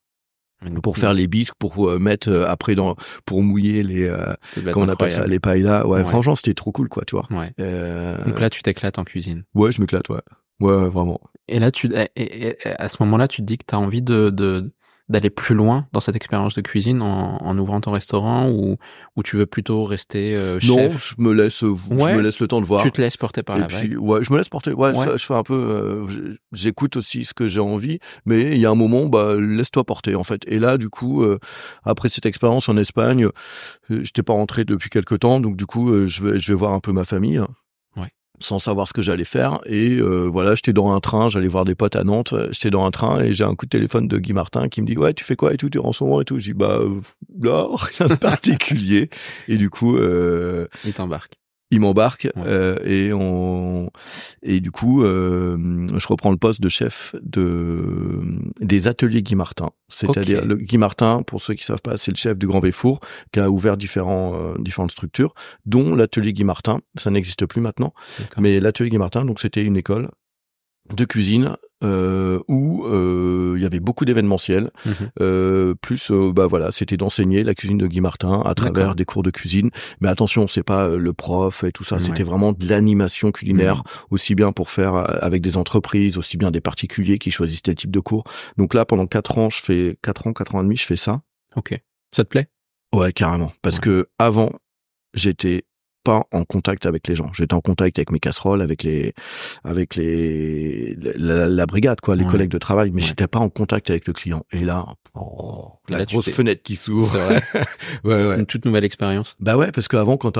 pour 0.81 0.95
faire 0.97 1.13
les 1.13 1.27
bisques 1.27 1.55
pour 1.59 1.89
euh, 1.89 1.99
mettre 1.99 2.29
euh, 2.29 2.45
après 2.47 2.73
dans 2.75 2.95
pour 3.25 3.43
mouiller 3.43 3.83
les 3.83 4.05
euh, 4.07 4.33
comment 4.71 4.85
on 4.85 4.89
appelle 4.89 5.11
ça 5.11 5.27
les 5.27 5.39
paellas. 5.39 5.85
Ouais, 5.85 5.97
Ouais. 5.99 6.03
franchement 6.05 6.35
c'était 6.35 6.53
trop 6.53 6.71
cool 6.71 6.87
quoi, 6.87 7.03
tu 7.05 7.15
vois. 7.15 7.27
Ouais. 7.31 7.51
Euh, 7.59 8.23
Donc 8.25 8.39
là, 8.39 8.49
tu 8.49 8.61
t'éclates 8.63 8.97
en 8.97 9.03
cuisine. 9.03 9.43
ouais, 9.55 9.71
je 9.73 9.81
m'éclate 9.81 10.07
ouais. 10.09 10.21
Ouais, 10.61 10.87
vraiment. 10.87 11.19
Et 11.49 11.59
là, 11.59 11.71
tu, 11.71 11.91
et- 11.93 12.07
et- 12.15 12.47
et 12.47 12.55
à 12.79 12.87
ce 12.87 12.95
moment-là, 13.03 13.27
tu 13.27 13.41
te 13.41 13.45
dis 13.45 13.57
que 13.57 13.65
tu 13.67 13.75
as 13.75 13.79
envie 13.79 14.01
de, 14.01 14.29
de, 14.29 14.71
d'aller 15.13 15.29
plus 15.29 15.55
loin 15.55 15.87
dans 15.93 16.01
cette 16.01 16.15
expérience 16.17 16.53
de 16.55 16.61
cuisine 16.61 17.01
en, 17.01 17.37
en 17.37 17.57
ouvrant 17.57 17.79
ton 17.79 17.91
restaurant 17.91 18.49
ou 18.49 18.75
ou 19.15 19.23
tu 19.23 19.37
veux 19.37 19.45
plutôt 19.45 19.85
rester 19.85 20.35
euh, 20.35 20.59
Non, 20.67 20.75
chef? 20.75 21.15
je 21.17 21.23
me 21.23 21.31
laisse, 21.31 21.59
je 21.61 21.65
Ouais. 21.93 22.13
me 22.15 22.21
laisse 22.21 22.39
le 22.39 22.47
temps 22.49 22.59
de 22.59 22.65
voir. 22.65 22.81
Tu 22.83 22.91
te 22.91 22.99
laisses 22.99 23.15
porter 23.15 23.43
par 23.43 23.55
Et 23.57 23.59
la 23.61 23.67
puis, 23.67 23.89
vague. 23.93 24.01
ouais, 24.01 24.23
je 24.23 24.33
me 24.33 24.37
laisse 24.37 24.49
porter. 24.49 24.73
Ouais, 24.73 24.89
Ouais. 24.93 25.05
ça, 25.05 25.15
je 25.15 25.25
fais 25.25 25.33
un 25.35 25.43
peu. 25.43 25.53
euh, 25.53 26.35
J'écoute 26.51 26.97
aussi 26.97 27.23
ce 27.23 27.33
que 27.33 27.47
j'ai 27.47 27.59
envie, 27.61 27.99
mais 28.25 28.51
il 28.51 28.57
y 28.57 28.65
a 28.65 28.69
un 28.71 28.75
moment, 28.75 29.05
bah, 29.05 29.35
laisse-toi 29.39 29.83
porter 29.85 30.15
en 30.15 30.23
fait. 30.23 30.41
Et 30.47 30.59
là, 30.59 30.77
du 30.77 30.89
coup, 30.89 31.23
euh, 31.23 31.39
après 31.83 32.09
cette 32.09 32.25
expérience 32.25 32.67
en 32.67 32.75
Espagne, 32.77 33.25
euh, 33.91 34.01
j'étais 34.03 34.23
pas 34.23 34.33
rentré 34.33 34.65
depuis 34.65 34.89
quelque 34.89 35.15
temps, 35.15 35.39
donc 35.39 35.55
du 35.55 35.65
coup, 35.65 35.91
euh, 35.91 36.07
je 36.07 36.23
vais, 36.23 36.39
je 36.39 36.51
vais 36.51 36.57
voir 36.57 36.73
un 36.73 36.79
peu 36.79 36.91
ma 36.91 37.03
famille. 37.03 37.39
Sans 38.43 38.59
savoir 38.59 38.89
ce 38.89 38.93
que 38.93 39.01
j'allais 39.01 39.23
faire. 39.23 39.59
Et 39.65 39.95
euh, 39.95 40.25
voilà 40.25 40.53
j'étais 40.53 40.73
dans 40.73 40.91
un 40.91 40.99
train 40.99 41.29
j'allais 41.29 41.47
voir 41.47 41.63
des 41.63 41.75
potes 41.75 41.95
à 41.95 42.03
Nantes 42.03 42.33
j'étais 42.51 42.69
dans 42.69 42.83
un 42.83 42.91
train 42.91 43.21
et 43.21 43.33
j'ai 43.33 43.45
un 43.45 43.55
coup 43.55 43.65
de 43.65 43.69
téléphone 43.69 44.09
de 44.09 44.17
Guy 44.17 44.33
Martin 44.33 44.67
qui 44.67 44.81
me 44.81 44.87
dit 44.87 44.97
ouais 44.97 45.13
tu 45.13 45.23
fais 45.23 45.37
quoi 45.37 45.53
et 45.53 45.57
tout 45.57 45.69
tu 45.69 45.77
es 45.77 45.81
en 45.81 45.93
ce 45.93 46.03
et 46.21 46.25
tout. 46.25 46.39
Je 46.39 46.45
dis 46.45 46.53
bah 46.53 46.79
euh, 46.81 46.99
là 47.41 47.67
rien 47.97 48.07
de 48.07 48.15
particulier. 48.15 49.09
Et 49.47 49.57
du 49.57 49.69
coup 49.69 49.95
euh, 49.97 50.67
Il 50.85 50.93
t'embarque. 50.93 51.42
Il 51.73 51.79
m'embarque 51.81 52.23
Ouais. 52.35 52.43
euh, 52.47 52.77
et 52.85 53.11
on 53.13 53.89
et 54.41 54.59
du 54.59 54.71
coup 54.71 55.03
euh, 55.03 55.57
je 55.97 56.07
reprends 56.07 56.31
le 56.31 56.37
poste 56.37 56.61
de 56.61 56.69
chef 56.69 57.15
de 57.21 58.21
des 58.59 58.87
ateliers 58.87 59.21
Guy 59.23 59.35
Martin. 59.35 59.69
C'est-à-dire 59.89 60.45
le 60.45 60.55
Guy 60.55 60.77
Martin 60.77 61.21
pour 61.25 61.41
ceux 61.41 61.53
qui 61.53 61.63
savent 61.65 61.81
pas 61.81 61.97
c'est 61.97 62.11
le 62.11 62.17
chef 62.17 62.37
du 62.37 62.47
Grand 62.47 62.59
Véfour 62.59 62.99
qui 63.31 63.39
a 63.39 63.49
ouvert 63.49 63.77
différents 63.77 64.33
euh, 64.35 64.53
différentes 64.59 64.91
structures 64.91 65.33
dont 65.65 65.95
l'atelier 65.95 66.33
Guy 66.33 66.43
Martin. 66.43 66.79
Ça 66.97 67.09
n'existe 67.11 67.45
plus 67.45 67.61
maintenant 67.61 67.93
mais 68.37 68.59
l'atelier 68.59 68.89
Guy 68.89 68.97
Martin 68.97 69.25
donc 69.25 69.39
c'était 69.39 69.63
une 69.63 69.77
école 69.77 70.09
de 70.95 71.05
cuisine 71.05 71.55
euh, 71.83 72.39
où 72.47 72.85
euh, 72.85 73.53
il 73.57 73.63
y 73.63 73.65
avait 73.65 73.79
beaucoup 73.79 74.05
d'événementiels 74.05 74.71
Mhm. 74.85 74.93
euh, 75.21 75.75
plus 75.81 76.11
euh, 76.11 76.31
bah 76.33 76.47
voilà 76.47 76.71
c'était 76.71 76.97
d'enseigner 76.97 77.43
la 77.43 77.53
cuisine 77.55 77.77
de 77.77 77.87
Guy 77.87 77.99
Martin 78.01 78.41
à 78.45 78.53
travers 78.53 78.95
des 78.95 79.05
cours 79.05 79.23
de 79.23 79.31
cuisine 79.31 79.69
mais 80.01 80.07
attention 80.09 80.47
c'est 80.47 80.63
pas 80.63 80.87
euh, 80.87 80.97
le 80.97 81.13
prof 81.13 81.63
et 81.63 81.71
tout 81.71 81.83
ça 81.83 81.95
Ouais. 81.97 82.01
c'était 82.01 82.23
vraiment 82.23 82.51
de 82.53 82.67
l'animation 82.67 83.31
culinaire 83.31 83.77
Mhm. 83.77 83.83
aussi 84.11 84.35
bien 84.35 84.51
pour 84.51 84.69
faire 84.69 84.95
euh, 84.95 85.05
avec 85.21 85.41
des 85.41 85.57
entreprises 85.57 86.17
aussi 86.17 86.37
bien 86.37 86.51
des 86.51 86.61
particuliers 86.61 87.17
qui 87.17 87.31
choisissent 87.31 87.63
tel 87.63 87.75
type 87.75 87.91
de 87.91 87.99
cours 87.99 88.23
donc 88.57 88.73
là 88.73 88.85
pendant 88.85 89.05
quatre 89.07 89.37
ans 89.37 89.49
je 89.49 89.61
fais 89.61 89.97
quatre 90.01 90.27
ans 90.27 90.33
quatre 90.33 90.55
ans 90.55 90.61
et 90.61 90.63
demi 90.65 90.77
je 90.77 90.85
fais 90.85 90.95
ça 90.97 91.21
Ok. 91.55 91.79
Ça 92.15 92.23
te 92.23 92.29
plaît? 92.29 92.47
Ouais 92.95 93.11
carrément 93.13 93.51
parce 93.61 93.75
Ouais. 93.77 93.81
que 93.81 94.07
avant 94.19 94.51
j'étais 95.13 95.63
pas 96.03 96.23
en 96.31 96.43
contact 96.43 96.85
avec 96.85 97.07
les 97.07 97.15
gens. 97.15 97.31
J'étais 97.33 97.53
en 97.53 97.61
contact 97.61 97.97
avec 97.97 98.11
mes 98.11 98.19
casseroles, 98.19 98.61
avec 98.61 98.83
les, 98.83 99.13
avec 99.63 99.95
les, 99.95 100.95
la, 101.17 101.47
la 101.47 101.65
brigade, 101.65 102.01
quoi, 102.01 102.15
les 102.15 102.23
Ouais. 102.25 102.29
collègues 102.31 102.49
de 102.51 102.57
travail, 102.57 102.91
mais 102.91 103.01
Ouais. 103.01 103.07
j'étais 103.07 103.27
pas 103.27 103.39
en 103.39 103.49
contact 103.49 103.89
avec 103.89 104.05
le 104.07 104.13
client. 104.13 104.45
Et 104.51 104.59
là, 104.65 104.85
oh, 105.15 105.73
la 105.89 105.99
Là, 105.99 106.05
grosse 106.05 106.29
fenêtre 106.29 106.61
qui 106.63 106.75
s'ouvre. 106.75 107.17
Ouais. 108.03 108.37
Une 108.39 108.45
toute 108.45 108.65
nouvelle 108.65 108.83
expérience. 108.83 109.35
Bah 109.39 109.55
ouais, 109.57 109.71
parce 109.71 109.87
qu'avant, 109.87 110.17
quand 110.17 110.33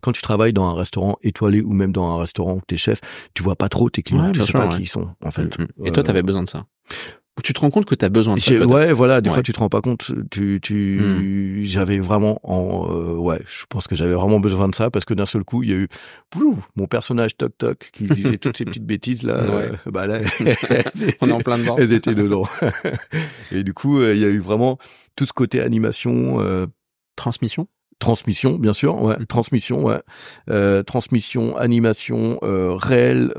quand 0.00 0.12
tu 0.12 0.22
travailles 0.22 0.52
dans 0.52 0.66
un 0.68 0.74
restaurant 0.74 1.16
étoilé 1.22 1.62
ou 1.62 1.72
même 1.72 1.92
dans 1.92 2.04
un 2.10 2.18
restaurant 2.18 2.54
où 2.54 2.60
t'es 2.66 2.76
chef, 2.76 3.00
tu 3.34 3.42
vois 3.42 3.56
pas 3.56 3.68
trop 3.68 3.88
tes 3.90 4.02
clients, 4.02 4.32
tu 4.32 4.40
sais 4.40 4.46
sûr, 4.46 4.60
pas 4.60 4.68
qui 4.76 4.82
ils 4.82 4.86
sont, 4.88 5.08
en 5.24 5.30
fait. 5.30 5.58
Mm, 5.58 5.62
mm. 5.78 5.86
Et 5.86 5.90
toi, 5.92 6.02
Euh, 6.02 6.06
t'avais 6.06 6.22
besoin 6.22 6.42
de 6.42 6.48
ça? 6.48 6.66
Tu 7.44 7.52
te 7.52 7.60
rends 7.60 7.70
compte 7.70 7.84
que 7.84 7.94
t'as 7.94 8.08
besoin 8.08 8.34
de 8.34 8.40
ça. 8.40 8.52
ouais, 8.66 8.92
voilà, 8.92 9.20
des 9.20 9.28
Ouais. 9.28 9.34
fois 9.34 9.42
tu 9.42 9.52
te 9.52 9.58
rends 9.60 9.68
pas 9.68 9.80
compte, 9.82 10.10
tu, 10.30 10.58
tu, 10.60 11.60
j'avais 11.64 11.98
vraiment, 11.98 12.40
en, 12.42 12.88
euh, 12.90 13.12
ouais, 13.14 13.38
je 13.46 13.64
pense 13.68 13.86
que 13.86 13.94
j'avais 13.94 14.14
vraiment 14.14 14.40
besoin 14.40 14.68
de 14.68 14.74
ça 14.74 14.90
parce 14.90 15.04
que 15.04 15.14
d'un 15.14 15.26
seul 15.26 15.44
coup, 15.44 15.62
il 15.62 15.68
y 15.70 15.72
a 15.72 15.76
eu, 15.76 15.88
pouf, 16.30 16.56
mon 16.76 16.86
personnage 16.86 17.36
toc 17.36 17.52
toc 17.58 17.90
qui 17.92 18.04
disait 18.04 18.38
toutes 18.38 18.56
ces 18.56 18.64
petites 18.64 18.86
bêtises 18.86 19.22
là, 19.22 19.34
Ouais. 19.44 19.70
euh, 19.86 19.90
bah 19.90 20.06
là, 20.06 20.18
On 21.20 21.26
est 21.28 21.32
en 21.32 21.40
plein 21.40 21.58
dedans. 21.58 21.76
elles 21.78 21.92
étaient 21.92 22.14
dedans. 22.14 22.44
Et 23.52 23.62
du 23.62 23.74
coup, 23.74 24.00
euh, 24.00 24.14
il 24.14 24.20
y 24.22 24.24
a 24.24 24.28
eu 24.28 24.40
vraiment 24.40 24.78
tout 25.14 25.26
ce 25.26 25.32
côté 25.32 25.60
animation, 25.60 26.40
euh, 26.40 26.66
Transmission. 27.16 27.68
transmission, 27.98 28.56
bien 28.58 28.72
sûr, 28.74 29.00
ouais, 29.02 29.16
Mhm. 29.18 29.26
transmission, 29.26 29.84
ouais, 29.84 30.00
euh, 30.50 30.82
transmission, 30.82 31.56
animation, 31.56 32.38
euh, 32.42 32.74
réel. 32.74 33.32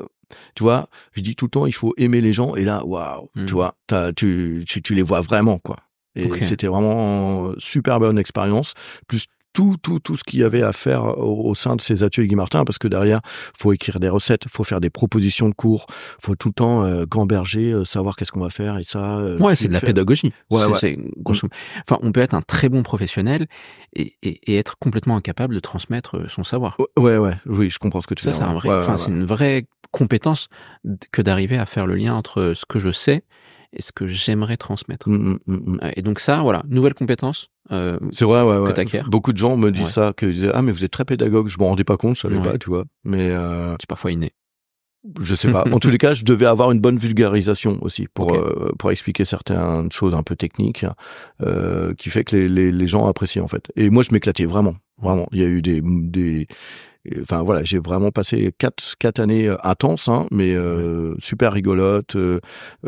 Tu 0.55 0.63
vois, 0.63 0.89
je 1.13 1.21
dis 1.21 1.35
tout 1.35 1.45
le 1.45 1.51
temps, 1.51 1.65
il 1.65 1.71
faut 1.73 1.93
aimer 1.97 2.21
les 2.21 2.33
gens. 2.33 2.55
Et 2.55 2.63
là, 2.63 2.83
waouh, 2.85 3.29
Mhm. 3.35 3.45
tu 3.45 3.53
vois, 3.53 3.75
tu, 4.15 4.63
tu, 4.67 4.81
tu 4.81 4.93
les 4.95 5.01
vois 5.01 5.21
vraiment, 5.21 5.57
quoi. 5.59 5.77
Et 6.15 6.27
c'était 6.47 6.67
vraiment 6.67 7.49
euh, 7.49 7.55
super 7.59 7.99
bonne 7.99 8.17
expérience. 8.17 8.73
Plus 9.07 9.27
tout, 9.53 9.75
tout, 9.81 9.99
tout 9.99 10.15
ce 10.15 10.23
qu'il 10.23 10.39
y 10.39 10.43
avait 10.43 10.62
à 10.62 10.71
faire 10.71 11.17
au, 11.17 11.49
au 11.49 11.55
sein 11.55 11.75
de 11.75 11.81
ces 11.81 12.03
ateliers 12.03 12.27
Guy 12.27 12.36
Martin, 12.36 12.63
parce 12.63 12.77
que 12.77 12.88
derrière, 12.88 13.21
faut 13.57 13.73
écrire 13.73 13.99
des 13.99 14.10
recettes, 14.10 14.43
faut 14.49 14.63
faire 14.63 14.79
des 14.79 14.89
propositions 14.91 15.49
de 15.49 15.53
cours, 15.55 15.88
faut 16.21 16.36
tout 16.36 16.49
le 16.49 16.53
temps 16.53 16.83
euh, 16.83 17.05
gamberger, 17.05 17.71
euh, 17.73 17.83
savoir 17.86 18.15
qu'est-ce 18.15 18.31
qu'on 18.31 18.39
va 18.41 18.49
faire 18.51 18.77
et 18.77 18.83
ça. 18.83 19.17
euh, 19.17 19.38
Ouais, 19.39 19.55
c'est 19.55 19.67
de 19.67 19.73
la 19.73 19.79
faire- 19.79 19.88
pédagogie. 19.88 20.31
Ouais, 20.51 20.65
ouais. 20.65 20.77
c'est 20.79 20.97
grosso- 21.17 21.47
Enfin, 21.89 21.99
on 22.03 22.12
peut 22.12 22.19
être 22.21 22.36
un 22.36 22.41
très 22.43 22.69
bon 22.69 22.83
professionnel 22.83 23.47
et, 23.93 24.13
et, 24.21 24.51
et 24.53 24.57
être 24.57 24.77
complètement 24.79 25.15
incapable 25.15 25.55
de 25.55 25.60
transmettre 25.60 26.17
euh, 26.17 26.27
son 26.27 26.43
savoir. 26.43 26.77
Ouais, 26.97 27.17
ouais, 27.17 27.33
oui, 27.47 27.69
je 27.69 27.79
comprends 27.79 28.01
ce 28.01 28.07
que 28.07 28.13
tu 28.13 28.23
Ça, 28.23 28.29
veux 28.31 28.38
c'est 28.38 28.43
un 28.43 28.53
vrai, 28.53 28.69
enfin, 28.69 28.97
c'est 28.97 29.10
une 29.12 29.25
vraie 29.25 29.65
compétence 29.91 30.49
que 31.12 31.21
d'arriver 31.21 31.57
à 31.57 31.65
faire 31.65 31.88
le 31.88 31.95
lien 31.95 32.13
entre 32.13 32.53
ce 32.55 32.65
que 32.67 32.77
je 32.77 32.91
sais 32.91 33.23
et 33.73 33.82
ce 33.82 33.91
que 33.91 34.08
j'aimerais 34.08 34.58
transmettre. 34.58 35.10
Mm, 35.10 35.38
mm, 35.45 35.53
mm. 35.56 35.80
Euh, 35.84 35.91
Et 35.95 36.01
donc 36.01 36.19
ça, 36.19 36.41
voilà, 36.41 36.63
nouvelle 36.69 36.93
compétence. 36.93 37.49
euh, 37.71 37.97
C'est 38.12 38.25
vrai, 38.25 38.41
ouais, 38.43 38.58
ouais. 38.60 38.73
t'acquiers. 38.73 39.03
Beaucoup 39.08 39.34
de 39.34 39.38
gens 39.38 39.58
me 39.58 39.71
disent 39.71 39.86
Ouais. 39.86 39.91
ça, 39.91 40.13
que 40.15 40.25
ils 40.25 40.34
disaient, 40.36 40.51
ah 40.53 40.62
mais 40.62 40.71
vous 40.71 40.84
êtes 40.86 40.91
très 40.91 41.06
pédagogue. 41.06 41.47
Je 41.47 41.58
m'en 41.60 41.67
rendais 41.69 41.84
pas 41.84 41.97
compte, 41.97 42.15
je 42.15 42.21
savais 42.21 42.38
Ouais. 42.38 42.43
pas, 42.51 42.58
tu 42.58 42.69
vois. 42.69 42.86
Mais 43.03 43.30
euh, 43.32 43.71
c'est 43.80 43.88
parfois 43.88 44.12
inné. 44.12 44.32
je 45.21 45.36
sais 45.36 45.51
pas. 45.51 45.63
en 45.71 45.80
tous 45.80 45.89
les 45.89 45.97
cas, 46.06 46.13
je 46.13 46.23
devais 46.25 46.45
avoir 46.45 46.71
une 46.71 46.80
bonne 46.80 46.97
vulgarisation 46.97 47.77
aussi 47.82 48.08
pour 48.13 48.34
euh, 48.36 48.71
pour 48.80 48.91
expliquer 48.91 49.25
certaines 49.25 49.91
choses 49.91 50.13
un 50.13 50.23
peu 50.23 50.36
techniques, 50.36 50.86
euh, 51.41 51.93
qui 51.95 52.10
fait 52.10 52.23
que 52.23 52.36
les, 52.36 52.49
les 52.49 52.71
les 52.71 52.88
gens 52.88 53.06
apprécient 53.06 53.43
en 53.43 53.47
fait. 53.47 53.71
Et 53.75 53.89
moi, 53.89 54.03
je 54.03 54.10
m'éclatais 54.13 54.45
vraiment, 54.45 54.75
vraiment. 55.01 55.27
Il 55.32 55.39
y 55.41 55.43
a 55.43 55.47
eu 55.47 55.62
des 55.62 55.82
des 55.84 56.47
Enfin 57.22 57.41
voilà, 57.41 57.63
j'ai 57.63 57.80
vraiment 57.80 58.12
passé 58.12 58.52
quatre 58.58 58.96
quatre 59.00 59.20
années 59.20 59.48
euh, 59.48 59.56
intenses, 59.63 60.08
hein, 60.08 60.28
mais 60.32 60.54
euh, 60.56 61.15
super 61.20 61.54
rigolotes, 61.54 62.15
euh, 62.15 62.39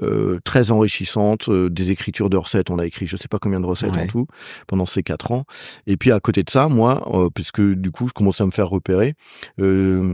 euh, 0.02 0.40
très 0.44 0.72
enrichissantes, 0.72 1.50
euh, 1.50 1.70
des 1.70 1.92
écritures 1.92 2.30
de 2.30 2.38
recettes. 2.38 2.70
On 2.70 2.80
a 2.80 2.86
écrit 2.86 3.08
je 3.08 3.18
sais 3.18 3.28
pas 3.28 3.40
combien 3.40 3.60
de 3.60 3.66
recettes 3.66 3.96
Ouais. 3.96 4.04
en 4.04 4.08
tout 4.08 4.28
pendant 4.68 4.86
ces 4.86 5.04
quatre 5.04 5.32
ans. 5.32 5.46
Et 5.88 5.98
puis 5.98 6.12
à 6.12 6.20
côté 6.20 6.44
de 6.44 6.50
ça, 6.50 6.68
moi, 6.68 7.08
euh, 7.14 7.30
puisque 7.34 7.62
du 7.62 7.92
coup 7.92 8.08
je 8.08 8.14
commençais 8.14 8.44
à 8.44 8.46
me 8.46 8.52
faire 8.52 8.70
repérer, 8.70 9.14
euh, 9.60 10.14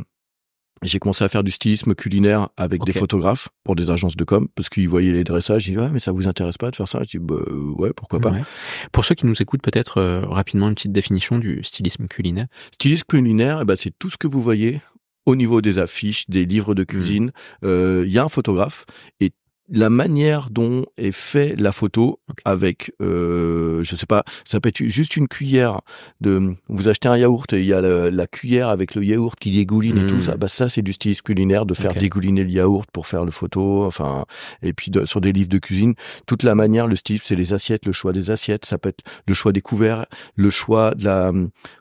j'ai 0.85 0.99
commencé 0.99 1.23
à 1.23 1.29
faire 1.29 1.43
du 1.43 1.51
stylisme 1.51 1.95
culinaire 1.95 2.49
avec 2.57 2.83
des 2.83 2.91
photographes 2.91 3.49
pour 3.63 3.75
des 3.75 3.89
agences 3.89 4.15
de 4.15 4.23
com, 4.23 4.47
parce 4.55 4.69
qu'ils 4.69 4.89
voyaient 4.89 5.11
les 5.11 5.23
dressages. 5.23 5.67
Ils 5.67 5.71
disaient 5.71 5.83
ouais 5.83 5.89
mais 5.91 5.99
ça 5.99 6.11
vous 6.11 6.27
intéresse 6.27 6.57
pas 6.57 6.71
de 6.71 6.75
faire 6.75 6.87
ça? 6.87 6.99
Je 7.03 7.17
dis 7.17 7.19
bah 7.19 7.35
euh, 7.35 7.73
ouais 7.77 7.91
pourquoi 7.93 8.19
pas. 8.19 8.31
Ouais. 8.31 8.43
Pour 8.91 9.05
ceux 9.05 9.15
qui 9.15 9.25
nous 9.25 9.41
écoutent, 9.41 9.61
peut-être 9.61 9.97
euh, 9.97 10.21
rapidement 10.25 10.67
une 10.67 10.75
petite 10.75 10.91
définition 10.91 11.39
du 11.39 11.63
stylisme 11.63 12.07
culinaire. 12.07 12.47
Stylisme 12.71 13.05
culinaire, 13.07 13.59
eh 13.61 13.65
ben, 13.65 13.75
c'est 13.75 13.93
tout 13.97 14.09
ce 14.09 14.17
que 14.17 14.27
vous 14.27 14.41
voyez 14.41 14.81
au 15.25 15.35
niveau 15.35 15.61
des 15.61 15.79
affiches, 15.79 16.29
des 16.29 16.45
livres 16.45 16.75
de 16.75 16.83
cuisine. 16.83 17.31
Euh, 17.63 18.03
Il 18.05 18.13
y 18.13 18.19
a 18.19 18.23
un 18.23 18.29
photographe 18.29 18.85
et 19.19 19.31
la 19.69 19.89
manière 19.89 20.49
dont 20.51 20.83
est 20.97 21.11
fait 21.11 21.55
la 21.57 21.71
photo 21.71 22.19
avec, 22.43 22.91
euh, 23.01 23.81
je 23.83 23.95
sais 23.95 24.05
pas, 24.05 24.23
ça 24.43 24.59
peut 24.59 24.69
être 24.69 24.83
juste 24.85 25.17
une 25.17 25.27
cuillère 25.27 25.81
de, 26.21 26.53
vous 26.67 26.87
achetez 26.87 27.07
un 27.07 27.17
yaourt 27.17 27.51
et 27.53 27.59
il 27.61 27.65
y 27.65 27.73
a 27.73 27.81
la, 27.81 28.11
la 28.11 28.27
cuillère 28.27 28.69
avec 28.69 28.93
le 28.95 29.03
yaourt 29.03 29.39
qui 29.39 29.51
dégouline 29.51 29.97
et 29.97 30.05
tout 30.07 30.19
ça, 30.19 30.37
bah 30.37 30.47
ça 30.47 30.69
c'est 30.69 30.81
du 30.81 30.93
stylisme 30.93 31.23
culinaire 31.23 31.65
de 31.65 31.73
faire 31.73 31.93
dégouliner 31.99 32.43
le 32.43 32.51
yaourt 32.51 32.87
pour 32.91 33.07
faire 33.07 33.25
le 33.25 33.31
photo, 33.31 33.85
enfin, 33.85 34.25
et 34.61 34.73
puis 34.73 34.91
de- 34.91 35.05
sur 35.05 35.19
des 35.21 35.31
livres 35.31 35.49
de 35.49 35.57
cuisine, 35.57 35.95
toute 36.27 36.43
la 36.43 36.53
manière, 36.53 36.85
le 36.87 36.95
style, 36.95 37.19
c'est 37.19 37.35
les 37.35 37.53
assiettes, 37.53 37.85
le 37.85 37.91
choix 37.91 38.13
des 38.13 38.29
assiettes, 38.31 38.65
ça 38.65 38.77
peut 38.77 38.89
être 38.89 39.03
le 39.27 39.33
choix 39.33 39.51
des 39.51 39.61
couverts, 39.61 40.05
le 40.35 40.49
choix 40.51 40.93
de 40.93 41.05
la, 41.05 41.31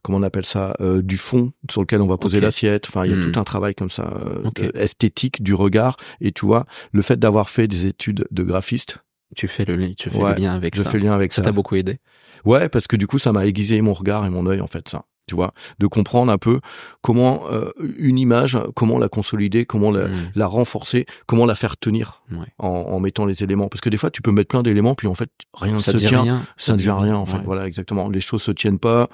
comment 0.02 0.18
on 0.18 0.22
appelle 0.22 0.46
ça, 0.46 0.74
euh, 0.80 1.02
du 1.02 1.16
fond 1.18 1.52
sur 1.70 1.80
lequel 1.82 2.00
on 2.00 2.06
va 2.06 2.16
poser 2.16 2.40
l'assiette. 2.40 2.86
Enfin, 2.88 3.04
il 3.04 3.10
y 3.10 3.14
a 3.14 3.16
Hmm. 3.16 3.32
tout 3.32 3.38
un 3.40 3.44
travail 3.44 3.74
comme 3.74 3.90
ça, 3.90 4.10
euh, 4.24 4.70
esthétique 4.74 5.42
du 5.42 5.52
regard. 5.54 5.96
Et 6.20 6.32
tu 6.32 6.46
vois, 6.46 6.64
le 6.92 7.02
fait 7.02 7.18
d'avoir 7.18 7.50
fait 7.50 7.66
des 7.66 7.73
études 7.86 8.26
de 8.30 8.42
graphiste, 8.42 8.98
Tu 9.36 9.48
fais 9.48 9.64
le, 9.64 9.94
tu 9.94 10.10
fais 10.10 10.18
Ouais, 10.18 10.34
le 10.34 10.40
lien 10.42 10.54
avec 10.54 10.76
je 10.76 10.82
ça. 10.82 10.90
fais 10.90 10.98
le 10.98 11.04
lien 11.06 11.14
avec 11.14 11.32
Ça 11.32 11.36
ça. 11.36 11.42
t'a 11.46 11.52
beaucoup 11.52 11.74
aidé? 11.76 11.98
Ouais, 12.44 12.68
parce 12.68 12.86
que 12.86 12.96
du 12.96 13.06
coup, 13.06 13.18
ça 13.18 13.32
m'a 13.32 13.46
aiguisé 13.46 13.80
mon 13.80 13.92
regard 13.94 14.24
et 14.26 14.30
mon 14.30 14.46
œil 14.46 14.60
en 14.60 14.66
fait, 14.66 14.88
ça. 14.88 15.04
Tu 15.26 15.34
vois, 15.34 15.54
de 15.78 15.86
comprendre 15.86 16.30
un 16.30 16.36
peu 16.36 16.60
comment 17.00 17.44
euh, 17.50 17.70
une 17.96 18.18
image, 18.18 18.58
comment 18.76 18.98
la 18.98 19.08
consolider, 19.08 19.64
comment 19.64 19.90
la, 19.90 20.06
Mm. 20.08 20.30
la 20.34 20.46
renforcer, 20.46 21.06
comment 21.26 21.46
la 21.46 21.54
faire 21.54 21.78
tenir 21.78 22.22
Ouais. 22.30 22.44
en, 22.58 22.68
en 22.68 23.00
mettant 23.00 23.24
les 23.24 23.42
éléments. 23.42 23.68
Parce 23.68 23.80
que 23.80 23.88
des 23.88 23.96
fois, 23.96 24.10
tu 24.10 24.20
peux 24.20 24.32
mettre 24.32 24.48
plein 24.48 24.62
d'éléments, 24.62 24.94
puis 24.94 25.08
en 25.08 25.14
fait, 25.14 25.30
rien 25.54 25.72
ne 25.72 25.78
se 25.78 25.92
tient. 25.92 26.20
rien. 26.20 26.42
Ça 26.58 26.72
ne 26.74 26.76
devient 26.78 26.94
rien 26.98 27.16
en 27.16 27.24
fait. 27.24 27.38
Ouais. 27.38 27.42
Voilà, 27.46 27.66
exactement. 27.66 28.10
Les 28.10 28.20
choses 28.20 28.42
se 28.42 28.50
tiennent 28.50 28.78
pas. 28.78 29.08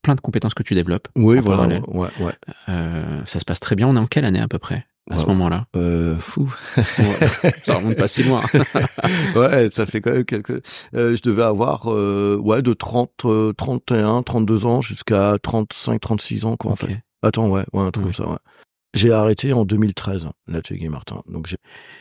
Plein 0.00 0.14
de 0.14 0.20
compétences 0.22 0.54
que 0.54 0.62
tu 0.62 0.74
développes. 0.74 1.08
Oui, 1.14 1.38
voilà. 1.40 1.78
Ouais, 1.88 2.08
ouais. 2.20 2.32
Euh, 2.70 3.20
ça 3.26 3.38
se 3.38 3.44
passe 3.44 3.60
très 3.60 3.76
bien. 3.76 3.86
On 3.86 3.96
est 3.96 4.00
en 4.00 4.06
quelle 4.06 4.24
année 4.24 4.40
à 4.40 4.48
peu 4.48 4.58
près? 4.58 4.86
À 5.10 5.18
ce 5.18 5.26
moment-là 5.26 5.66
Euh, 5.76 6.18
fou. 6.18 6.52
Ça 7.62 7.76
remonte 7.76 7.96
pas 7.96 8.08
si 8.08 8.22
loin. 8.22 8.40
ouais, 9.36 9.68
ça 9.70 9.86
fait 9.86 10.00
quand 10.00 10.12
même 10.12 10.24
quelques. 10.24 10.62
Euh, 10.94 11.16
je 11.16 11.22
devais 11.22 11.42
avoir 11.42 11.92
euh, 11.92 12.36
ouais 12.42 12.62
de 12.62 12.72
30, 12.72 13.10
euh, 13.26 13.52
31, 13.52 14.22
32 14.22 14.66
ans 14.66 14.80
jusqu'à 14.82 15.36
35, 15.42 16.00
36 16.00 16.44
ans 16.46 16.56
quoi 16.56 16.70
en 16.72 16.74
Ok. 16.74 16.86
fait. 16.86 17.00
Attends, 17.22 17.48
ouais, 17.48 17.64
ouais, 17.72 17.82
un 17.82 17.90
truc 17.90 18.04
comme 18.04 18.12
ça. 18.14 18.28
Ouais. 18.28 18.36
J'ai 18.94 19.10
arrêté 19.12 19.52
en 19.52 19.64
2013 19.64 20.28
l'atelier 20.46 20.78
Guy 20.78 20.88
Martin. 20.88 21.22
Donc 21.28 21.52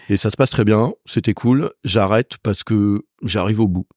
et 0.09 0.17
ça 0.17 0.29
se 0.29 0.35
passe 0.37 0.49
très 0.51 0.63
bien, 0.65 0.93
c'était 1.05 1.33
cool. 1.33 1.71
J'arrête 1.83 2.37
parce 2.43 2.63
que 2.63 3.01
j'arrive 3.23 3.59
au 3.61 3.67
bout. 3.67 3.87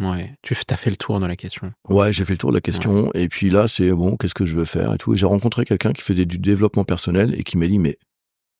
Ouais. 0.00 0.32
Tu 0.42 0.54
as 0.70 0.76
fait 0.76 0.90
le 0.90 0.96
tour 0.96 1.18
de 1.20 1.26
la 1.26 1.34
question. 1.36 1.72
Ouais, 1.88 2.12
j'ai 2.12 2.24
fait 2.24 2.34
le 2.34 2.38
tour 2.38 2.50
de 2.50 2.54
la 2.56 2.60
question. 2.60 3.10
Et 3.14 3.28
puis 3.28 3.50
là, 3.50 3.66
c'est 3.66 3.90
bon, 3.90 4.16
qu'est-ce 4.16 4.34
que 4.34 4.44
je 4.44 4.56
veux 4.56 4.64
faire 4.64 4.94
et 4.94 4.96
tout. 4.96 5.12
Et 5.12 5.16
j'ai 5.16 5.26
rencontré 5.26 5.64
quelqu'un 5.64 5.92
qui 5.92 6.02
faisait 6.02 6.24
du 6.24 6.38
développement 6.38 6.84
personnel 6.84 7.34
et 7.36 7.42
qui 7.42 7.58
m'a 7.58 7.66
dit, 7.66 7.78
mais 7.80 7.98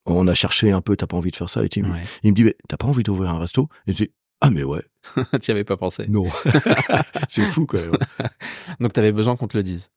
on 0.07 0.27
a 0.29 0.35
cherché 0.35 0.71
un 0.73 0.81
peu, 0.81 0.97
t'as 0.97 1.07
pas 1.07 1.17
envie 1.17 1.31
de 1.31 1.37
faire 1.37 1.51
ça 1.51 1.63
et 1.65 1.69
il, 1.75 1.85
Ouais. 1.85 2.03
il 2.23 2.31
me 2.31 2.35
dit, 2.37 2.45
mais 2.45 2.57
t'as 2.69 2.77
pas 2.77 2.87
envie 2.87 3.03
d'ouvrir 3.03 3.31
un 3.31 3.39
resto? 3.39 3.69
Et 3.87 3.93
je 3.93 4.05
dis, 4.05 4.11
ah 4.41 4.51
mais 4.51 4.63
ouais, 4.65 4.83
tu 5.43 5.49
y 5.49 5.51
avais 5.51 5.65
pas 5.65 5.77
pensé. 5.77 6.07
non, 6.09 6.27
c'est 7.29 7.45
fou 7.47 7.67
quoi. 7.67 7.81
Donc 8.81 8.93
t'avais 8.93 9.13
besoin 9.13 9.37
qu'on 9.37 9.49
te 9.49 9.57
le 9.57 9.63
dise. 9.63 9.91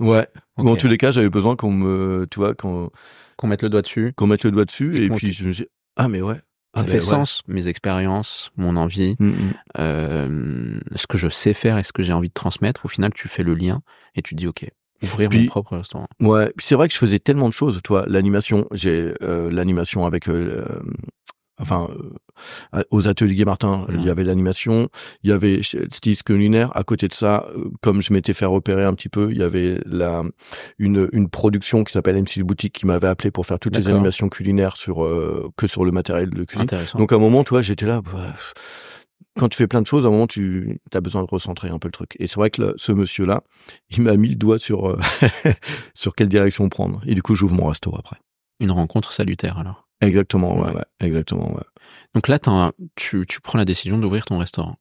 Ouais. 0.00 0.26
Ok. 0.56 0.64
Bon, 0.64 0.72
en 0.72 0.76
tous 0.76 0.86
les 0.88 0.96
cas, 0.96 1.10
j'avais 1.10 1.30
besoin 1.30 1.56
qu'on 1.56 1.72
me, 1.72 2.26
tu 2.30 2.38
vois, 2.38 2.54
qu'on 2.54 2.90
Qu'on 3.36 3.46
mette 3.48 3.62
le 3.62 3.68
doigt 3.68 3.82
dessus. 3.82 4.12
qu'on 4.16 4.26
mette 4.28 4.44
le 4.44 4.50
doigt 4.52 4.64
dessus. 4.64 5.02
Et 5.02 5.10
puis 5.10 5.32
je 5.32 5.44
me 5.46 5.52
dis, 5.52 5.66
ah 5.96 6.08
mais 6.08 6.20
ouais. 6.22 6.36
Ça 6.76 6.82
Ah, 6.82 6.84
fait 6.84 6.92
ouais. 6.94 7.00
sens, 7.00 7.42
mes 7.48 7.66
expériences, 7.66 8.52
mon 8.56 8.76
envie, 8.76 9.16
Mm, 9.18 9.26
mm. 9.30 9.52
euh, 9.78 10.80
ce 10.94 11.06
que 11.08 11.18
je 11.18 11.28
sais 11.28 11.54
faire 11.54 11.78
et 11.78 11.82
ce 11.82 11.92
que 11.92 12.02
j'ai 12.02 12.12
envie 12.12 12.28
de 12.28 12.34
transmettre. 12.34 12.84
Au 12.84 12.88
final, 12.88 13.12
tu 13.12 13.26
fais 13.26 13.42
le 13.42 13.54
lien 13.54 13.80
et 14.14 14.22
tu 14.22 14.34
te 14.34 14.38
dis, 14.38 14.46
OK, 14.46 14.66
ouvrir 15.02 15.28
Puis- 15.30 15.40
mon 15.40 15.46
propre 15.46 15.76
restaurant. 15.76 16.06
Ouais, 16.20 16.52
puis 16.56 16.66
c'est 16.66 16.74
vrai 16.74 16.88
que 16.88 16.94
je 16.94 16.98
faisais 16.98 17.18
tellement 17.18 17.48
de 17.48 17.54
choses, 17.54 17.80
toi, 17.84 18.04
l'animation, 18.08 18.66
j'ai 18.72 19.14
euh, 19.22 19.50
l'animation 19.50 20.06
avec 20.06 20.28
euh, 20.28 20.64
euh, 20.68 20.82
enfin 21.60 21.88
euh, 22.76 22.82
aux 22.90 23.08
ateliers 23.08 23.34
Guy 23.34 23.44
Martin, 23.44 23.84
il 23.90 24.00
y 24.00 24.04
Ouais. 24.04 24.10
avait 24.10 24.22
l'animation, 24.24 24.88
il 25.24 25.30
y 25.30 25.32
avait 25.32 25.60
styliste 25.62 26.22
culinaire 26.22 26.70
à 26.76 26.84
côté 26.84 27.08
de 27.08 27.14
ça, 27.14 27.46
euh, 27.56 27.64
comme 27.82 28.00
je 28.00 28.12
m'étais 28.12 28.32
fait 28.32 28.44
repérer 28.44 28.84
un 28.84 28.94
petit 28.94 29.08
peu, 29.08 29.30
il 29.32 29.38
y 29.38 29.42
avait 29.42 29.80
la 29.84 30.22
une 30.78 31.08
une 31.12 31.28
production 31.28 31.82
qui 31.84 31.92
s'appelle 31.92 32.14
MC 32.16 32.42
Boutique 32.44 32.72
qui 32.74 32.86
m'avait 32.86 33.08
appelé 33.08 33.30
pour 33.32 33.44
faire 33.46 33.58
toutes 33.58 33.76
les 33.76 33.88
animations 33.88 34.28
culinaires 34.28 34.76
sur 34.76 35.04
euh, 35.04 35.48
que 35.56 35.66
sur 35.66 35.84
le 35.84 35.90
matériel 35.90 36.30
de 36.30 36.44
cuisine. 36.44 36.66
Donc 36.96 37.12
à 37.12 37.16
un 37.16 37.18
moment, 37.18 37.42
toi, 37.44 37.60
j'étais 37.60 37.86
là. 37.86 38.02
bah, 38.04 38.34
quand 39.38 39.48
tu 39.48 39.56
fais 39.56 39.66
plein 39.66 39.80
de 39.80 39.86
choses, 39.86 40.04
à 40.04 40.08
un 40.08 40.10
moment, 40.10 40.26
tu 40.26 40.78
as 40.92 41.00
besoin 41.00 41.22
de 41.22 41.28
recentrer 41.30 41.68
un 41.70 41.78
peu 41.78 41.88
le 41.88 41.92
truc. 41.92 42.16
Et 42.18 42.26
c'est 42.26 42.36
vrai 42.36 42.50
que 42.50 42.60
le- 42.60 42.74
ce 42.76 42.92
monsieur-là, 42.92 43.42
il 43.90 44.02
m'a 44.02 44.16
mis 44.16 44.28
le 44.28 44.34
doigt 44.34 44.58
sur 44.58 44.88
euh, 44.90 44.98
sur 45.94 46.14
quelle 46.14 46.28
direction 46.28 46.68
prendre. 46.68 47.00
Et 47.06 47.14
du 47.14 47.22
coup, 47.22 47.34
j'ouvre 47.34 47.54
mon 47.54 47.66
resto 47.66 47.94
après. 47.98 48.16
Une 48.60 48.70
rencontre 48.72 49.12
salutaire 49.12 49.58
alors. 49.58 49.86
Exactement, 50.00 50.58
ouais, 50.60 50.66
Ouais. 50.68 50.74
ouais, 50.74 50.84
exactement, 51.00 51.52
ouais. 51.54 51.62
Donc 52.14 52.28
là, 52.28 52.38
un- 52.46 52.72
tu, 52.96 53.24
tu 53.26 53.40
prends 53.40 53.58
la 53.58 53.64
décision 53.64 53.98
d'ouvrir 53.98 54.24
ton 54.26 54.38
restaurant. 54.38 54.76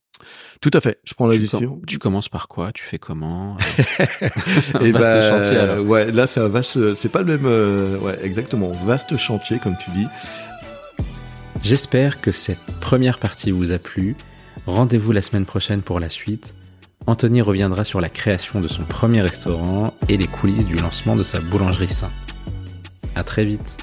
Tout 0.61 0.71
à 0.73 0.81
fait. 0.81 0.99
Je 1.03 1.13
prends 1.13 1.27
la 1.27 1.33
tu, 1.35 1.41
décision. 1.41 1.69
com- 1.75 1.81
tu 1.87 1.99
commences 1.99 2.27
par 2.29 2.47
quoi? 2.47 2.71
Tu 2.71 2.83
fais 2.83 2.97
comment? 2.97 3.55
Un 4.73 4.79
Et 4.81 4.91
vaste 4.91 4.93
bah, 5.19 5.29
chantier 5.43 5.57
alors. 5.57 5.85
Ouais, 5.85 6.11
là, 6.11 6.25
c'est 6.27 6.39
un 6.39 6.47
vaste. 6.47 6.95
C'est 6.95 7.09
pas 7.09 7.19
le 7.21 7.25
même. 7.37 7.45
euh, 7.45 7.97
ouais, 7.99 8.17
exactement. 8.23 8.69
Vaste 8.85 9.15
chantier, 9.17 9.59
comme 9.59 9.75
tu 9.77 9.91
dis. 9.91 10.07
J'espère 11.63 12.21
que 12.21 12.31
cette 12.31 12.61
première 12.79 13.19
partie 13.19 13.51
vous 13.51 13.71
a 13.71 13.79
plu. 13.79 14.15
Rendez-vous 14.67 15.13
la 15.13 15.21
semaine 15.21 15.45
prochaine 15.45 15.81
pour 15.81 16.01
la 16.01 16.09
suite. 16.09 16.53
Anthony 17.05 17.41
reviendra 17.41 17.85
sur 17.85 18.01
la 18.01 18.09
création 18.09 18.59
de 18.59 18.67
son 18.67 18.83
premier 18.83 19.21
restaurant 19.21 19.93
et 20.09 20.17
les 20.17 20.27
coulisses 20.27 20.65
du 20.65 20.75
lancement 20.75 21.15
de 21.15 21.23
sa 21.23 21.39
boulangerie 21.39 21.87
Saint. 21.87 22.09
À 23.15 23.23
très 23.23 23.45
vite. 23.45 23.77